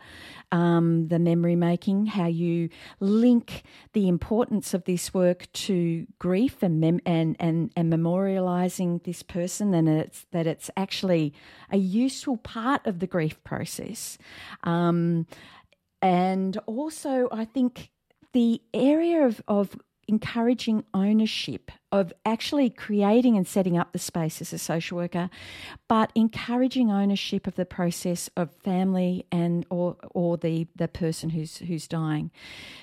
um, 0.53 1.09
the 1.09 1.19
memory 1.19 1.57
making, 1.57 2.07
how 2.07 2.27
you 2.27 2.69
link 3.01 3.63
the 3.93 4.09
importance 4.09 4.73
of 4.73 4.85
this 4.85 5.13
work 5.13 5.51
to 5.53 6.07
grief 6.19 6.63
and 6.63 6.81
mem- 6.81 7.01
and, 7.05 7.37
and 7.39 7.71
and 7.77 7.93
memorializing 7.93 9.03
this 9.05 9.23
person, 9.23 9.75
and 9.75 9.89
it's 9.89 10.27
that 10.33 10.47
it's 10.47 10.71
actually 10.77 11.35
a 11.71 11.77
useful 11.77 12.37
part 12.39 12.87
of 12.87 13.01
the 13.01 13.07
grief 13.07 13.43
process. 13.45 14.17
Um, 14.65 15.27
and 16.01 16.57
also, 16.67 17.29
I 17.33 17.45
think 17.45 17.91
the 18.33 18.61
area 18.73 19.25
of, 19.25 19.43
of 19.49 19.77
encouraging 20.09 20.83
ownership 20.95 21.71
of 21.93 22.13
actually 22.25 22.71
creating 22.71 23.37
and 23.37 23.47
setting 23.47 23.77
up 23.77 23.93
the 23.93 23.99
space 23.99 24.41
as 24.41 24.53
a 24.53 24.59
social 24.59 24.97
worker, 24.97 25.29
but 25.87 26.11
encouraging 26.15 26.91
ownership 26.91 27.47
of 27.47 27.55
the 27.57 27.67
process 27.67 28.31
of 28.37 28.51
family 28.57 29.27
and 29.31 29.67
or 29.71 29.97
or 30.11 30.37
the 30.39 30.67
the 30.75 30.89
person 30.89 31.31
who's 31.31 31.59
who's 31.59 31.87
dying. 31.87 32.31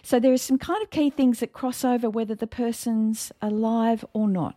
So 0.04 0.20
there 0.20 0.32
are 0.32 0.38
some 0.38 0.60
kind 0.60 0.82
of 0.84 0.92
key 0.92 1.10
things 1.10 1.40
that 1.40 1.52
cross 1.52 1.84
over 1.84 2.10
whether 2.10 2.36
the 2.36 2.48
person's 2.48 3.32
alive 3.42 4.06
or 4.14 4.28
not. 4.28 4.56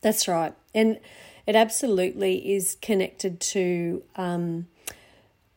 That's 0.00 0.26
right, 0.26 0.54
and 0.74 0.98
it 1.46 1.54
absolutely 1.54 2.54
is 2.54 2.76
connected 2.82 3.40
to 3.40 4.02
um, 4.16 4.66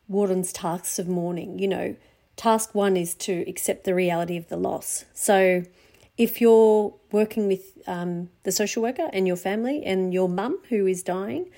Worden's 0.07 0.53
tasks 0.53 0.99
of 0.99 1.07
mourning. 1.07 1.59
You 1.59 1.67
know, 1.67 1.95
task 2.43 2.75
one 2.75 2.97
is 2.97 3.15
to 3.15 3.45
accept 3.47 3.85
the 3.85 3.95
reality 3.95 4.35
of 4.35 4.49
the 4.49 4.57
loss. 4.57 5.05
So 5.13 5.63
if 6.17 6.41
you're 6.41 6.93
working 7.09 7.47
with 7.47 7.77
um, 7.87 8.31
the 8.43 8.51
social 8.51 8.83
worker 8.83 9.09
and 9.13 9.25
your 9.25 9.37
family 9.37 9.81
and 9.85 10.13
your 10.13 10.27
mum 10.27 10.59
who 10.67 10.85
is 10.85 11.03
dying, 11.03 11.49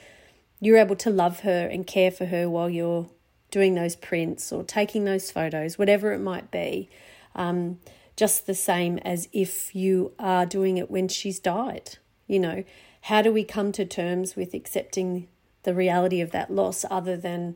you're 0.61 0.77
able 0.77 0.95
to 0.97 1.09
love 1.09 1.39
her 1.39 1.67
and 1.71 1.87
care 1.87 2.11
for 2.11 2.25
her 2.27 2.47
while 2.47 2.69
you're 2.69 3.09
doing 3.49 3.73
those 3.73 3.95
prints 3.95 4.51
or 4.51 4.63
taking 4.63 5.05
those 5.05 5.31
photos, 5.31 5.79
whatever 5.79 6.13
it 6.13 6.19
might 6.19 6.51
be, 6.51 6.87
um, 7.33 7.79
just 8.15 8.45
the 8.45 8.53
same 8.53 8.99
as 8.99 9.27
if 9.33 9.73
you 9.73 10.13
are 10.19 10.45
doing 10.45 10.77
it 10.77 10.91
when 10.91 11.07
she's 11.07 11.39
died. 11.39 11.97
You 12.27 12.39
know, 12.39 12.63
how 13.01 13.23
do 13.23 13.33
we 13.33 13.43
come 13.43 13.71
to 13.71 13.85
terms 13.85 14.35
with 14.35 14.53
accepting 14.53 15.29
the 15.63 15.73
reality 15.73 16.21
of 16.21 16.29
that 16.29 16.51
loss 16.51 16.85
other 16.91 17.17
than 17.17 17.55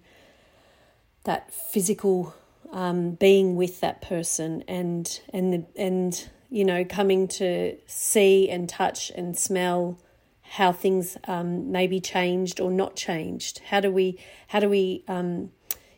that 1.25 1.53
physical 1.53 2.33
um, 2.71 3.11
being 3.11 3.55
with 3.55 3.81
that 3.81 4.01
person 4.01 4.63
and 4.67 5.19
and 5.33 5.53
the, 5.53 5.65
and 5.75 6.29
you 6.49 6.65
know, 6.65 6.83
coming 6.83 7.27
to 7.27 7.77
see 7.85 8.49
and 8.49 8.67
touch 8.67 9.11
and 9.11 9.37
smell 9.37 9.99
how 10.41 10.71
things 10.71 11.15
um, 11.27 11.71
may 11.71 11.85
be 11.85 11.99
changed 11.99 12.59
or 12.59 12.71
not 12.71 12.95
changed. 12.95 13.59
How 13.69 13.79
do 13.79 13.91
we 13.91 14.19
how 14.47 14.59
do 14.59 14.69
we 14.69 15.03
um, 15.07 15.51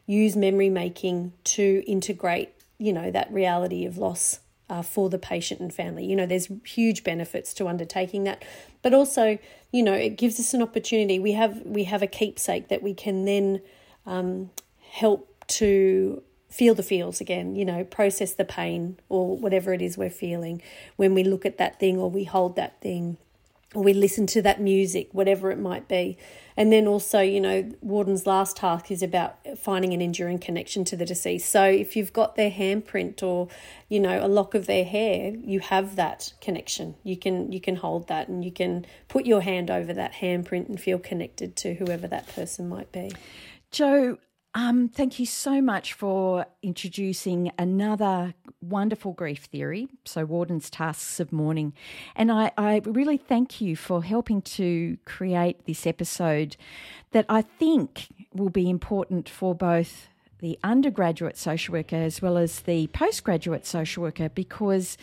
use 0.06 0.36
memory 0.36 0.70
making 0.70 1.34
to 1.46 1.84
integrate 1.88 2.54
you 2.78 2.92
know 2.92 3.12
that 3.12 3.32
reality 3.32 3.86
of 3.86 3.98
loss 3.98 4.40
uh, 4.70 4.82
for 4.82 5.10
the 5.10 5.18
patient 5.18 5.62
and 5.62 5.74
family? 5.74 6.06
You 6.06 6.18
know, 6.18 6.26
there's 6.26 6.50
huge 6.66 7.04
benefits 7.04 7.54
to 7.56 7.68
undertaking 7.68 8.26
that, 8.26 8.44
but 8.82 8.94
also 8.94 9.38
you 9.72 9.84
know 9.84 9.94
it 9.94 10.18
gives 10.18 10.38
us 10.38 10.54
an 10.54 10.62
opportunity. 10.62 11.18
We 11.18 11.32
have 11.32 11.62
we 11.64 11.86
have 11.86 12.02
a 12.02 12.08
keepsake 12.08 12.68
that 12.68 12.84
we 12.84 12.94
can 12.94 13.24
then 13.24 13.62
um, 14.06 14.50
help 14.90 15.46
to 15.48 16.22
feel 16.52 16.76
the 16.76 16.84
feels 16.84 17.22
again, 17.22 17.56
you 17.56 17.66
know, 17.66 17.84
process 17.84 18.34
the 18.34 18.46
pain 18.46 19.00
or 19.10 19.38
whatever 19.38 19.74
it 19.74 19.82
is 19.82 19.98
we're 19.98 20.10
feeling 20.10 20.62
when 20.98 21.14
we 21.14 21.24
look 21.24 21.46
at 21.46 21.58
that 21.58 21.80
thing 21.80 21.98
or 21.98 22.12
we 22.12 22.26
hold 22.26 22.56
that 22.58 22.80
thing 22.82 23.18
or 23.74 23.84
we 23.84 23.94
listen 23.94 24.28
to 24.28 24.42
that 24.42 24.60
music, 24.60 25.08
whatever 25.14 25.50
it 25.50 25.58
might 25.58 25.88
be. 25.88 26.18
And 26.58 26.74
then 26.74 26.88
also, 26.88 27.22
you 27.22 27.40
know, 27.40 27.72
Worden's 27.82 28.28
last 28.28 28.58
task 28.58 28.92
is 28.92 29.02
about 29.02 29.38
finding 29.58 29.94
an 29.94 30.02
enduring 30.02 30.40
connection 30.40 30.84
to 30.86 30.98
the 30.98 31.06
deceased. 31.06 31.50
So 31.50 31.64
if 31.64 31.96
you've 31.96 32.12
got 32.12 32.36
their 32.36 32.52
handprint 32.52 33.24
or, 33.24 33.48
you 33.88 34.02
know, 34.02 34.24
a 34.24 34.28
lock 34.28 34.54
of 34.54 34.66
their 34.66 34.84
hair, 34.84 35.34
you 35.34 35.62
have 35.62 35.96
that 35.96 36.34
connection. 36.42 36.96
You 37.04 37.16
can 37.16 37.54
you 37.54 37.62
can 37.62 37.78
hold 37.78 38.10
that 38.10 38.28
and 38.28 38.44
you 38.44 38.52
can 38.52 38.86
put 39.08 39.26
your 39.26 39.42
hand 39.42 39.72
over 39.72 39.94
that 39.94 40.16
handprint 40.16 40.68
and 40.68 40.80
feel 40.80 41.00
connected 41.00 41.56
to 41.58 41.76
whoever 41.76 42.08
that 42.08 42.28
person 42.28 42.68
might 42.68 42.92
be. 42.92 43.14
Jo, 43.72 44.18
um, 44.54 44.90
thank 44.90 45.18
you 45.18 45.26
so 45.26 45.62
much 45.62 45.94
for 45.94 46.46
introducing 46.62 47.52
another 47.58 48.34
wonderful 48.62 49.14
grief 49.14 49.46
theory, 49.46 49.88
so 50.04 50.26
Worden's 50.26 50.70
Tasks 50.70 51.20
of 51.22 51.32
Mourning. 51.32 51.74
And 52.16 52.32
I, 52.32 52.52
I 52.58 52.82
really 52.84 53.18
thank 53.18 53.62
you 53.62 53.76
for 53.76 54.04
helping 54.04 54.42
to 54.42 54.98
create 55.06 55.66
this 55.66 55.88
episode 55.88 56.58
that 57.12 57.26
I 57.30 57.44
think 57.44 58.08
will 58.34 58.50
be 58.50 58.70
important 58.70 59.30
for 59.30 59.56
both 59.56 60.10
the 60.40 60.58
undergraduate 60.64 61.38
social 61.38 61.74
worker 61.74 61.96
as 61.96 62.22
well 62.22 62.36
as 62.36 62.62
the 62.62 62.88
postgraduate 62.88 63.66
social 63.66 64.04
worker 64.04 64.28
because 64.30 64.98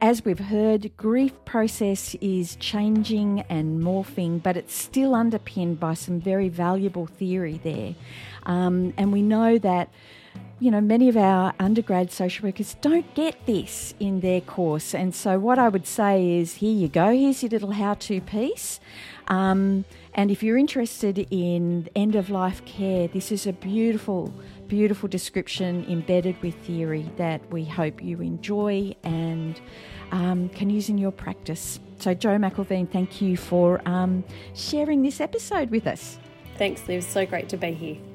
as 0.00 0.24
we've 0.24 0.40
heard 0.40 0.94
grief 0.96 1.32
process 1.44 2.16
is 2.16 2.56
changing 2.56 3.40
and 3.48 3.80
morphing 3.80 4.42
but 4.42 4.56
it's 4.56 4.74
still 4.74 5.14
underpinned 5.14 5.78
by 5.78 5.94
some 5.94 6.20
very 6.20 6.48
valuable 6.48 7.06
theory 7.06 7.60
there 7.62 7.94
um, 8.44 8.92
and 8.96 9.12
we 9.12 9.22
know 9.22 9.58
that 9.58 9.88
you 10.62 10.70
know, 10.70 10.80
many 10.80 11.08
of 11.08 11.16
our 11.16 11.52
undergrad 11.58 12.12
social 12.12 12.46
workers 12.46 12.76
don't 12.80 13.12
get 13.14 13.46
this 13.46 13.94
in 13.98 14.20
their 14.20 14.40
course. 14.40 14.94
And 14.94 15.12
so, 15.12 15.36
what 15.36 15.58
I 15.58 15.68
would 15.68 15.88
say 15.88 16.38
is 16.38 16.54
here 16.54 16.72
you 16.72 16.86
go, 16.86 17.10
here's 17.10 17.42
your 17.42 17.50
little 17.50 17.72
how 17.72 17.94
to 17.94 18.20
piece. 18.20 18.78
Um, 19.26 19.84
and 20.14 20.30
if 20.30 20.40
you're 20.40 20.56
interested 20.56 21.26
in 21.32 21.88
end 21.96 22.14
of 22.14 22.30
life 22.30 22.64
care, 22.64 23.08
this 23.08 23.32
is 23.32 23.44
a 23.44 23.52
beautiful, 23.52 24.32
beautiful 24.68 25.08
description 25.08 25.84
embedded 25.88 26.40
with 26.42 26.54
theory 26.64 27.10
that 27.16 27.40
we 27.50 27.64
hope 27.64 28.00
you 28.00 28.20
enjoy 28.20 28.94
and 29.02 29.60
um, 30.12 30.48
can 30.50 30.70
use 30.70 30.88
in 30.88 30.96
your 30.96 31.10
practice. 31.10 31.80
So, 31.98 32.14
Jo 32.14 32.36
McIlveen, 32.38 32.88
thank 32.88 33.20
you 33.20 33.36
for 33.36 33.80
um, 33.84 34.22
sharing 34.54 35.02
this 35.02 35.20
episode 35.20 35.70
with 35.70 35.88
us. 35.88 36.20
Thanks, 36.56 36.86
Liv. 36.86 37.02
So 37.02 37.26
great 37.26 37.48
to 37.48 37.56
be 37.56 37.72
here. 37.72 38.11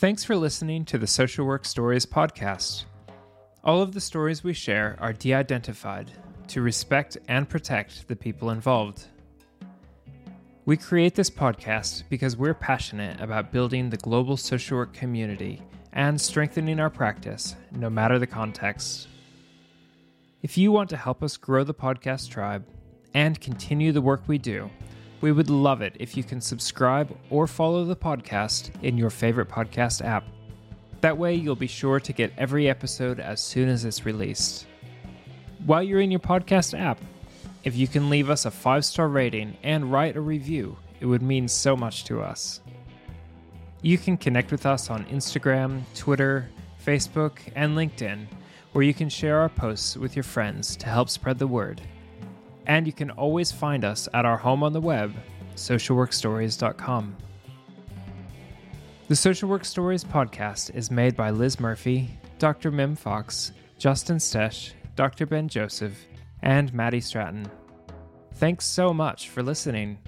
Thanks 0.00 0.24
for 0.24 0.34
listening 0.34 0.86
to 0.86 0.96
the 0.96 1.06
Social 1.06 1.44
Work 1.44 1.66
Stories 1.66 2.06
podcast. 2.06 2.84
All 3.62 3.82
of 3.82 3.92
the 3.92 4.00
stories 4.00 4.42
we 4.42 4.54
share 4.54 4.96
are 4.98 5.12
de 5.12 5.34
identified 5.34 6.10
to 6.48 6.62
respect 6.62 7.18
and 7.28 7.46
protect 7.46 8.08
the 8.08 8.16
people 8.16 8.48
involved. 8.48 9.08
We 10.64 10.78
create 10.78 11.14
this 11.14 11.28
podcast 11.28 12.04
because 12.08 12.34
we're 12.34 12.54
passionate 12.54 13.20
about 13.20 13.52
building 13.52 13.90
the 13.90 13.98
global 13.98 14.38
social 14.38 14.78
work 14.78 14.94
community 14.94 15.60
and 15.92 16.18
strengthening 16.18 16.80
our 16.80 16.88
practice, 16.88 17.54
no 17.70 17.90
matter 17.90 18.18
the 18.18 18.26
context. 18.26 19.06
If 20.40 20.56
you 20.56 20.72
want 20.72 20.88
to 20.88 20.96
help 20.96 21.22
us 21.22 21.36
grow 21.36 21.62
the 21.62 21.74
podcast 21.74 22.30
tribe 22.30 22.64
and 23.12 23.38
continue 23.38 23.92
the 23.92 24.00
work 24.00 24.22
we 24.26 24.38
do, 24.38 24.70
we 25.20 25.32
would 25.32 25.50
love 25.50 25.82
it 25.82 25.94
if 25.98 26.16
you 26.16 26.24
can 26.24 26.40
subscribe 26.40 27.14
or 27.28 27.46
follow 27.46 27.84
the 27.84 27.96
podcast 27.96 28.70
in 28.82 28.96
your 28.96 29.10
favorite 29.10 29.48
podcast 29.48 30.04
app. 30.04 30.24
That 31.02 31.18
way, 31.18 31.34
you'll 31.34 31.56
be 31.56 31.66
sure 31.66 32.00
to 32.00 32.12
get 32.12 32.32
every 32.36 32.68
episode 32.68 33.20
as 33.20 33.40
soon 33.40 33.68
as 33.68 33.84
it's 33.84 34.04
released. 34.04 34.66
While 35.66 35.82
you're 35.82 36.00
in 36.00 36.10
your 36.10 36.20
podcast 36.20 36.78
app, 36.78 36.98
if 37.64 37.76
you 37.76 37.86
can 37.86 38.08
leave 38.08 38.30
us 38.30 38.46
a 38.46 38.50
five 38.50 38.84
star 38.84 39.08
rating 39.08 39.56
and 39.62 39.92
write 39.92 40.16
a 40.16 40.20
review, 40.20 40.76
it 41.00 41.06
would 41.06 41.22
mean 41.22 41.48
so 41.48 41.76
much 41.76 42.04
to 42.04 42.20
us. 42.20 42.60
You 43.82 43.98
can 43.98 44.16
connect 44.16 44.50
with 44.50 44.66
us 44.66 44.90
on 44.90 45.04
Instagram, 45.06 45.82
Twitter, 45.94 46.48
Facebook, 46.84 47.38
and 47.54 47.76
LinkedIn, 47.76 48.26
where 48.72 48.84
you 48.84 48.94
can 48.94 49.08
share 49.08 49.38
our 49.40 49.48
posts 49.48 49.96
with 49.96 50.16
your 50.16 50.22
friends 50.22 50.76
to 50.76 50.86
help 50.86 51.08
spread 51.08 51.38
the 51.38 51.46
word. 51.46 51.80
And 52.70 52.86
you 52.86 52.92
can 52.92 53.10
always 53.10 53.50
find 53.50 53.84
us 53.84 54.08
at 54.14 54.24
our 54.24 54.36
home 54.36 54.62
on 54.62 54.72
the 54.72 54.80
web, 54.80 55.12
socialworkstories.com. 55.56 57.16
The 59.08 59.16
Social 59.16 59.48
Work 59.48 59.64
Stories 59.64 60.04
podcast 60.04 60.72
is 60.76 60.88
made 60.88 61.16
by 61.16 61.30
Lis 61.30 61.58
Murphy, 61.58 62.16
Dr. 62.38 62.70
Mim 62.70 62.94
Fox, 62.94 63.50
Justin 63.76 64.18
Stech, 64.18 64.72
Dr. 64.94 65.26
Ben 65.26 65.48
Joseph, 65.48 66.06
and 66.42 66.72
Maddie 66.72 67.00
Stratten. 67.00 67.50
Thanks 68.34 68.66
so 68.66 68.94
much 68.94 69.30
for 69.30 69.42
listening. 69.42 69.98